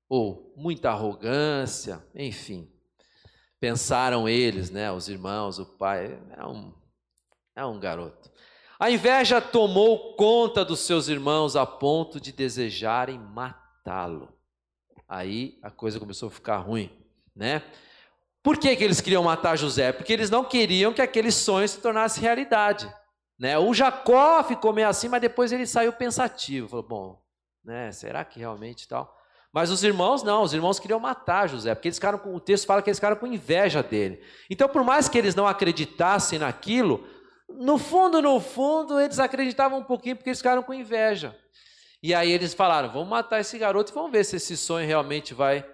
Ou 0.09 0.53
muita 0.57 0.89
arrogância, 0.89 2.03
enfim. 2.13 2.69
Pensaram 3.59 4.27
eles, 4.27 4.69
né, 4.69 4.91
os 4.91 5.07
irmãos, 5.07 5.59
o 5.59 5.65
pai, 5.77 6.19
é 6.35 6.45
um, 6.45 6.73
é 7.55 7.65
um 7.65 7.79
garoto. 7.79 8.29
A 8.79 8.89
inveja 8.89 9.39
tomou 9.39 10.15
conta 10.15 10.65
dos 10.65 10.79
seus 10.79 11.07
irmãos 11.07 11.55
a 11.55 11.65
ponto 11.65 12.19
de 12.19 12.31
desejarem 12.31 13.19
matá-lo 13.19 14.39
aí 15.09 15.57
a 15.63 15.71
coisa 15.71 15.99
começou 15.99 16.27
a 16.27 16.31
ficar 16.31 16.57
ruim, 16.57 16.91
né? 17.35 17.63
Por 18.43 18.57
que, 18.57 18.73
que 18.75 18.83
eles 18.83 19.01
queriam 19.01 19.23
matar 19.23 19.57
José? 19.57 19.91
Porque 19.91 20.13
eles 20.13 20.29
não 20.29 20.45
queriam 20.45 20.93
que 20.93 21.01
aquele 21.01 21.31
sonho 21.31 21.67
se 21.67 21.81
tornasse 21.81 22.21
realidade. 22.21 22.89
Né? 23.37 23.57
O 23.57 23.73
Jacó 23.73 24.43
ficou 24.43 24.71
meio 24.71 24.87
assim, 24.87 25.09
mas 25.09 25.19
depois 25.19 25.51
ele 25.51 25.65
saiu 25.65 25.91
pensativo. 25.91 26.69
Falou, 26.69 26.87
bom, 26.87 27.21
né, 27.63 27.91
será 27.91 28.23
que 28.23 28.39
realmente 28.39 28.87
tal? 28.87 29.18
Mas 29.51 29.71
os 29.71 29.83
irmãos 29.83 30.21
não, 30.21 30.43
os 30.43 30.53
irmãos 30.53 30.79
queriam 30.79 30.99
matar 30.99 31.49
José, 31.49 31.73
porque 31.73 31.87
eles 31.87 31.97
ficaram 31.97 32.19
com, 32.19 32.35
o 32.35 32.39
texto 32.39 32.67
fala 32.67 32.81
que 32.81 32.89
eles 32.89 32.99
ficaram 32.99 33.15
com 33.15 33.25
inveja 33.25 33.81
dele. 33.81 34.21
Então, 34.49 34.69
por 34.69 34.83
mais 34.83 35.09
que 35.09 35.17
eles 35.17 35.33
não 35.33 35.47
acreditassem 35.47 36.37
naquilo, 36.37 37.07
no 37.49 37.77
fundo, 37.77 38.21
no 38.21 38.39
fundo, 38.39 38.99
eles 38.99 39.19
acreditavam 39.19 39.79
um 39.79 39.83
pouquinho 39.83 40.15
porque 40.15 40.29
eles 40.29 40.39
ficaram 40.39 40.61
com 40.61 40.73
inveja. 40.73 41.35
E 42.01 42.13
aí 42.13 42.31
eles 42.31 42.53
falaram: 42.53 42.91
vamos 42.91 43.09
matar 43.09 43.39
esse 43.39 43.57
garoto 43.57 43.91
e 43.91 43.95
vamos 43.95 44.11
ver 44.11 44.23
se 44.23 44.35
esse 44.35 44.55
sonho 44.55 44.87
realmente 44.87 45.33
vai 45.33 45.65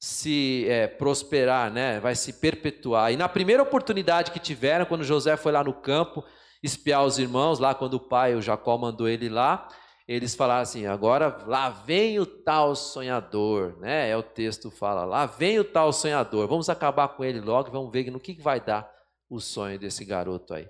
se 0.00 0.66
é, 0.68 0.86
prosperar, 0.86 1.70
né? 1.70 1.98
vai 1.98 2.14
se 2.14 2.34
perpetuar. 2.34 3.10
E 3.10 3.16
na 3.16 3.26
primeira 3.26 3.62
oportunidade 3.62 4.30
que 4.30 4.38
tiveram, 4.38 4.84
quando 4.84 5.02
José 5.02 5.34
foi 5.34 5.50
lá 5.50 5.64
no 5.64 5.72
campo 5.72 6.22
espiar 6.62 7.02
os 7.04 7.18
irmãos, 7.18 7.58
lá 7.58 7.74
quando 7.74 7.94
o 7.94 8.00
pai, 8.00 8.34
o 8.34 8.42
Jacó, 8.42 8.76
mandou 8.76 9.08
ele 9.08 9.30
lá, 9.30 9.66
eles 10.06 10.34
falaram 10.34 10.62
assim: 10.62 10.86
agora 10.86 11.44
lá 11.46 11.70
vem 11.70 12.18
o 12.18 12.26
tal 12.26 12.76
sonhador, 12.76 13.76
né? 13.78 14.10
É 14.10 14.16
o 14.16 14.22
texto 14.22 14.70
fala: 14.70 15.04
lá 15.04 15.26
vem 15.26 15.58
o 15.58 15.64
tal 15.64 15.92
sonhador, 15.92 16.46
vamos 16.46 16.68
acabar 16.68 17.08
com 17.08 17.24
ele 17.24 17.40
logo, 17.40 17.70
vamos 17.70 17.90
ver 17.90 18.10
no 18.10 18.20
que 18.20 18.34
vai 18.34 18.60
dar 18.60 18.92
o 19.28 19.40
sonho 19.40 19.78
desse 19.78 20.04
garoto 20.04 20.54
aí. 20.54 20.68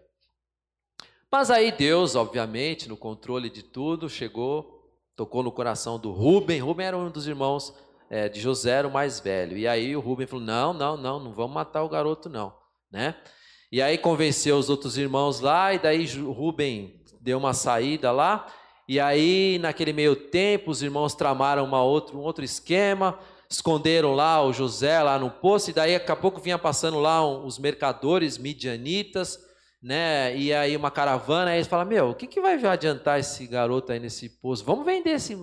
Mas 1.31 1.51
aí 1.51 1.73
Deus, 1.73 2.15
obviamente, 2.15 2.89
no 2.89 2.97
controle 2.97 3.51
de 3.51 3.63
tudo, 3.63 4.09
chegou, 4.09 4.89
tocou 5.17 5.43
no 5.43 5.51
coração 5.51 5.99
do 5.99 6.13
Rubem. 6.13 6.61
Rubem 6.61 6.87
era 6.87 6.97
um 6.97 7.11
dos 7.11 7.27
irmãos 7.27 7.75
é, 8.09 8.29
de 8.29 8.41
José, 8.41 8.71
era 8.71 8.89
o 8.89 8.93
mais 8.93 9.19
velho. 9.19 9.59
E 9.59 9.67
aí 9.67 9.97
o 9.97 10.01
Rubem 10.01 10.29
falou: 10.29 10.45
não, 10.45 10.73
não, 10.73 10.97
não, 10.97 11.19
não 11.19 11.33
vamos 11.33 11.55
matar 11.55 11.83
o 11.83 11.89
garoto, 11.89 12.29
não. 12.29 12.55
Né? 12.89 13.17
E 13.73 13.83
aí 13.83 13.99
convenceu 13.99 14.57
os 14.57 14.71
outros 14.71 14.97
irmãos 14.97 15.41
lá, 15.41 15.75
e 15.75 15.81
daí 15.81 16.07
Rubem 16.07 17.03
deu 17.21 17.37
uma 17.37 17.53
saída 17.53 18.13
lá. 18.13 18.47
E 18.89 19.01
aí, 19.01 19.59
naquele 19.61 19.93
meio 19.93 20.15
tempo, 20.15 20.71
os 20.71 20.83
irmãos 20.83 21.15
tramaram 21.15 21.65
uma 21.65 21.83
um 21.83 22.19
outro 22.19 22.45
esquema, 22.45 23.19
esconderam 23.49 24.13
lá 24.13 24.43
o 24.43 24.53
José 24.53 25.03
lá 25.03 25.19
no 25.19 25.31
poço, 25.31 25.71
e 25.71 25.73
daí 25.73 25.95
daqui 25.95 26.13
a 26.13 26.17
pouco 26.17 26.41
vinha 26.41 26.59
passando 26.59 26.99
lá 26.99 27.27
os 27.27 27.59
mercadores 27.59 28.37
midianitas 28.37 29.39
né? 29.85 30.35
E 30.35 30.51
aí 30.51 30.75
uma 30.75 30.91
caravana, 30.91 31.51
aí 31.51 31.59
eles 31.59 31.69
falam, 31.69 31.85
meu, 31.85 32.09
o 32.09 32.15
que, 32.15 32.27
que 32.27 32.41
vai 32.41 32.55
adiantar 32.65 33.21
esse 33.21 33.47
garoto 33.47 33.93
aí 33.93 34.01
nesse 34.01 34.31
poço? 34.31 34.65
Vamos 34.65 34.87
vender 34.87 35.11
esse, 35.11 35.37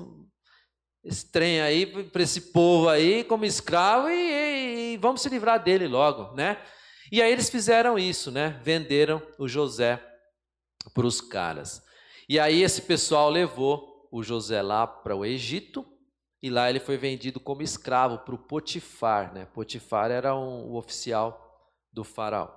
esse 1.06 1.32
trem 1.32 1.62
aí 1.62 1.86
para 1.86 2.24
esse 2.24 2.42
povo 2.52 2.90
aí 2.90 3.24
como 3.24 3.46
escravo 3.46 4.10
e, 4.10 4.14
e, 4.14 4.94
e, 4.94 4.98
vamos 4.98 5.22
se 5.22 5.30
livrar 5.30 5.64
dele 5.64 5.88
logo, 5.88 6.34
né? 6.34 6.58
E 7.12 7.22
aí 7.22 7.32
eles 7.32 7.52
fizeram 7.52 8.00
isso, 8.00 8.32
né? 8.32 8.60
Venderam 8.64 9.22
o 9.38 9.48
José 9.48 10.04
para 10.92 11.06
os 11.06 11.22
caras. 11.22 11.84
E 12.32 12.40
aí 12.40 12.64
esse 12.64 12.84
pessoal 12.84 13.30
levou 13.30 14.08
o 14.10 14.24
José 14.24 14.62
lá 14.62 14.88
para 14.88 15.14
o 15.14 15.26
Egito 15.26 15.86
e 16.42 16.50
lá 16.50 16.70
ele 16.70 16.80
foi 16.80 16.96
vendido 16.96 17.42
como 17.42 17.62
escravo 17.62 18.20
para 18.20 18.34
o 18.34 18.38
Potifar, 18.38 19.34
né? 19.34 19.46
Potifar 19.54 20.10
era 20.10 20.34
um, 20.34 20.72
o 20.72 20.78
oficial 20.78 21.70
do 21.92 22.06
faraó. 22.06 22.48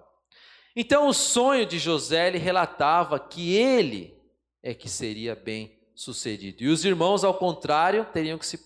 Então, 0.76 1.08
o 1.08 1.12
sonho 1.12 1.66
de 1.66 1.80
José 1.80 2.28
ele 2.28 2.38
relatava 2.38 3.18
que 3.18 3.56
ele 3.56 4.16
é 4.62 4.72
que 4.74 4.88
seria 4.88 5.34
bem 5.34 5.76
sucedido. 5.92 6.62
E 6.62 6.68
os 6.68 6.84
irmãos, 6.84 7.24
ao 7.24 7.34
contrário, 7.34 8.06
teriam 8.12 8.38
que 8.38 8.46
se 8.46 8.64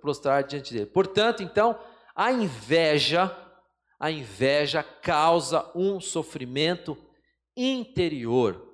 prostrar 0.00 0.42
diante 0.42 0.74
dele. 0.74 0.86
Portanto, 0.86 1.40
então, 1.40 1.78
a 2.16 2.32
inveja, 2.32 3.30
a 3.96 4.10
inveja 4.10 4.82
causa 4.82 5.70
um 5.72 6.00
sofrimento 6.00 6.98
interior 7.56 8.67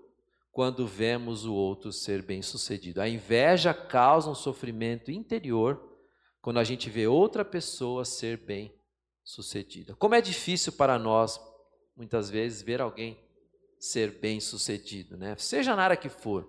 quando 0.55 0.87
vemos 0.87 1.45
o 1.45 1.53
outro 1.53 1.93
ser 1.93 2.23
bem-sucedido. 2.23 3.03
A 3.03 3.09
inveja 3.09 3.75
causa 3.75 4.31
um 4.31 4.35
sofrimento 4.35 5.11
interior 5.11 5.99
quando 6.41 6.59
a 6.59 6.65
gente 6.65 6.89
vê 6.89 7.07
outra 7.07 7.45
pessoa 7.45 8.05
ser 8.05 8.39
bem-sucedida. 8.39 9.95
Como 9.97 10.15
é 10.15 10.21
difícil 10.21 10.73
para 10.73 10.99
nós 10.99 11.41
muitas 11.97 12.31
vezes, 12.31 12.63
ver 12.63 12.81
alguém 12.81 13.19
ser 13.79 14.13
bem 14.19 14.41
sucedido, 14.41 15.17
né? 15.17 15.37
Seja 15.37 15.77
na 15.77 15.83
área 15.83 15.97
que 15.97 16.09
for, 16.09 16.49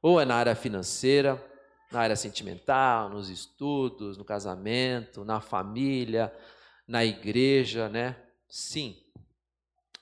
ou 0.00 0.20
é 0.20 0.24
na 0.24 0.36
área 0.36 0.54
financeira, 0.54 1.42
na 1.90 2.00
área 2.00 2.16
sentimental, 2.16 3.08
nos 3.08 3.28
estudos, 3.28 4.16
no 4.16 4.24
casamento, 4.24 5.24
na 5.24 5.40
família, 5.40 6.32
na 6.86 7.04
igreja, 7.04 7.88
né? 7.88 8.16
Sim, 8.48 8.96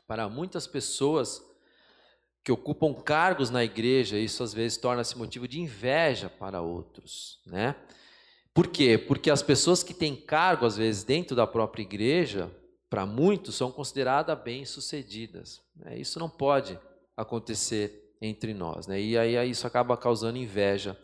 para 0.06 0.28
muitas 0.28 0.66
pessoas 0.66 1.42
que 2.48 2.52
ocupam 2.52 2.94
cargos 2.94 3.50
na 3.50 3.62
igreja, 3.62 4.16
isso 4.16 4.42
às 4.42 4.54
vezes 4.54 4.78
torna-se 4.78 5.18
motivo 5.18 5.46
de 5.46 5.60
inveja 5.60 6.30
para 6.30 6.62
outros, 6.62 7.40
né? 7.46 7.76
Por 8.54 8.68
quê? 8.68 8.96
Porque 8.96 9.30
as 9.30 9.42
pessoas 9.42 9.82
que 9.82 9.92
têm 9.92 10.16
cargo, 10.16 10.64
às 10.64 10.74
vezes, 10.74 11.04
dentro 11.04 11.36
da 11.36 11.46
própria 11.46 11.82
igreja, 11.82 12.50
para 12.88 13.04
muitos, 13.04 13.54
são 13.54 13.70
consideradas 13.70 14.40
bem-sucedidas. 14.40 15.60
Né? 15.76 15.98
Isso 15.98 16.18
não 16.18 16.30
pode 16.30 16.80
acontecer 17.14 18.14
entre 18.18 18.54
nós. 18.54 18.86
Né? 18.86 18.98
E 18.98 19.18
aí 19.18 19.50
isso 19.50 19.66
acaba 19.66 19.94
causando 19.94 20.38
inveja 20.38 20.96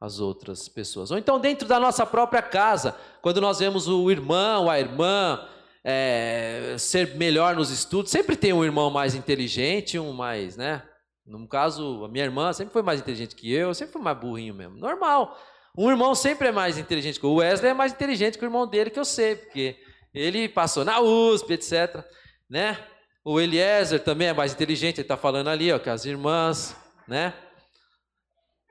às 0.00 0.18
outras 0.18 0.68
pessoas. 0.68 1.12
Ou 1.12 1.16
então, 1.16 1.38
dentro 1.38 1.68
da 1.68 1.78
nossa 1.78 2.04
própria 2.04 2.42
casa, 2.42 2.92
quando 3.22 3.40
nós 3.40 3.60
vemos 3.60 3.86
o 3.86 4.10
irmão, 4.10 4.68
a 4.68 4.80
irmã 4.80 5.46
é, 5.84 6.74
ser 6.76 7.14
melhor 7.14 7.54
nos 7.54 7.70
estudos, 7.70 8.10
sempre 8.10 8.34
tem 8.34 8.52
um 8.52 8.64
irmão 8.64 8.90
mais 8.90 9.14
inteligente, 9.14 9.96
um 9.96 10.12
mais, 10.12 10.56
né? 10.56 10.82
No 11.28 11.46
caso, 11.46 12.04
a 12.04 12.08
minha 12.08 12.24
irmã 12.24 12.52
sempre 12.54 12.72
foi 12.72 12.82
mais 12.82 13.00
inteligente 13.00 13.36
que 13.36 13.52
eu, 13.52 13.74
sempre 13.74 13.92
foi 13.92 14.02
mais 14.02 14.18
burrinho 14.18 14.54
mesmo. 14.54 14.78
Normal. 14.78 15.38
Um 15.76 15.90
irmão 15.90 16.14
sempre 16.14 16.48
é 16.48 16.52
mais 16.52 16.78
inteligente 16.78 17.20
que 17.20 17.26
o 17.26 17.34
Wesley, 17.34 17.70
é 17.70 17.74
mais 17.74 17.92
inteligente 17.92 18.38
que 18.38 18.44
o 18.44 18.46
irmão 18.46 18.66
dele, 18.66 18.88
que 18.88 18.98
eu 18.98 19.04
sei, 19.04 19.36
porque 19.36 19.76
ele 20.14 20.48
passou 20.48 20.84
na 20.84 21.00
USP, 21.00 21.52
etc. 21.52 22.02
Né? 22.48 22.78
O 23.22 23.38
Eliezer 23.38 24.02
também 24.02 24.28
é 24.28 24.32
mais 24.32 24.54
inteligente, 24.54 24.96
ele 24.96 25.02
está 25.02 25.18
falando 25.18 25.48
ali, 25.48 25.70
ó, 25.70 25.78
que 25.78 25.90
as 25.90 26.06
irmãs, 26.06 26.74
né? 27.06 27.34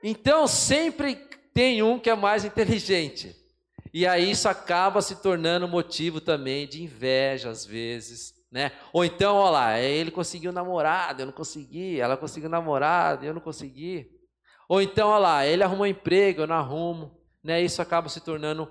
Então 0.02 0.48
sempre 0.48 1.14
tem 1.54 1.82
um 1.82 1.98
que 1.98 2.10
é 2.10 2.14
mais 2.16 2.44
inteligente. 2.44 3.34
E 3.94 4.06
aí 4.06 4.32
isso 4.32 4.48
acaba 4.48 5.00
se 5.00 5.22
tornando 5.22 5.68
motivo 5.68 6.20
também 6.20 6.66
de 6.66 6.82
inveja 6.82 7.50
às 7.50 7.64
vezes, 7.64 8.34
né? 8.50 8.72
Ou 8.92 9.04
então, 9.04 9.36
olha 9.36 9.50
lá, 9.50 9.78
ele 9.78 10.10
conseguiu 10.10 10.52
namorado, 10.52 11.22
eu 11.22 11.26
não 11.26 11.32
consegui, 11.32 12.00
ela 12.00 12.16
conseguiu 12.16 12.48
namorado, 12.48 13.24
eu 13.24 13.34
não 13.34 13.40
consegui. 13.40 14.10
Ou 14.68 14.80
então, 14.82 15.08
olha 15.08 15.18
lá, 15.18 15.46
ele 15.46 15.62
arrumou 15.62 15.86
emprego, 15.86 16.42
eu 16.42 16.46
não 16.46 16.56
arrumo, 16.56 17.18
né? 17.42 17.62
Isso 17.62 17.80
acaba 17.80 18.08
se 18.08 18.20
tornando 18.20 18.70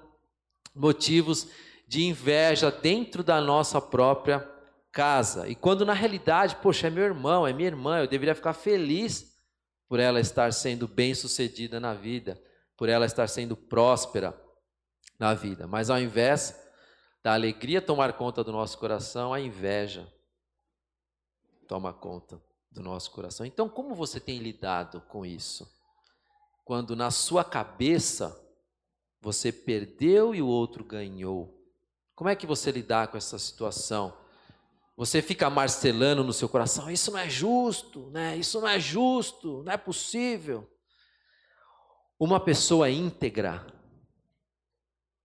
motivos 0.76 1.48
de 1.88 2.04
inveja 2.04 2.70
dentro 2.70 3.24
da 3.24 3.40
nossa 3.40 3.80
própria 3.80 4.48
casa. 4.92 5.48
E 5.48 5.56
quando 5.56 5.86
na 5.86 5.94
realidade, 5.94 6.56
poxa, 6.58 6.88
é 6.88 6.90
meu 6.90 7.04
irmão, 7.04 7.48
é 7.48 7.54
minha 7.54 7.68
irmã, 7.68 8.00
eu 8.00 8.08
deveria 8.08 8.36
ficar 8.36 8.54
feliz 8.54 9.38
por 9.88 10.00
ela 10.00 10.20
estar 10.20 10.52
sendo 10.54 10.88
bem-sucedida 10.88 11.80
na 11.80 11.94
vida, 11.94 12.40
por 12.76 12.90
ela 12.90 13.06
estar 13.06 13.28
sendo 13.28 13.56
próspera 13.56 14.36
na 15.18 15.34
vida. 15.34 15.66
Mas 15.66 15.90
ao 15.90 16.00
invés 16.00 16.67
da 17.24 17.34
alegria 17.34 17.82
tomar 17.82 18.14
conta 18.14 18.44
do 18.44 18.52
nosso 18.52 18.78
coração, 18.78 19.34
a 19.34 19.40
inveja 19.40 20.12
toma 21.68 21.94
conta 21.94 22.42
do 22.72 22.82
nosso 22.82 23.12
coração. 23.12 23.46
Então, 23.46 23.68
como 23.68 23.94
você 23.94 24.20
tem 24.20 24.40
lidado 24.40 25.02
com 25.02 25.26
isso? 25.26 25.70
Quando 26.64 26.96
na 26.96 27.12
sua 27.12 27.44
cabeça 27.44 28.44
você 29.22 29.52
perdeu 29.52 30.34
e 30.34 30.42
o 30.42 30.48
outro 30.48 30.84
ganhou. 30.84 31.54
Como 32.16 32.30
é 32.30 32.36
que 32.36 32.48
você 32.48 32.72
lidar 32.72 33.10
com 33.10 33.18
essa 33.18 33.38
situação? 33.38 34.18
Você 34.96 35.22
fica 35.22 35.50
marcelando 35.50 36.24
no 36.24 36.34
seu 36.34 36.50
coração, 36.50 36.90
isso 36.90 37.12
não 37.12 37.20
é 37.20 37.30
justo, 37.30 38.10
né? 38.10 38.36
Isso 38.38 38.60
não 38.60 38.68
é 38.68 38.80
justo, 38.80 39.64
não 39.64 39.72
é 39.72 39.78
possível. 39.78 40.68
Uma 42.20 42.40
pessoa 42.40 42.90
íntegra 42.90 43.68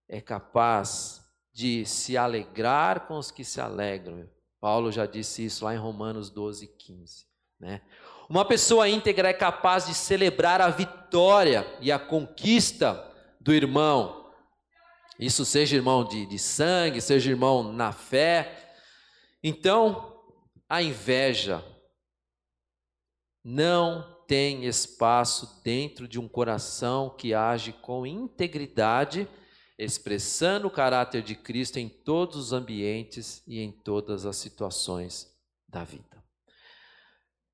é 0.08 0.20
capaz 0.20 1.21
de 1.52 1.84
se 1.84 2.16
alegrar 2.16 3.06
com 3.06 3.18
os 3.18 3.30
que 3.30 3.44
se 3.44 3.60
alegram. 3.60 4.28
Paulo 4.60 4.90
já 4.90 5.06
disse 5.06 5.44
isso 5.44 5.64
lá 5.64 5.74
em 5.74 5.78
Romanos 5.78 6.30
12, 6.30 6.66
15. 6.66 7.26
Né? 7.60 7.82
Uma 8.28 8.44
pessoa 8.44 8.88
íntegra 8.88 9.28
é 9.28 9.34
capaz 9.34 9.86
de 9.86 9.94
celebrar 9.94 10.60
a 10.60 10.70
vitória 10.70 11.66
e 11.80 11.92
a 11.92 11.98
conquista 11.98 13.04
do 13.40 13.52
irmão. 13.52 14.30
Isso 15.18 15.44
seja 15.44 15.76
irmão 15.76 16.04
de, 16.04 16.26
de 16.26 16.38
sangue, 16.38 17.00
seja 17.00 17.30
irmão 17.30 17.62
na 17.72 17.92
fé. 17.92 18.74
Então, 19.42 20.20
a 20.68 20.82
inveja 20.82 21.62
não 23.44 24.24
tem 24.26 24.64
espaço 24.64 25.60
dentro 25.62 26.08
de 26.08 26.18
um 26.18 26.28
coração 26.28 27.10
que 27.10 27.34
age 27.34 27.72
com 27.72 28.06
integridade, 28.06 29.28
expressando 29.84 30.66
o 30.66 30.70
caráter 30.70 31.22
de 31.22 31.34
Cristo 31.34 31.78
em 31.78 31.88
todos 31.88 32.36
os 32.36 32.52
ambientes 32.52 33.42
e 33.46 33.60
em 33.60 33.72
todas 33.72 34.26
as 34.26 34.36
situações 34.36 35.32
da 35.68 35.84
vida. 35.84 36.22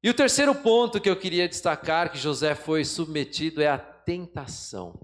E 0.03 0.09
o 0.09 0.15
terceiro 0.15 0.55
ponto 0.55 1.01
que 1.01 1.11
eu 1.11 1.17
queria 1.17 1.49
destacar 1.49 2.13
que 2.13 2.19
José 2.19 2.55
foi 2.55 2.85
submetido 2.85 3.61
é 3.61 3.69
a 3.69 3.79
tentação. 3.79 4.99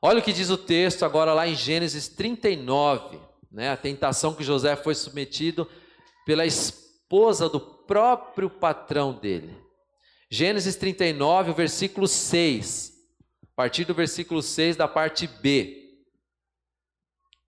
Olha 0.00 0.20
o 0.20 0.22
que 0.22 0.32
diz 0.32 0.50
o 0.50 0.58
texto 0.58 1.04
agora 1.04 1.32
lá 1.32 1.48
em 1.48 1.54
Gênesis 1.54 2.08
39, 2.08 3.18
né? 3.50 3.70
A 3.70 3.76
tentação 3.76 4.34
que 4.34 4.44
José 4.44 4.76
foi 4.76 4.94
submetido 4.94 5.68
pela 6.26 6.46
esposa 6.46 7.48
do 7.48 7.58
próprio 7.60 8.48
patrão 8.48 9.12
dele. 9.12 9.56
Gênesis 10.30 10.76
39, 10.76 11.50
o 11.50 11.54
versículo 11.54 12.06
6. 12.06 12.92
A 13.42 13.56
partir 13.56 13.84
do 13.84 13.94
versículo 13.94 14.42
6 14.42 14.76
da 14.76 14.88
parte 14.88 15.26
B. 15.26 15.83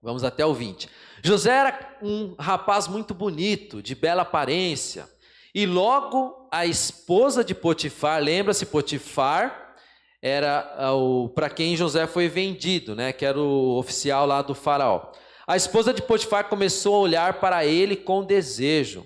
Vamos 0.07 0.23
até 0.23 0.45
o 0.45 0.53
20. 0.53 0.87
José 1.21 1.51
era 1.51 1.97
um 2.01 2.33
rapaz 2.39 2.87
muito 2.87 3.13
bonito, 3.13 3.83
de 3.83 3.93
bela 3.93 4.21
aparência. 4.21 5.05
E 5.53 5.65
logo 5.65 6.47
a 6.49 6.65
esposa 6.65 7.43
de 7.43 7.53
Potifar, 7.53 8.23
lembra-se 8.23 8.65
Potifar, 8.67 9.75
era 10.21 10.73
ah, 10.77 10.93
o 10.93 11.27
para 11.27 11.49
quem 11.49 11.75
José 11.75 12.07
foi 12.07 12.29
vendido, 12.29 12.95
né, 12.95 13.11
que 13.11 13.25
era 13.25 13.37
o 13.37 13.77
oficial 13.77 14.25
lá 14.25 14.41
do 14.41 14.55
faraó. 14.55 15.11
A 15.45 15.57
esposa 15.57 15.93
de 15.93 16.01
Potifar 16.01 16.47
começou 16.47 16.95
a 16.95 16.99
olhar 16.99 17.41
para 17.41 17.65
ele 17.65 17.97
com 17.97 18.23
desejo. 18.23 19.05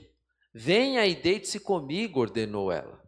Venha 0.53 1.03
e 1.07 1.15
deite-se 1.15 1.59
comigo, 1.59 2.19
ordenou 2.19 2.71
ela. 2.71 3.01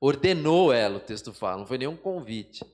Ordenou 0.00 0.72
ela, 0.72 0.98
o 0.98 1.00
texto 1.00 1.32
fala, 1.32 1.56
não 1.56 1.66
foi 1.66 1.78
nenhum 1.78 1.96
convite. 1.96 2.64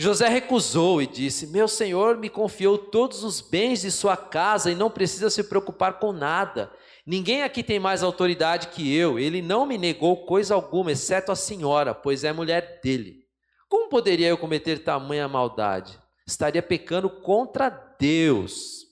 José 0.00 0.28
recusou 0.28 1.02
e 1.02 1.06
disse: 1.06 1.46
Meu 1.48 1.68
senhor 1.68 2.16
me 2.16 2.30
confiou 2.30 2.78
todos 2.78 3.22
os 3.22 3.42
bens 3.42 3.82
de 3.82 3.90
sua 3.90 4.16
casa 4.16 4.72
e 4.72 4.74
não 4.74 4.90
precisa 4.90 5.28
se 5.28 5.44
preocupar 5.44 5.98
com 5.98 6.10
nada. 6.10 6.72
Ninguém 7.04 7.42
aqui 7.42 7.62
tem 7.62 7.78
mais 7.78 8.02
autoridade 8.02 8.68
que 8.68 8.96
eu. 8.96 9.18
Ele 9.18 9.42
não 9.42 9.66
me 9.66 9.76
negou 9.76 10.24
coisa 10.24 10.54
alguma, 10.54 10.90
exceto 10.90 11.30
a 11.30 11.36
senhora, 11.36 11.94
pois 11.94 12.24
é 12.24 12.32
mulher 12.32 12.80
dele. 12.82 13.26
Como 13.68 13.90
poderia 13.90 14.28
eu 14.28 14.38
cometer 14.38 14.78
tamanha 14.78 15.28
maldade? 15.28 16.00
Estaria 16.26 16.62
pecando 16.62 17.10
contra 17.10 17.68
Deus. 17.68 18.86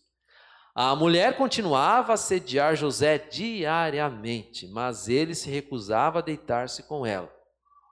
A 0.75 0.95
mulher 0.95 1.39
continuava 1.39 2.13
a 2.13 2.19
sediar 2.19 2.77
José 2.77 3.17
diariamente, 3.17 4.67
mas 4.67 5.09
ele 5.09 5.35
se 5.35 5.49
recusava 5.49 6.19
a 6.19 6.23
deitar-se 6.23 6.83
com 6.83 7.07
ela. 7.07 7.38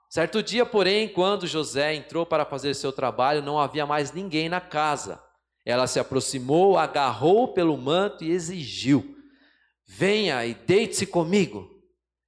Certo 0.09 0.41
dia, 0.41 0.65
porém, 0.65 1.09
quando 1.09 1.45
José 1.45 1.93
entrou 1.93 2.25
para 2.25 2.45
fazer 2.45 2.73
seu 2.73 2.91
trabalho, 2.93 3.41
não 3.41 3.59
havia 3.59 3.85
mais 3.85 4.11
ninguém 4.11 4.47
na 4.47 4.61
casa. 4.61 5.21
Ela 5.65 5.85
se 5.85 5.99
aproximou, 5.99 6.77
agarrou 6.77 7.49
pelo 7.49 7.77
manto 7.77 8.23
e 8.23 8.31
exigiu: 8.31 9.17
Venha 9.85 10.45
e 10.45 10.53
deite-se 10.53 11.05
comigo. 11.05 11.77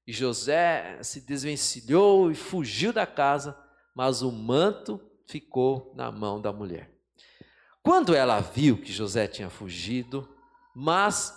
E 0.05 0.11
José 0.11 0.99
se 1.03 1.21
desvencilhou 1.21 2.31
e 2.31 2.35
fugiu 2.35 2.91
da 2.91 3.05
casa, 3.05 3.57
mas 3.95 4.21
o 4.21 4.31
manto 4.31 4.99
ficou 5.27 5.93
na 5.95 6.11
mão 6.11 6.41
da 6.41 6.51
mulher. 6.51 6.91
Quando 7.81 8.13
ela 8.13 8.39
viu 8.39 8.81
que 8.81 8.91
José 8.91 9.27
tinha 9.27 9.49
fugido, 9.49 10.27
mas 10.75 11.33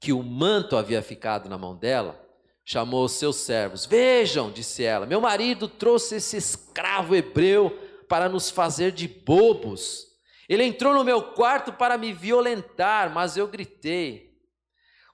que 0.00 0.12
o 0.12 0.22
manto 0.22 0.76
havia 0.76 1.00
ficado 1.00 1.48
na 1.48 1.56
mão 1.56 1.76
dela, 1.76 2.23
chamou 2.64 3.08
seus 3.08 3.36
servos. 3.36 3.84
Vejam, 3.84 4.50
disse 4.50 4.82
ela, 4.82 5.06
meu 5.06 5.20
marido 5.20 5.68
trouxe 5.68 6.16
esse 6.16 6.36
escravo 6.36 7.14
hebreu 7.14 7.70
para 8.08 8.28
nos 8.28 8.50
fazer 8.50 8.90
de 8.90 9.06
bobos. 9.06 10.06
Ele 10.48 10.64
entrou 10.64 10.94
no 10.94 11.04
meu 11.04 11.22
quarto 11.34 11.72
para 11.72 11.98
me 11.98 12.12
violentar, 12.12 13.12
mas 13.12 13.36
eu 13.36 13.46
gritei. 13.46 14.34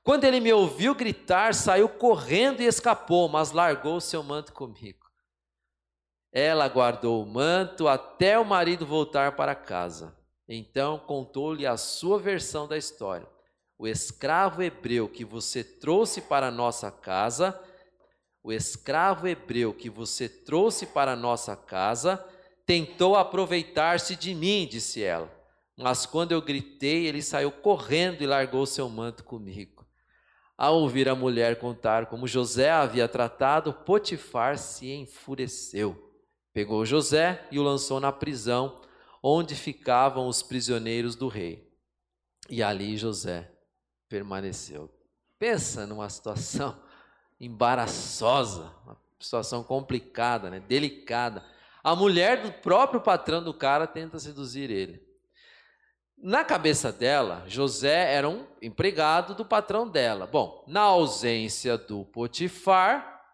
Quando 0.03 0.25
ele 0.25 0.41
me 0.41 0.53
ouviu 0.53 0.95
gritar, 0.95 1.55
saiu 1.55 1.89
correndo 1.89 2.63
e 2.63 2.67
escapou, 2.67 3.29
mas 3.29 3.53
largou 3.53 4.01
seu 4.01 4.23
manto 4.23 4.53
comigo. 4.53 4.99
Ela 6.33 6.69
guardou 6.69 7.23
o 7.23 7.27
manto 7.27 7.89
até 7.89 8.39
o 8.39 8.45
marido 8.45 8.87
voltar 8.87 9.33
para 9.33 9.55
casa. 9.55 10.17
Então 10.49 10.99
contou-lhe 10.99 11.67
a 11.67 11.77
sua 11.77 12.19
versão 12.19 12.67
da 12.67 12.77
história 12.77 13.27
o 13.81 13.89
escravo 13.89 14.63
hebreu 14.63 15.09
que 15.09 15.25
você 15.25 15.65
trouxe 15.65 16.21
para 16.21 16.49
a 16.49 16.51
nossa 16.51 16.91
casa, 16.91 17.59
o 18.43 18.53
escravo 18.53 19.27
hebreu 19.27 19.73
que 19.73 19.89
você 19.89 20.29
trouxe 20.29 20.85
para 20.85 21.13
a 21.13 21.17
nossa 21.17 21.57
casa, 21.57 22.23
tentou 22.67 23.17
aproveitar-se 23.17 24.15
de 24.17 24.35
mim, 24.35 24.69
disse 24.71 25.03
ela. 25.03 25.33
Mas 25.79 26.05
quando 26.05 26.33
eu 26.33 26.43
gritei, 26.43 27.07
ele 27.07 27.23
saiu 27.23 27.51
correndo 27.51 28.21
e 28.21 28.27
largou 28.27 28.67
seu 28.67 28.87
manto 28.87 29.25
comigo. 29.25 29.87
Ao 30.59 30.77
ouvir 30.79 31.09
a 31.09 31.15
mulher 31.15 31.59
contar 31.59 32.05
como 32.05 32.29
José 32.29 32.71
havia 32.71 33.09
tratado, 33.09 33.73
Potifar 33.73 34.59
se 34.59 34.93
enfureceu. 34.93 36.13
Pegou 36.53 36.85
José 36.85 37.49
e 37.51 37.59
o 37.59 37.63
lançou 37.63 37.99
na 37.99 38.13
prisão, 38.13 38.79
onde 39.23 39.55
ficavam 39.55 40.29
os 40.29 40.43
prisioneiros 40.43 41.17
do 41.17 41.29
rei. 41.29 41.67
E 42.51 42.63
ali 42.63 42.99
José 42.99 43.51
permaneceu. 44.11 44.91
Pensa 45.39 45.87
numa 45.87 46.11
situação 46.11 46.77
embaraçosa, 47.41 48.75
uma 48.85 48.97
situação 49.19 49.63
complicada, 49.63 50.51
né? 50.51 50.61
delicada. 50.61 51.43
A 51.83 51.97
mulher 51.97 52.43
do 52.43 52.53
próprio 52.53 53.01
patrão 53.01 53.43
do 53.43 53.55
cara 53.55 53.87
tenta 53.87 54.19
seduzir 54.19 54.71
ele. 54.71 55.09
Na 56.19 56.45
cabeça 56.45 56.93
dela, 56.93 57.45
José 57.47 58.13
era 58.13 58.29
um 58.29 58.47
empregado 58.61 59.35
do 59.35 59.43
patrão 59.43 59.89
dela. 59.89 60.27
Bom, 60.27 60.63
na 60.69 60.83
ausência 60.83 61.79
do 61.79 62.05
Potifar, 62.05 63.25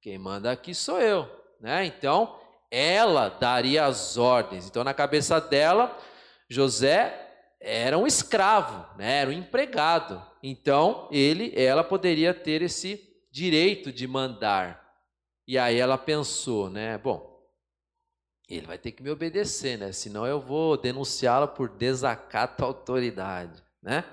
quem 0.00 0.18
manda 0.18 0.50
aqui 0.50 0.74
sou 0.74 1.00
eu, 1.00 1.30
né? 1.60 1.86
Então, 1.86 2.36
ela 2.72 3.28
daria 3.28 3.84
as 3.84 4.16
ordens. 4.16 4.66
Então, 4.66 4.82
na 4.82 4.92
cabeça 4.92 5.40
dela, 5.40 5.96
José 6.48 7.23
era 7.64 7.96
um 7.96 8.06
escravo, 8.06 8.86
né? 8.98 9.22
era 9.22 9.30
um 9.30 9.32
empregado. 9.32 10.22
Então, 10.42 11.08
ele, 11.10 11.52
ela 11.56 11.82
poderia 11.82 12.34
ter 12.34 12.60
esse 12.60 13.02
direito 13.32 13.90
de 13.90 14.06
mandar. 14.06 14.84
E 15.48 15.58
aí 15.58 15.78
ela 15.78 15.96
pensou, 15.96 16.68
né? 16.68 16.98
Bom, 16.98 17.42
ele 18.48 18.66
vai 18.66 18.78
ter 18.78 18.92
que 18.92 19.02
me 19.02 19.10
obedecer, 19.10 19.78
né? 19.78 19.92
Senão 19.92 20.26
eu 20.26 20.40
vou 20.40 20.76
denunciá-lo 20.76 21.48
por 21.48 21.70
desacato 21.70 22.62
à 22.62 22.66
autoridade, 22.66 23.62
né? 23.82 24.04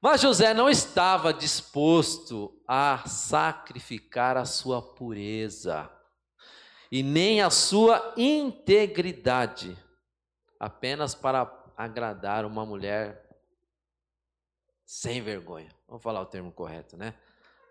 Mas 0.00 0.20
José 0.20 0.52
não 0.52 0.68
estava 0.68 1.32
disposto 1.32 2.60
a 2.66 3.04
sacrificar 3.06 4.36
a 4.36 4.44
sua 4.44 4.82
pureza 4.82 5.88
e 6.90 7.02
nem 7.02 7.40
a 7.40 7.50
sua 7.50 8.12
integridade 8.16 9.78
apenas 10.58 11.14
para 11.14 11.61
agradar 11.84 12.44
uma 12.44 12.64
mulher 12.64 13.28
sem 14.84 15.20
vergonha. 15.20 15.70
Vamos 15.88 16.02
falar 16.02 16.20
o 16.20 16.26
termo 16.26 16.52
correto, 16.52 16.96
né? 16.96 17.14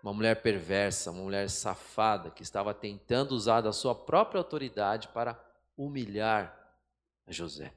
Uma 0.02 0.12
mulher 0.12 0.42
perversa, 0.42 1.10
uma 1.10 1.22
mulher 1.22 1.48
safada 1.48 2.30
que 2.30 2.42
estava 2.42 2.74
tentando 2.74 3.32
usar 3.32 3.60
da 3.60 3.72
sua 3.72 3.94
própria 3.94 4.38
autoridade 4.38 5.08
para 5.08 5.38
humilhar 5.76 6.56
José. 7.28 7.72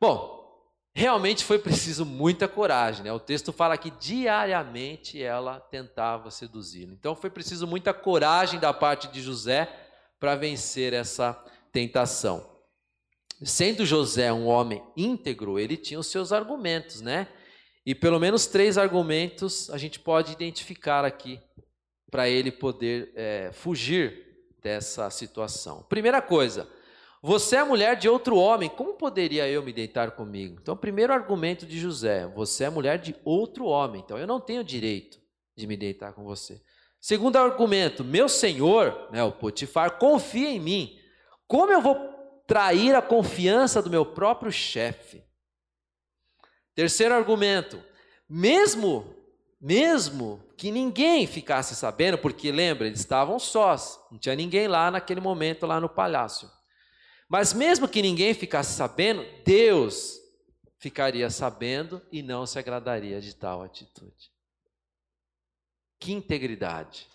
Bom, 0.00 0.46
realmente 0.94 1.44
foi 1.44 1.58
preciso 1.58 2.06
muita 2.06 2.48
coragem, 2.48 3.04
né? 3.04 3.12
O 3.12 3.20
texto 3.20 3.52
fala 3.52 3.76
que 3.76 3.90
diariamente 3.90 5.22
ela 5.22 5.60
tentava 5.60 6.30
seduzi-lo. 6.30 6.94
Então 6.94 7.14
foi 7.14 7.28
preciso 7.28 7.66
muita 7.66 7.92
coragem 7.92 8.58
da 8.58 8.72
parte 8.72 9.08
de 9.08 9.20
José 9.20 9.68
para 10.18 10.34
vencer 10.34 10.94
essa 10.94 11.34
tentação. 11.70 12.55
Sendo 13.42 13.84
José 13.84 14.32
um 14.32 14.46
homem 14.46 14.82
íntegro, 14.96 15.58
ele 15.58 15.76
tinha 15.76 16.00
os 16.00 16.06
seus 16.06 16.32
argumentos, 16.32 17.00
né? 17.00 17.28
E 17.84 17.94
pelo 17.94 18.18
menos 18.18 18.46
três 18.46 18.78
argumentos 18.78 19.70
a 19.70 19.78
gente 19.78 20.00
pode 20.00 20.32
identificar 20.32 21.04
aqui 21.04 21.40
para 22.10 22.28
ele 22.28 22.50
poder 22.50 23.12
é, 23.14 23.50
fugir 23.52 24.24
dessa 24.62 25.10
situação. 25.10 25.84
Primeira 25.88 26.22
coisa, 26.22 26.66
você 27.22 27.56
é 27.56 27.64
mulher 27.64 27.96
de 27.96 28.08
outro 28.08 28.36
homem, 28.36 28.68
como 28.68 28.94
poderia 28.94 29.48
eu 29.48 29.62
me 29.62 29.72
deitar 29.72 30.12
comigo? 30.12 30.58
Então, 30.60 30.76
primeiro 30.76 31.12
argumento 31.12 31.66
de 31.66 31.78
José: 31.78 32.26
você 32.26 32.64
é 32.64 32.70
mulher 32.70 32.98
de 32.98 33.14
outro 33.24 33.66
homem, 33.66 34.02
então 34.04 34.18
eu 34.18 34.26
não 34.26 34.40
tenho 34.40 34.64
direito 34.64 35.18
de 35.54 35.66
me 35.66 35.76
deitar 35.76 36.12
com 36.12 36.24
você. 36.24 36.60
Segundo 37.00 37.36
argumento: 37.36 38.02
meu 38.02 38.28
senhor, 38.28 39.08
né, 39.12 39.22
o 39.22 39.32
Potifar, 39.32 39.98
confia 39.98 40.48
em 40.48 40.58
mim. 40.58 40.98
Como 41.46 41.70
eu 41.70 41.80
vou 41.80 42.15
trair 42.46 42.94
a 42.94 43.02
confiança 43.02 43.82
do 43.82 43.90
meu 43.90 44.04
próprio 44.04 44.52
chefe? 44.52 45.22
Terceiro 46.74 47.14
argumento: 47.14 47.82
mesmo 48.28 49.16
mesmo 49.60 50.42
que 50.56 50.70
ninguém 50.70 51.26
ficasse 51.26 51.74
sabendo, 51.74 52.18
porque 52.18 52.52
lembra, 52.52 52.86
eles 52.86 53.00
estavam 53.00 53.38
sós, 53.38 53.98
não 54.10 54.18
tinha 54.18 54.36
ninguém 54.36 54.68
lá 54.68 54.90
naquele 54.90 55.20
momento 55.20 55.66
lá 55.66 55.80
no 55.80 55.88
palácio. 55.88 56.50
Mas 57.28 57.52
mesmo 57.52 57.88
que 57.88 58.02
ninguém 58.02 58.34
ficasse 58.34 58.74
sabendo, 58.74 59.26
Deus 59.44 60.20
ficaria 60.78 61.28
sabendo 61.30 62.00
e 62.12 62.22
não 62.22 62.46
se 62.46 62.58
agradaria 62.58 63.20
de 63.20 63.34
tal 63.34 63.62
atitude. 63.62 64.30
Que 65.98 66.12
integridade. 66.12 67.08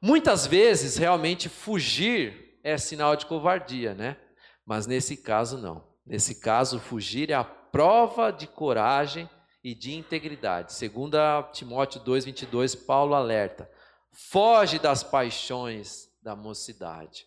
Muitas 0.00 0.46
vezes, 0.46 0.96
realmente, 0.96 1.48
fugir 1.48 2.58
é 2.64 2.76
sinal 2.76 3.14
de 3.14 3.26
covardia, 3.26 3.94
né? 3.94 4.16
Mas 4.64 4.86
nesse 4.86 5.16
caso, 5.16 5.58
não. 5.58 5.84
Nesse 6.04 6.36
caso, 6.36 6.78
fugir 6.78 7.30
é 7.30 7.34
a 7.34 7.44
prova 7.44 8.30
de 8.30 8.46
coragem 8.46 9.28
e 9.62 9.74
de 9.74 9.94
integridade. 9.94 10.72
Segundo 10.72 11.16
Timóteo 11.52 12.00
2:22, 12.00 12.74
Paulo 12.74 13.14
alerta: 13.14 13.70
foge 14.10 14.78
das 14.78 15.02
paixões 15.02 16.08
da 16.22 16.36
mocidade. 16.36 17.26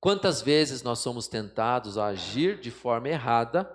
Quantas 0.00 0.42
vezes 0.42 0.82
nós 0.82 0.98
somos 0.98 1.28
tentados 1.28 1.96
a 1.96 2.06
agir 2.06 2.60
de 2.60 2.70
forma 2.70 3.08
errada, 3.08 3.70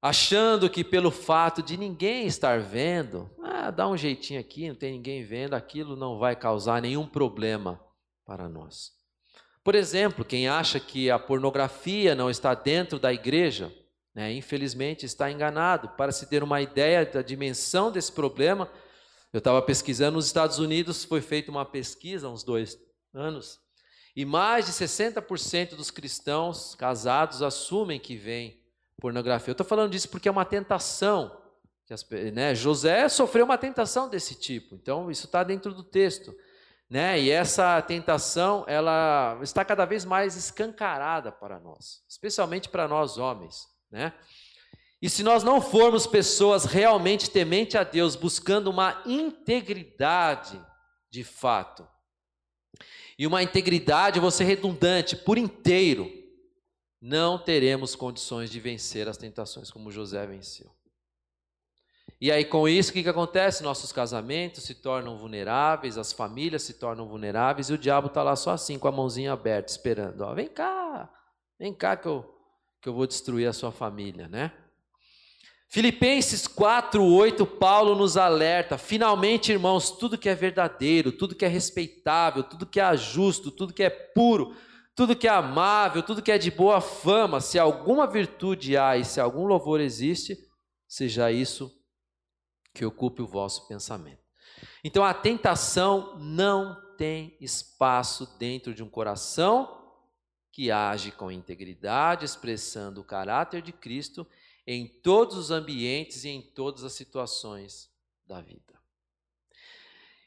achando 0.00 0.70
que 0.70 0.84
pelo 0.84 1.10
fato 1.10 1.60
de 1.60 1.76
ninguém 1.76 2.26
estar 2.26 2.60
vendo, 2.60 3.28
ah, 3.42 3.70
dá 3.70 3.88
um 3.88 3.96
jeitinho 3.96 4.38
aqui, 4.38 4.68
não 4.68 4.76
tem 4.76 4.92
ninguém 4.92 5.24
vendo, 5.24 5.54
aquilo 5.54 5.96
não 5.96 6.18
vai 6.18 6.36
causar 6.36 6.80
nenhum 6.80 7.06
problema 7.06 7.80
para 8.24 8.48
nós. 8.48 9.01
Por 9.64 9.74
exemplo, 9.74 10.24
quem 10.24 10.48
acha 10.48 10.80
que 10.80 11.10
a 11.10 11.18
pornografia 11.18 12.14
não 12.14 12.28
está 12.28 12.54
dentro 12.54 12.98
da 12.98 13.12
igreja, 13.12 13.72
né? 14.14 14.32
Infelizmente, 14.32 15.06
está 15.06 15.30
enganado. 15.30 15.88
Para 15.90 16.12
se 16.12 16.26
ter 16.26 16.42
uma 16.42 16.60
ideia 16.60 17.06
da 17.06 17.22
dimensão 17.22 17.90
desse 17.90 18.12
problema, 18.12 18.68
eu 19.32 19.38
estava 19.38 19.62
pesquisando 19.62 20.16
nos 20.16 20.26
Estados 20.26 20.58
Unidos, 20.58 21.04
foi 21.04 21.20
feita 21.20 21.50
uma 21.50 21.64
pesquisa 21.64 22.26
há 22.26 22.30
uns 22.30 22.42
dois 22.42 22.78
anos, 23.14 23.60
e 24.14 24.24
mais 24.24 24.66
de 24.66 24.72
60% 24.72 25.74
dos 25.74 25.90
cristãos 25.90 26.74
casados 26.74 27.40
assumem 27.40 27.98
que 27.98 28.14
vem 28.14 28.60
pornografia. 29.00 29.50
Eu 29.50 29.52
estou 29.52 29.66
falando 29.66 29.90
disso 29.90 30.08
porque 30.10 30.28
é 30.28 30.32
uma 30.32 30.44
tentação. 30.44 31.40
As, 31.90 32.06
né? 32.32 32.54
José 32.54 33.08
sofreu 33.08 33.44
uma 33.44 33.58
tentação 33.58 34.08
desse 34.08 34.34
tipo, 34.34 34.74
então 34.74 35.10
isso 35.10 35.26
está 35.26 35.42
dentro 35.42 35.74
do 35.74 35.82
texto. 35.82 36.34
Né? 36.92 37.18
E 37.18 37.30
essa 37.30 37.80
tentação, 37.80 38.66
ela 38.68 39.38
está 39.40 39.64
cada 39.64 39.86
vez 39.86 40.04
mais 40.04 40.36
escancarada 40.36 41.32
para 41.32 41.58
nós, 41.58 42.04
especialmente 42.06 42.68
para 42.68 42.86
nós 42.86 43.16
homens. 43.16 43.66
Né? 43.90 44.12
E 45.00 45.08
se 45.08 45.22
nós 45.22 45.42
não 45.42 45.58
formos 45.58 46.06
pessoas 46.06 46.66
realmente 46.66 47.30
temente 47.30 47.78
a 47.78 47.82
Deus, 47.82 48.14
buscando 48.14 48.68
uma 48.68 49.02
integridade 49.06 50.62
de 51.08 51.24
fato, 51.24 51.88
e 53.18 53.26
uma 53.26 53.42
integridade, 53.42 54.20
ser 54.30 54.44
redundante, 54.44 55.16
por 55.16 55.38
inteiro, 55.38 56.12
não 57.00 57.38
teremos 57.38 57.96
condições 57.96 58.50
de 58.50 58.60
vencer 58.60 59.08
as 59.08 59.16
tentações 59.16 59.70
como 59.70 59.90
José 59.90 60.26
venceu. 60.26 60.70
E 62.22 62.30
aí, 62.30 62.44
com 62.44 62.68
isso, 62.68 62.90
o 62.90 62.92
que, 62.92 63.02
que 63.02 63.08
acontece? 63.08 63.64
Nossos 63.64 63.90
casamentos 63.90 64.62
se 64.62 64.76
tornam 64.76 65.18
vulneráveis, 65.18 65.98
as 65.98 66.12
famílias 66.12 66.62
se 66.62 66.74
tornam 66.74 67.08
vulneráveis, 67.08 67.68
e 67.68 67.72
o 67.72 67.78
diabo 67.78 68.06
está 68.06 68.22
lá 68.22 68.36
só 68.36 68.52
assim, 68.52 68.78
com 68.78 68.86
a 68.86 68.92
mãozinha 68.92 69.32
aberta, 69.32 69.72
esperando. 69.72 70.20
Ó, 70.20 70.32
vem 70.32 70.46
cá, 70.46 71.12
vem 71.58 71.74
cá 71.74 71.96
que 71.96 72.06
eu 72.06 72.32
que 72.80 72.88
eu 72.88 72.94
vou 72.94 73.08
destruir 73.08 73.48
a 73.48 73.52
sua 73.52 73.72
família, 73.72 74.28
né? 74.28 74.52
Filipenses 75.68 76.46
4:8, 76.46 77.44
Paulo 77.44 77.96
nos 77.96 78.16
alerta: 78.16 78.78
finalmente, 78.78 79.50
irmãos, 79.50 79.90
tudo 79.90 80.16
que 80.16 80.28
é 80.28 80.34
verdadeiro, 80.36 81.10
tudo 81.10 81.34
que 81.34 81.44
é 81.44 81.48
respeitável, 81.48 82.44
tudo 82.44 82.66
que 82.66 82.78
é 82.78 82.96
justo, 82.96 83.50
tudo 83.50 83.74
que 83.74 83.82
é 83.82 83.90
puro, 83.90 84.54
tudo 84.94 85.16
que 85.16 85.26
é 85.26 85.32
amável, 85.32 86.04
tudo 86.04 86.22
que 86.22 86.30
é 86.30 86.38
de 86.38 86.52
boa 86.52 86.80
fama, 86.80 87.40
se 87.40 87.58
alguma 87.58 88.06
virtude 88.06 88.76
há 88.76 88.96
e 88.96 89.04
se 89.04 89.20
algum 89.20 89.44
louvor 89.44 89.80
existe, 89.80 90.38
seja 90.86 91.32
isso 91.32 91.81
que 92.72 92.84
ocupe 92.84 93.22
o 93.22 93.26
vosso 93.26 93.66
pensamento. 93.66 94.22
Então 94.84 95.04
a 95.04 95.14
tentação 95.14 96.18
não 96.18 96.80
tem 96.96 97.36
espaço 97.40 98.36
dentro 98.38 98.74
de 98.74 98.82
um 98.82 98.88
coração 98.88 99.80
que 100.52 100.70
age 100.70 101.10
com 101.10 101.30
integridade, 101.30 102.24
expressando 102.24 103.00
o 103.00 103.04
caráter 103.04 103.62
de 103.62 103.72
Cristo 103.72 104.26
em 104.66 104.86
todos 104.86 105.36
os 105.36 105.50
ambientes 105.50 106.24
e 106.24 106.28
em 106.28 106.42
todas 106.42 106.84
as 106.84 106.92
situações 106.92 107.90
da 108.26 108.40
vida. 108.40 108.72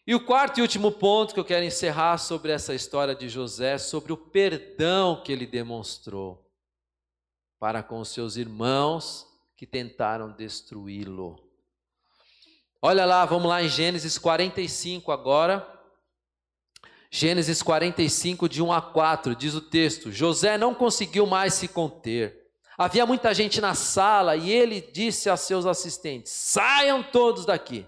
E 0.08 0.14
o 0.14 0.24
quarto 0.24 0.60
e 0.60 0.62
último 0.62 0.92
ponto 0.92 1.34
que 1.34 1.40
eu 1.40 1.46
quero 1.46 1.66
encerrar 1.66 2.18
sobre 2.18 2.52
essa 2.52 2.76
história 2.76 3.16
de 3.16 3.28
José, 3.28 3.78
sobre 3.78 4.14
o 4.14 4.18
perdão 4.18 5.22
que 5.24 5.32
ele 5.32 5.48
demonstrou 5.48 6.46
para 7.60 7.82
com 7.82 8.04
seus 8.04 8.36
irmãos 8.36 9.26
que 9.56 9.66
tentaram 9.66 10.32
destruí-lo. 10.32 11.45
Olha 12.88 13.04
lá, 13.04 13.26
vamos 13.26 13.50
lá 13.50 13.64
em 13.64 13.68
Gênesis 13.68 14.16
45 14.16 15.12
agora. 15.12 15.68
Gênesis 17.10 17.64
45, 17.64 18.48
de 18.48 18.62
1 18.62 18.72
a 18.72 18.80
4, 18.80 19.36
diz 19.36 19.56
o 19.56 19.62
texto: 19.62 20.12
José 20.12 20.56
não 20.56 20.72
conseguiu 20.72 21.26
mais 21.26 21.56
se 21.56 21.68
conter. 21.68 22.46
Havia 22.78 23.04
muita 23.04 23.34
gente 23.34 23.60
na 23.60 23.74
sala 23.74 24.36
e 24.36 24.52
ele 24.52 24.82
disse 24.82 25.32
a 25.32 25.36
seus 25.36 25.66
assistentes: 25.66 26.32
Saiam 26.32 27.02
todos 27.02 27.44
daqui. 27.44 27.88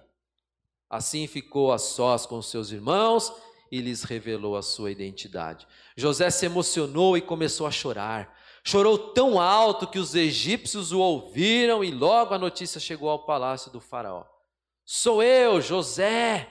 Assim 0.89 1.27
ficou 1.27 1.71
a 1.71 1.77
sós 1.77 2.25
com 2.25 2.41
seus 2.41 2.71
irmãos 2.71 3.31
e 3.71 3.79
lhes 3.79 4.01
revelou 4.01 4.57
a 4.57 4.63
sua 4.63 4.89
identidade. 4.89 5.67
José 5.95 6.31
se 6.31 6.47
emocionou 6.47 7.15
e 7.15 7.21
começou 7.21 7.67
a 7.67 7.71
chorar. 7.71 8.36
Chorou 8.63 8.97
tão 8.97 9.39
alto 9.39 9.86
que 9.86 9.99
os 9.99 10.15
egípcios 10.15 10.91
o 10.91 10.99
ouviram 10.99 11.83
e 11.83 11.91
logo 11.91 12.33
a 12.33 12.39
notícia 12.39 12.79
chegou 12.79 13.12
ao 13.12 13.27
palácio 13.27 13.71
do 13.71 13.79
Faraó. 13.79 14.25
Sou 14.89 15.21
eu, 15.21 15.60
José, 15.60 16.47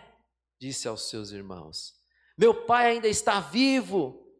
disse 0.61 0.87
aos 0.87 1.09
seus 1.09 1.31
irmãos. 1.31 1.95
Meu 2.37 2.53
pai 2.53 2.91
ainda 2.91 3.09
está 3.09 3.41
vivo. 3.41 4.31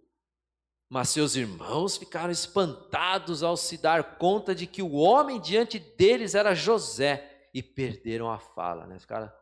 Mas 0.87 1.09
seus 1.09 1.35
irmãos 1.35 1.97
ficaram 1.97 2.31
espantados 2.31 3.43
ao 3.43 3.57
se 3.57 3.79
dar 3.79 4.19
conta 4.19 4.55
de 4.55 4.67
que 4.67 4.83
o 4.83 4.93
homem 4.93 5.41
diante 5.41 5.79
deles 5.79 6.35
era 6.35 6.55
José 6.55 7.49
e 7.55 7.63
perderam 7.63 8.31
a 8.31 8.39
fala, 8.39 8.87
né? 8.87 8.99
Ficaram 8.99 9.33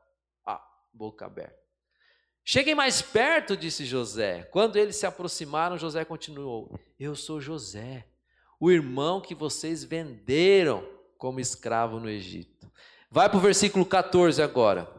a 0.46 0.64
boca 0.92 1.26
aberta. 1.26 1.58
Cheguem 2.44 2.76
mais 2.76 3.02
perto, 3.02 3.56
disse 3.56 3.84
José. 3.84 4.44
Quando 4.52 4.76
eles 4.76 4.94
se 4.94 5.04
aproximaram, 5.04 5.76
José 5.76 6.04
continuou: 6.04 6.78
Eu 6.96 7.16
sou 7.16 7.40
José, 7.40 8.06
o 8.60 8.70
irmão 8.70 9.20
que 9.20 9.34
vocês 9.34 9.82
venderam 9.82 10.88
como 11.18 11.40
escravo 11.40 11.98
no 11.98 12.08
Egito. 12.08 12.53
Vai 13.14 13.28
para 13.28 13.38
o 13.38 13.40
versículo 13.40 13.86
14 13.86 14.42
agora. 14.42 14.90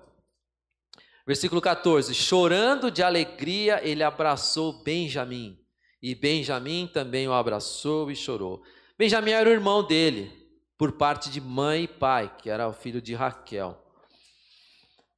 Versículo 1.27 1.59
14: 1.59 2.15
Chorando 2.15 2.89
de 2.89 3.03
alegria, 3.03 3.85
ele 3.85 4.03
abraçou 4.03 4.81
Benjamim, 4.83 5.59
e 6.01 6.15
Benjamim 6.15 6.87
também 6.87 7.27
o 7.27 7.33
abraçou 7.33 8.09
e 8.09 8.15
chorou. 8.15 8.63
Benjamim 8.97 9.31
era 9.31 9.49
o 9.49 9.51
irmão 9.51 9.85
dele, 9.85 10.31
por 10.77 10.93
parte 10.93 11.29
de 11.29 11.41
mãe 11.41 11.83
e 11.83 11.87
pai, 11.89 12.33
que 12.37 12.49
era 12.49 12.69
o 12.69 12.71
filho 12.71 13.01
de 13.01 13.13
Raquel. 13.13 13.77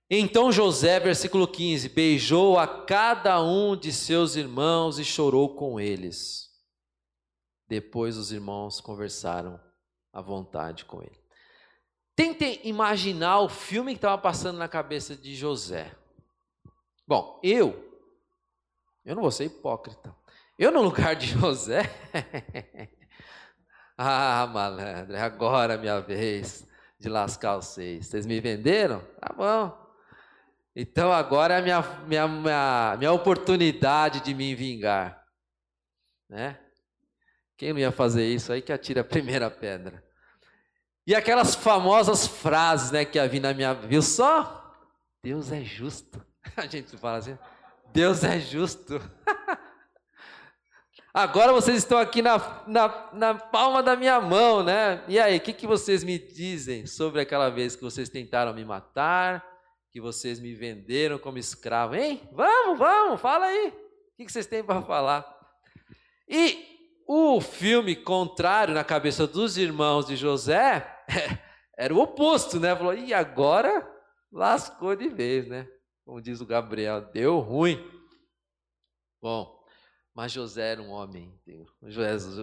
Então 0.09 0.51
José, 0.51 0.99
versículo 0.99 1.47
15, 1.47 1.89
beijou 1.89 2.57
a 2.57 2.65
cada 2.65 3.39
um 3.43 3.75
de 3.75 3.93
seus 3.93 4.35
irmãos 4.35 4.97
e 4.97 5.05
chorou 5.05 5.53
com 5.53 5.79
eles. 5.79 6.49
Depois 7.67 8.17
os 8.17 8.31
irmãos 8.31 8.81
conversaram 8.81 9.59
à 10.11 10.19
vontade 10.19 10.83
com 10.83 10.99
ele. 11.03 11.26
Tentem 12.17 12.59
imaginar 12.63 13.41
o 13.41 13.47
filme 13.47 13.91
que 13.91 13.99
estava 13.99 14.19
passando 14.19 14.57
na 14.57 14.67
cabeça 14.67 15.15
de 15.15 15.35
José. 15.35 15.95
Bom, 17.07 17.39
eu, 17.43 18.01
eu 19.05 19.13
não 19.13 19.21
vou 19.21 19.29
ser 19.29 19.45
hipócrita. 19.45 20.15
Eu, 20.57 20.71
no 20.71 20.81
lugar 20.81 21.15
de 21.15 21.27
José, 21.27 21.83
ah, 23.95 24.49
malandro, 24.51 25.15
é 25.15 25.21
agora 25.21 25.75
a 25.75 25.77
minha 25.77 25.99
vez. 25.99 26.67
de 26.99 27.07
lascar 27.07 27.57
vocês. 27.57 28.07
Vocês 28.07 28.25
me 28.25 28.39
venderam? 28.39 28.99
Tá 29.21 29.31
bom. 29.35 29.87
Então 30.75 31.13
agora 31.13 31.53
é 31.53 31.57
a 31.59 31.61
minha, 31.61 31.81
minha, 32.07 32.27
minha, 32.27 32.95
minha 32.97 33.13
oportunidade 33.13 34.21
de 34.21 34.33
me 34.33 34.55
vingar. 34.55 35.23
Né? 36.27 36.59
Quem 37.55 37.73
não 37.73 37.79
ia 37.79 37.91
fazer 37.91 38.25
isso 38.25 38.51
aí 38.51 38.63
que 38.63 38.73
atira 38.73 39.01
a 39.01 39.03
primeira 39.03 39.51
pedra. 39.51 40.06
E 41.07 41.15
aquelas 41.15 41.55
famosas 41.55 42.27
frases 42.27 42.91
né, 42.91 43.05
que 43.05 43.17
havia 43.17 43.39
na 43.39 43.53
minha 43.53 43.73
viu 43.73 44.01
só? 44.01 44.75
Deus 45.23 45.53
é 45.53 45.63
justo. 45.63 46.21
A 46.57 46.67
gente 46.67 46.97
fala 46.97 47.19
assim, 47.19 47.37
Deus 47.93 48.25
é 48.25 48.37
justo. 48.37 49.01
Agora 51.13 51.53
vocês 51.53 51.77
estão 51.77 51.97
aqui 51.97 52.21
na, 52.21 52.37
na, 52.67 53.09
na, 53.13 53.33
palma 53.35 53.81
da 53.81 53.95
minha 53.95 54.19
mão, 54.19 54.61
né? 54.61 55.01
E 55.07 55.17
aí, 55.17 55.37
o 55.37 55.39
que, 55.39 55.53
que 55.53 55.65
vocês 55.65 56.03
me 56.03 56.19
dizem 56.19 56.85
sobre 56.85 57.21
aquela 57.21 57.49
vez 57.49 57.73
que 57.73 57.83
vocês 57.83 58.09
tentaram 58.09 58.53
me 58.53 58.65
matar, 58.65 59.43
que 59.93 60.01
vocês 60.01 60.41
me 60.41 60.53
venderam 60.53 61.17
como 61.17 61.37
escravo? 61.37 61.95
Hein? 61.95 62.21
Vamos, 62.33 62.77
vamos, 62.77 63.21
fala 63.21 63.45
aí. 63.45 63.69
O 63.69 64.17
que, 64.17 64.25
que 64.25 64.31
vocês 64.31 64.45
têm 64.45 64.61
para 64.61 64.81
falar? 64.81 65.25
E 66.27 66.65
o 67.07 67.39
filme 67.39 67.95
contrário 67.95 68.73
na 68.73 68.83
cabeça 68.83 69.25
dos 69.25 69.57
irmãos 69.57 70.05
de 70.05 70.17
José 70.17 70.95
era 71.77 71.93
o 71.93 71.99
oposto, 71.99 72.59
né? 72.59 72.75
Falou, 72.75 72.93
e 72.93 73.13
agora 73.13 73.87
lascou 74.31 74.95
de 74.95 75.09
vez, 75.09 75.47
né? 75.47 75.67
Como 76.05 76.21
diz 76.21 76.41
o 76.41 76.45
Gabriel, 76.45 77.01
deu 77.11 77.39
ruim. 77.39 77.83
Bom, 79.21 79.61
mas 80.13 80.31
José 80.31 80.71
era 80.71 80.81
um 80.81 80.89
homem 80.89 81.25
íntegro. 81.25 81.71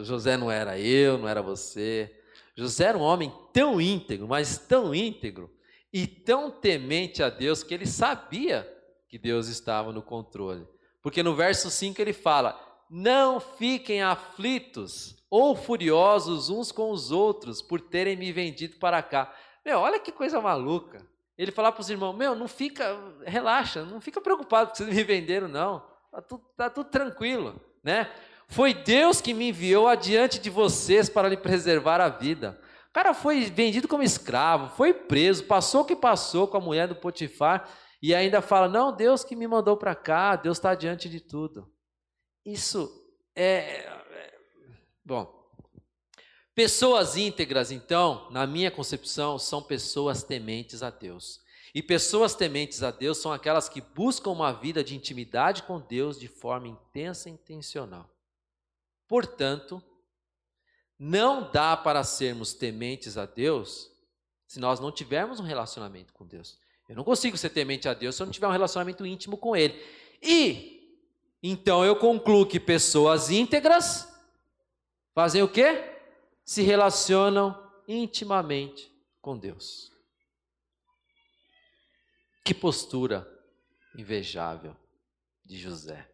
José 0.04 0.36
não 0.36 0.50
era 0.50 0.78
eu, 0.78 1.18
não 1.18 1.28
era 1.28 1.42
você. 1.42 2.14
José 2.56 2.84
era 2.84 2.98
um 2.98 3.02
homem 3.02 3.32
tão 3.52 3.80
íntegro, 3.80 4.28
mas 4.28 4.58
tão 4.58 4.94
íntegro 4.94 5.52
e 5.92 6.06
tão 6.06 6.50
temente 6.50 7.22
a 7.22 7.28
Deus 7.28 7.62
que 7.62 7.74
ele 7.74 7.86
sabia 7.86 8.70
que 9.08 9.18
Deus 9.18 9.48
estava 9.48 9.92
no 9.92 10.02
controle. 10.02 10.66
Porque 11.02 11.22
no 11.22 11.34
verso 11.34 11.70
5 11.70 12.00
ele 12.00 12.12
fala: 12.12 12.58
Não 12.91 13.41
fiquem 13.41 14.03
aflitos 14.03 15.16
ou 15.30 15.57
furiosos 15.57 16.51
uns 16.51 16.70
com 16.70 16.91
os 16.91 17.11
outros 17.11 17.61
por 17.61 17.80
terem 17.80 18.16
me 18.16 18.30
vendido 18.32 18.76
para 18.76 19.03
cá. 19.03 19.35
Meu, 19.64 19.80
olha 19.80 19.99
que 19.99 20.12
coisa 20.12 20.41
maluca. 20.41 21.07
Ele 21.37 21.51
falar 21.51 21.72
para 21.72 21.80
os 21.80 21.91
irmãos: 21.91 22.12
Meu, 22.12 22.35
não 22.35 22.47
fica, 22.47 22.97
relaxa, 23.24 23.85
não 23.85 24.01
fica 24.01 24.20
preocupado 24.20 24.70
que 24.70 24.78
vocês 24.78 24.89
me 24.89 25.03
venderam, 25.03 25.49
não. 25.49 25.85
Está 26.07 26.22
tudo, 26.22 26.45
tá 26.57 26.70
tudo 26.70 26.91
tranquilo, 26.91 27.61
né? 27.82 28.11
Foi 28.47 28.72
Deus 28.72 29.20
que 29.20 29.35
me 29.35 29.49
enviou 29.49 29.89
adiante 29.89 30.39
de 30.39 30.51
vocês 30.51 31.09
para 31.09 31.28
lhe 31.28 31.37
preservar 31.37 32.01
a 32.01 32.09
vida. 32.09 32.61
O 32.89 32.93
cara 32.93 33.12
foi 33.12 33.41
vendido 33.47 33.89
como 33.89 34.03
escravo, 34.05 34.76
foi 34.76 34.95
preso, 34.95 35.45
passou 35.45 35.80
o 35.80 35.85
que 35.85 35.97
passou 35.97 36.47
com 36.47 36.59
a 36.59 36.61
mulher 36.61 36.87
do 36.87 36.95
Potifar 36.95 37.68
e 38.01 38.14
ainda 38.14 38.41
fala: 38.41 38.68
Não, 38.68 38.95
Deus 38.95 39.24
que 39.24 39.35
me 39.35 39.49
mandou 39.49 39.76
para 39.76 39.97
cá, 39.97 40.37
Deus 40.37 40.59
está 40.59 40.70
adiante 40.70 41.09
de 41.09 41.18
tudo. 41.18 41.74
Isso 42.45 43.05
é, 43.34 43.47
é. 43.47 44.38
Bom. 45.05 45.42
Pessoas 46.55 47.16
íntegras, 47.16 47.72
então, 47.72 48.30
na 48.30 48.47
minha 48.47 48.70
concepção, 48.70 49.38
são 49.38 49.61
pessoas 49.62 50.22
tementes 50.22 50.82
a 50.82 50.90
Deus. 50.90 51.42
E 51.74 51.82
pessoas 51.82 52.36
tementes 52.36 52.84
a 52.84 52.92
Deus 52.92 53.18
são 53.18 53.32
aquelas 53.32 53.68
que 53.68 53.80
buscam 53.80 54.30
uma 54.30 54.53
vida 54.53 54.84
de 54.84 54.95
intimidade 54.95 55.64
com 55.64 55.80
Deus 55.80 56.20
de 56.20 56.28
forma 56.28 56.68
intensa 56.68 57.28
e 57.28 57.32
intencional. 57.32 58.09
Portanto, 59.09 59.82
não 60.97 61.51
dá 61.51 61.76
para 61.76 62.05
sermos 62.05 62.55
tementes 62.55 63.18
a 63.18 63.26
Deus 63.26 63.90
se 64.47 64.61
nós 64.61 64.78
não 64.78 64.92
tivermos 64.92 65.40
um 65.40 65.45
relacionamento 65.45 66.12
com 66.12 66.24
Deus. 66.24 66.57
Eu 66.88 66.95
não 66.95 67.03
consigo 67.03 67.36
ser 67.36 67.51
temente 67.51 67.88
a 67.88 67.95
Deus 67.95 68.14
se 68.14 68.22
eu 68.22 68.26
não 68.26 68.32
tiver 68.32 68.47
um 68.47 68.53
relacionamento 68.53 69.05
íntimo 69.05 69.36
com 69.36 69.57
Ele. 69.57 69.74
E, 70.22 70.74
então 71.47 71.84
eu 71.84 71.95
concluo 71.95 72.47
que 72.47 72.59
pessoas 72.59 73.28
íntegras 73.28 74.09
fazem 75.14 75.42
o 75.42 75.49
quê? 75.49 75.92
Se 76.42 76.62
relacionam 76.62 77.55
intimamente 77.86 78.90
com 79.20 79.36
Deus. 79.36 79.92
Que 82.42 82.55
postura 82.55 83.30
invejável 83.95 84.74
de 85.45 85.59
José. 85.59 86.09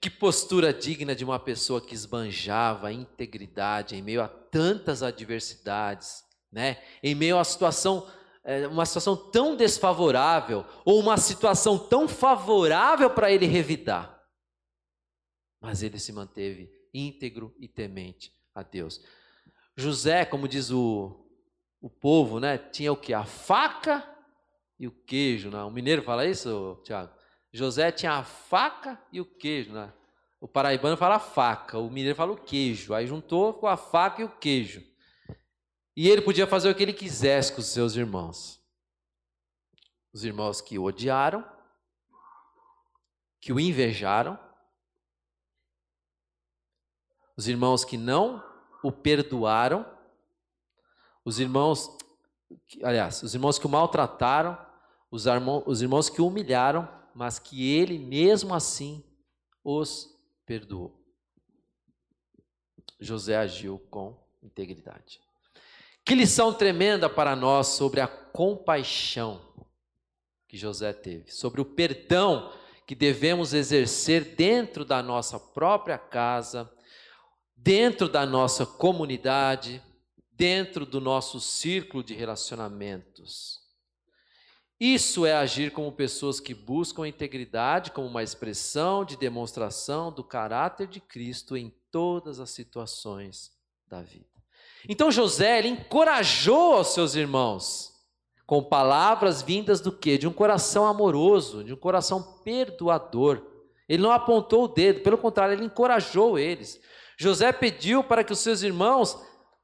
Que 0.00 0.10
postura 0.10 0.74
digna 0.74 1.14
de 1.14 1.24
uma 1.24 1.38
pessoa 1.38 1.80
que 1.80 1.94
esbanjava 1.94 2.88
a 2.88 2.92
integridade 2.92 3.94
em 3.94 4.02
meio 4.02 4.20
a 4.20 4.26
tantas 4.26 5.00
adversidades, 5.00 6.24
né? 6.50 6.82
Em 7.04 7.14
meio 7.14 7.38
a 7.38 7.44
situação 7.44 8.10
é, 8.42 8.66
uma 8.66 8.84
situação 8.84 9.14
tão 9.14 9.54
desfavorável 9.54 10.64
ou 10.84 10.98
uma 10.98 11.18
situação 11.18 11.78
tão 11.78 12.08
favorável 12.08 13.10
para 13.10 13.30
ele 13.30 13.46
revidar. 13.46 14.19
Mas 15.60 15.82
ele 15.82 15.98
se 15.98 16.12
manteve 16.12 16.72
íntegro 16.94 17.54
e 17.58 17.68
temente 17.68 18.32
a 18.54 18.62
Deus. 18.62 19.04
José, 19.76 20.24
como 20.24 20.48
diz 20.48 20.70
o, 20.70 21.26
o 21.80 21.88
povo, 21.88 22.40
né, 22.40 22.58
tinha 22.58 22.92
o 22.92 22.96
que? 22.96 23.12
A 23.12 23.24
faca 23.24 24.06
e 24.78 24.86
o 24.86 24.90
queijo. 24.90 25.50
Né? 25.50 25.62
O 25.62 25.70
mineiro 25.70 26.02
fala 26.02 26.26
isso, 26.26 26.80
Tiago? 26.84 27.12
José 27.52 27.90
tinha 27.92 28.12
a 28.12 28.24
faca 28.24 29.00
e 29.12 29.20
o 29.20 29.24
queijo. 29.24 29.72
Né? 29.72 29.92
O 30.40 30.48
paraibano 30.48 30.96
fala 30.96 31.18
faca, 31.18 31.78
o 31.78 31.90
mineiro 31.90 32.16
fala 32.16 32.32
o 32.32 32.36
queijo. 32.36 32.94
Aí 32.94 33.06
juntou 33.06 33.54
com 33.54 33.66
a 33.66 33.76
faca 33.76 34.22
e 34.22 34.24
o 34.24 34.28
queijo. 34.28 34.82
E 35.96 36.08
ele 36.08 36.22
podia 36.22 36.46
fazer 36.46 36.70
o 36.70 36.74
que 36.74 36.82
ele 36.82 36.92
quisesse 36.92 37.52
com 37.52 37.60
os 37.60 37.66
seus 37.66 37.94
irmãos. 37.94 38.58
Os 40.12 40.24
irmãos 40.24 40.60
que 40.60 40.78
o 40.78 40.84
odiaram, 40.84 41.44
que 43.40 43.52
o 43.52 43.60
invejaram, 43.60 44.38
os 47.40 47.48
irmãos 47.48 47.86
que 47.86 47.96
não 47.96 48.44
o 48.82 48.92
perdoaram, 48.92 49.86
os 51.24 51.40
irmãos, 51.40 51.96
aliás, 52.82 53.22
os 53.22 53.34
irmãos 53.34 53.58
que 53.58 53.64
o 53.64 53.70
maltrataram, 53.70 54.58
os, 55.10 55.24
os 55.64 55.80
irmãos 55.80 56.10
que 56.10 56.20
o 56.20 56.26
humilharam, 56.26 56.86
mas 57.14 57.38
que 57.38 57.74
ele 57.74 57.98
mesmo 57.98 58.54
assim 58.54 59.02
os 59.64 60.14
perdoou. 60.44 61.02
José 63.00 63.38
agiu 63.38 63.78
com 63.90 64.22
integridade. 64.42 65.18
Que 66.04 66.14
lição 66.14 66.52
tremenda 66.52 67.08
para 67.08 67.34
nós 67.34 67.68
sobre 67.68 68.02
a 68.02 68.06
compaixão 68.06 69.40
que 70.46 70.58
José 70.58 70.92
teve, 70.92 71.30
sobre 71.32 71.62
o 71.62 71.64
perdão 71.64 72.52
que 72.86 72.94
devemos 72.94 73.54
exercer 73.54 74.34
dentro 74.36 74.84
da 74.84 75.02
nossa 75.02 75.40
própria 75.40 75.96
casa, 75.96 76.70
dentro 77.62 78.08
da 78.08 78.24
nossa 78.24 78.64
comunidade, 78.64 79.82
dentro 80.32 80.86
do 80.86 81.00
nosso 81.00 81.40
círculo 81.40 82.02
de 82.02 82.14
relacionamentos. 82.14 83.60
Isso 84.78 85.26
é 85.26 85.34
agir 85.34 85.70
como 85.72 85.92
pessoas 85.92 86.40
que 86.40 86.54
buscam 86.54 87.04
a 87.04 87.08
integridade 87.08 87.90
como 87.90 88.06
uma 88.06 88.22
expressão 88.22 89.04
de 89.04 89.14
demonstração 89.14 90.10
do 90.10 90.24
caráter 90.24 90.86
de 90.86 91.00
Cristo 91.00 91.54
em 91.54 91.70
todas 91.90 92.40
as 92.40 92.48
situações 92.48 93.52
da 93.86 94.00
vida. 94.00 94.24
Então 94.88 95.10
José 95.10 95.58
ele 95.58 95.68
encorajou 95.68 96.76
aos 96.76 96.94
seus 96.94 97.14
irmãos 97.14 97.92
com 98.46 98.64
palavras 98.64 99.42
vindas 99.42 99.82
do 99.82 99.92
quê? 99.92 100.16
De 100.16 100.26
um 100.26 100.32
coração 100.32 100.86
amoroso, 100.86 101.62
de 101.62 101.74
um 101.74 101.76
coração 101.76 102.40
perdoador. 102.42 103.46
Ele 103.86 104.02
não 104.02 104.12
apontou 104.12 104.64
o 104.64 104.68
dedo, 104.68 105.02
pelo 105.02 105.18
contrário, 105.18 105.52
ele 105.52 105.66
encorajou 105.66 106.38
eles. 106.38 106.80
José 107.20 107.52
pediu 107.52 108.02
para 108.02 108.24
que 108.24 108.32
os 108.32 108.38
seus 108.38 108.62
irmãos 108.62 109.14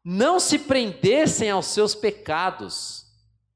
não 0.05 0.39
se 0.39 0.59
prendessem 0.59 1.49
aos 1.49 1.65
seus 1.65 1.95
pecados, 1.95 3.07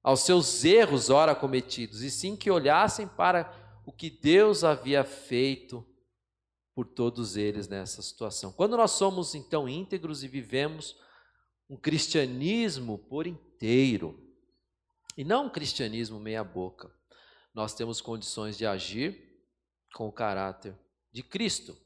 aos 0.02 0.20
seus 0.20 0.64
erros 0.64 1.10
ora 1.10 1.34
cometidos, 1.34 2.00
e 2.00 2.10
sim 2.10 2.34
que 2.34 2.50
olhassem 2.50 3.06
para 3.06 3.52
o 3.84 3.92
que 3.92 4.08
Deus 4.08 4.64
havia 4.64 5.04
feito 5.04 5.86
por 6.74 6.86
todos 6.86 7.36
eles 7.36 7.68
nessa 7.68 8.00
situação. 8.00 8.50
Quando 8.50 8.74
nós 8.74 8.92
somos 8.92 9.34
então 9.34 9.68
íntegros 9.68 10.24
e 10.24 10.28
vivemos 10.28 10.96
um 11.68 11.76
cristianismo 11.76 12.96
por 12.96 13.26
inteiro, 13.26 14.18
e 15.14 15.22
não 15.22 15.44
um 15.44 15.50
cristianismo 15.50 16.18
meia-boca, 16.18 16.90
nós 17.52 17.74
temos 17.74 18.00
condições 18.00 18.56
de 18.56 18.64
agir 18.64 19.44
com 19.92 20.08
o 20.08 20.12
caráter 20.12 20.74
de 21.12 21.22
Cristo. 21.22 21.76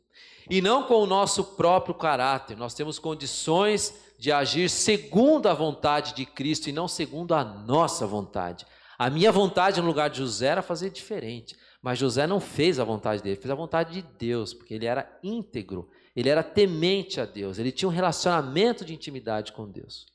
E 0.51 0.61
não 0.61 0.83
com 0.83 0.97
o 0.97 1.07
nosso 1.07 1.43
próprio 1.57 1.95
caráter, 1.95 2.57
nós 2.57 2.75
temos 2.75 2.99
condições 2.99 3.95
de 4.18 4.31
agir 4.31 4.68
segundo 4.68 5.49
a 5.49 5.55
vontade 5.55 6.14
de 6.14 6.27
Cristo 6.27 6.68
e 6.68 6.72
não 6.72 6.87
segundo 6.87 7.35
a 7.35 7.45
nossa 7.45 8.07
vontade. 8.07 8.66
A 8.99 9.11
minha 9.11 9.33
vontade 9.33 9.81
no 9.81 9.87
lugar 9.87 10.09
de 10.11 10.18
José 10.18 10.47
era 10.47 10.62
fazer 10.62 10.91
diferente, 10.91 11.57
mas 11.83 11.99
José 11.99 12.27
não 12.27 12.41
fez 12.41 12.79
a 12.79 12.85
vontade 12.85 13.22
dele, 13.22 13.37
fez 13.37 13.51
a 13.51 13.57
vontade 13.57 13.93
de 13.93 14.03
Deus, 14.03 14.55
porque 14.55 14.75
ele 14.75 14.87
era 14.87 15.18
íntegro, 15.22 15.91
ele 16.14 16.29
era 16.29 16.43
temente 16.43 17.20
a 17.20 17.25
Deus, 17.25 17.59
ele 17.59 17.72
tinha 17.72 17.89
um 17.89 17.93
relacionamento 17.93 18.85
de 18.85 18.95
intimidade 18.95 19.53
com 19.53 19.68
Deus. 19.68 20.07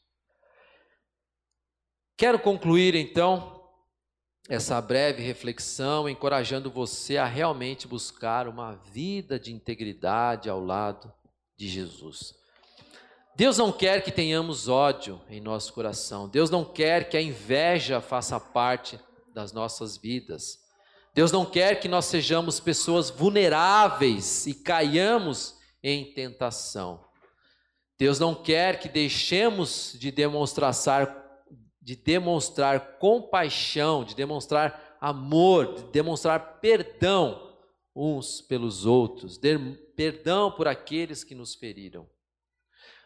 Quero 2.16 2.40
concluir 2.40 2.96
então 2.96 3.59
essa 4.50 4.82
breve 4.82 5.22
reflexão 5.22 6.10
encorajando 6.10 6.72
você 6.72 7.18
a 7.18 7.26
realmente 7.26 7.88
buscar 7.88 8.48
uma 8.48 8.74
vida 8.92 9.40
de 9.40 9.54
integridade 9.54 10.50
ao 10.50 10.60
lado 10.60 11.14
de 11.56 11.68
Jesus. 11.68 12.34
Deus 13.36 13.60
não 13.60 13.72
quer 13.72 14.04
que 14.04 14.12
tenhamos 14.12 14.68
ódio 14.68 15.22
em 15.30 15.40
nosso 15.40 15.72
coração. 15.72 16.28
Deus 16.28 16.50
não 16.50 16.66
quer 16.66 17.10
que 17.10 17.16
a 17.16 17.22
inveja 17.22 18.02
faça 18.02 18.40
parte 18.40 19.00
das 19.36 19.54
nossas 19.54 19.96
vidas. 19.96 20.58
Deus 21.14 21.32
não 21.32 21.46
quer 21.46 21.80
que 21.80 21.88
nós 21.88 22.06
sejamos 22.06 22.60
pessoas 22.60 23.12
vulneráveis 23.12 24.48
e 24.48 24.56
caiamos 24.56 25.60
em 25.84 26.12
tentação. 26.12 27.06
Deus 28.00 28.18
não 28.18 28.34
quer 28.34 28.80
que 28.80 28.90
deixemos 28.90 29.96
de 30.00 30.10
demonstrar 30.10 30.74
de 31.90 31.96
demonstrar 31.96 33.00
compaixão, 33.00 34.04
de 34.04 34.16
demonstrar 34.16 34.96
amor, 35.02 35.74
de 35.74 35.84
demonstrar 35.86 36.60
perdão 36.60 37.52
uns 37.96 38.42
pelos 38.42 38.86
outros, 38.86 39.40
perdão 39.96 40.52
por 40.52 40.68
aqueles 40.68 41.24
que 41.24 41.34
nos 41.34 41.56
feriram. 41.56 42.08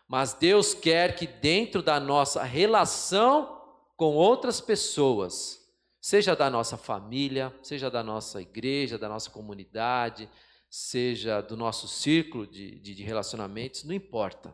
Mas 0.05 0.33
Deus 0.33 0.73
quer 0.73 1.15
que 1.15 1.25
dentro 1.25 1.81
da 1.81 1.97
nossa 1.97 2.43
relação 2.43 3.57
com 3.95 4.15
outras 4.15 4.59
pessoas, 4.59 5.65
seja 6.01 6.35
da 6.35 6.49
nossa 6.49 6.75
família, 6.75 7.57
seja 7.63 7.89
da 7.89 8.03
nossa 8.03 8.41
igreja, 8.41 8.97
da 8.97 9.07
nossa 9.07 9.29
comunidade, 9.29 10.29
seja 10.69 11.39
do 11.39 11.55
nosso 11.55 11.87
círculo 11.87 12.45
de, 12.45 12.79
de, 12.81 12.93
de 12.93 13.01
relacionamentos, 13.01 13.85
não 13.85 13.93
importa. 13.93 14.53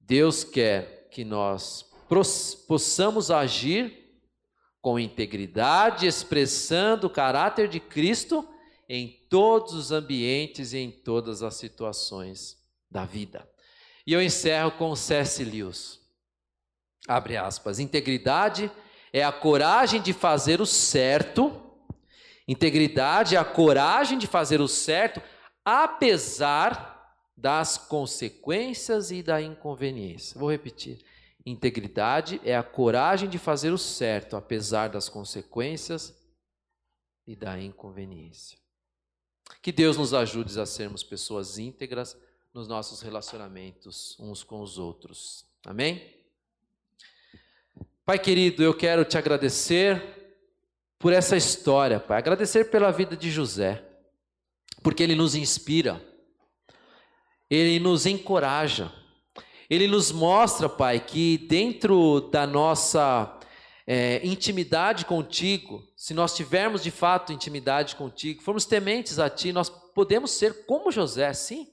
Deus 0.00 0.42
quer 0.42 1.08
que 1.12 1.24
nós 1.24 1.88
possamos 2.08 3.30
agir 3.30 4.08
com 4.80 4.98
integridade, 4.98 6.06
expressando 6.06 7.06
o 7.06 7.10
caráter 7.10 7.68
de 7.68 7.80
Cristo 7.80 8.48
em 8.88 9.26
todos 9.28 9.74
os 9.74 9.92
ambientes 9.92 10.72
e 10.72 10.78
em 10.78 10.90
todas 10.90 11.42
as 11.42 11.56
situações 11.56 12.56
da 12.90 13.04
vida. 13.04 13.48
E 14.06 14.12
eu 14.12 14.22
encerro 14.22 14.70
com 14.72 14.96
C.S. 14.96 15.44
Lewis. 15.44 16.00
Abre 17.06 17.36
aspas. 17.36 17.78
Integridade 17.78 18.70
é 19.12 19.22
a 19.22 19.32
coragem 19.32 20.00
de 20.00 20.12
fazer 20.12 20.60
o 20.60 20.66
certo. 20.66 21.52
Integridade 22.46 23.36
é 23.36 23.38
a 23.38 23.44
coragem 23.44 24.18
de 24.18 24.26
fazer 24.26 24.60
o 24.60 24.68
certo, 24.68 25.20
apesar 25.64 26.96
das 27.36 27.76
consequências 27.76 29.10
e 29.10 29.22
da 29.22 29.40
inconveniência. 29.42 30.38
Vou 30.38 30.50
repetir. 30.50 30.98
Integridade 31.48 32.38
é 32.44 32.54
a 32.54 32.62
coragem 32.62 33.26
de 33.26 33.38
fazer 33.38 33.70
o 33.70 33.78
certo, 33.78 34.36
apesar 34.36 34.88
das 34.88 35.08
consequências 35.08 36.14
e 37.26 37.34
da 37.34 37.58
inconveniência. 37.58 38.58
Que 39.62 39.72
Deus 39.72 39.96
nos 39.96 40.12
ajude 40.12 40.60
a 40.60 40.66
sermos 40.66 41.02
pessoas 41.02 41.56
íntegras 41.58 42.20
nos 42.52 42.68
nossos 42.68 43.00
relacionamentos 43.00 44.14
uns 44.20 44.42
com 44.42 44.60
os 44.60 44.76
outros. 44.76 45.46
Amém? 45.64 46.14
Pai 48.04 48.18
querido, 48.18 48.62
eu 48.62 48.76
quero 48.76 49.02
te 49.02 49.16
agradecer 49.16 50.36
por 50.98 51.14
essa 51.14 51.34
história, 51.34 51.98
Pai. 51.98 52.18
Agradecer 52.18 52.66
pela 52.66 52.90
vida 52.90 53.16
de 53.16 53.30
José, 53.30 53.82
porque 54.82 55.02
ele 55.02 55.14
nos 55.14 55.34
inspira, 55.34 55.98
ele 57.48 57.80
nos 57.80 58.04
encoraja. 58.04 58.97
Ele 59.70 59.86
nos 59.86 60.10
mostra, 60.10 60.66
Pai, 60.66 60.98
que 60.98 61.36
dentro 61.36 62.22
da 62.30 62.46
nossa 62.46 63.38
é, 63.86 64.26
intimidade 64.26 65.04
contigo, 65.04 65.86
se 65.94 66.14
nós 66.14 66.34
tivermos 66.34 66.82
de 66.82 66.90
fato 66.90 67.34
intimidade 67.34 67.94
contigo, 67.94 68.42
formos 68.42 68.64
tementes 68.64 69.18
a 69.18 69.28
Ti, 69.28 69.52
nós 69.52 69.68
podemos 69.68 70.30
ser 70.30 70.64
como 70.64 70.90
José, 70.90 71.32
sim. 71.34 71.68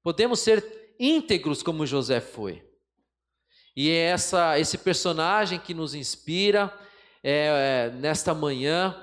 Podemos 0.00 0.38
ser 0.40 0.94
íntegros 0.98 1.60
como 1.60 1.84
José 1.84 2.20
foi. 2.20 2.62
E 3.76 3.90
é 3.90 4.10
essa, 4.10 4.58
esse 4.60 4.78
personagem 4.78 5.58
que 5.58 5.74
nos 5.74 5.92
inspira 5.92 6.72
é, 7.20 7.88
é, 7.88 7.90
nesta 7.96 8.32
manhã 8.32 8.94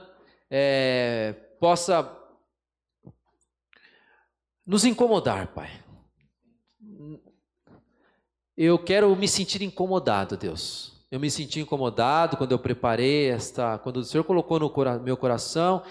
é, 0.50 1.34
possa 1.60 2.18
nos 4.66 4.86
incomodar, 4.86 5.48
Pai 5.48 5.91
eu 8.66 8.78
quero 8.78 9.16
me 9.16 9.28
sentir 9.28 9.64
incomodado, 9.64 10.38
Deus. 10.38 10.92
Eu 11.10 11.20
me 11.20 11.32
senti 11.32 11.60
incomodado 11.60 12.38
quando 12.38 12.52
eu 12.52 12.60
preparei 12.60 13.30
esta, 13.30 13.80
quando 13.80 13.98
o 13.98 14.04
Senhor 14.04 14.24
colocou 14.24 14.60
no 14.60 14.72
meu 15.04 15.18
coração, 15.18 15.82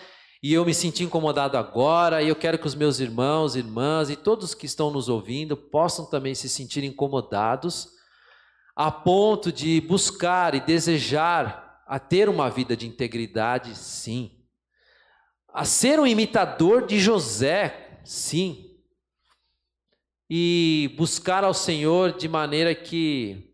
e 0.41 0.53
eu 0.53 0.65
me 0.65 0.73
senti 0.73 1.03
incomodado 1.03 1.57
agora, 1.57 2.23
e 2.23 2.29
eu 2.29 2.37
quero 2.37 2.59
que 2.59 2.69
os 2.69 2.77
meus 2.77 3.01
irmãos, 3.01 3.57
irmãs 3.57 4.09
e 4.09 4.15
todos 4.15 4.55
que 4.55 4.67
estão 4.67 4.89
nos 4.89 5.09
ouvindo 5.09 5.57
possam 5.57 6.07
também 6.07 6.33
se 6.33 6.49
sentir 6.49 6.85
incomodados, 6.85 7.89
a 8.77 8.89
ponto 8.89 9.51
de 9.51 9.81
buscar 9.81 10.55
e 10.55 10.61
desejar 10.61 11.83
a 11.89 11.99
ter 11.99 12.29
uma 12.29 12.49
vida 12.49 12.77
de 12.77 12.87
integridade, 12.87 13.77
sim. 13.77 14.31
A 15.53 15.65
ser 15.65 15.99
um 15.99 16.07
imitador 16.07 16.87
de 16.87 17.01
José, 17.01 18.01
sim 18.05 18.70
e 20.33 20.95
buscar 20.97 21.43
ao 21.43 21.53
Senhor 21.53 22.17
de 22.17 22.29
maneira 22.29 22.73
que 22.73 23.53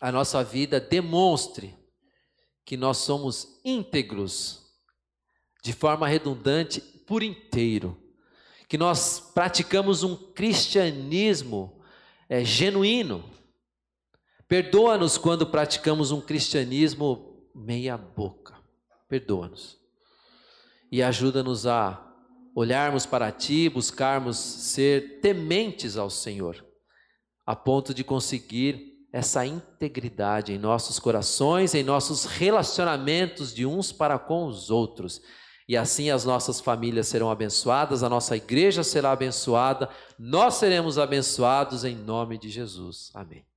a 0.00 0.12
nossa 0.12 0.44
vida 0.44 0.78
demonstre 0.78 1.76
que 2.64 2.76
nós 2.76 2.98
somos 2.98 3.60
íntegros, 3.64 4.62
de 5.64 5.72
forma 5.72 6.06
redundante, 6.06 6.80
por 6.80 7.20
inteiro, 7.20 8.00
que 8.68 8.78
nós 8.78 9.18
praticamos 9.34 10.04
um 10.04 10.14
cristianismo 10.14 11.82
é, 12.28 12.44
genuíno. 12.44 13.28
Perdoa-nos 14.46 15.18
quando 15.18 15.48
praticamos 15.48 16.12
um 16.12 16.20
cristianismo 16.20 17.50
meia-boca. 17.52 18.54
Perdoa-nos. 19.08 19.78
E 20.90 21.02
ajuda-nos 21.02 21.66
a 21.66 22.11
olharmos 22.54 23.06
para 23.06 23.30
Ti, 23.32 23.68
buscarmos 23.68 24.36
ser 24.36 25.20
tementes 25.20 25.96
ao 25.96 26.10
Senhor, 26.10 26.64
a 27.46 27.56
ponto 27.56 27.94
de 27.94 28.04
conseguir 28.04 28.92
essa 29.12 29.44
integridade 29.44 30.52
em 30.52 30.58
nossos 30.58 30.98
corações, 30.98 31.74
em 31.74 31.82
nossos 31.82 32.24
relacionamentos 32.24 33.54
de 33.54 33.66
uns 33.66 33.92
para 33.92 34.18
com 34.18 34.46
os 34.46 34.70
outros. 34.70 35.20
E 35.68 35.76
assim 35.76 36.10
as 36.10 36.24
nossas 36.24 36.60
famílias 36.60 37.08
serão 37.08 37.30
abençoadas, 37.30 38.02
a 38.02 38.08
nossa 38.08 38.36
igreja 38.36 38.82
será 38.82 39.12
abençoada, 39.12 39.88
nós 40.18 40.54
seremos 40.54 40.98
abençoados 40.98 41.84
em 41.84 41.94
nome 41.94 42.38
de 42.38 42.48
Jesus. 42.48 43.10
Amém. 43.14 43.51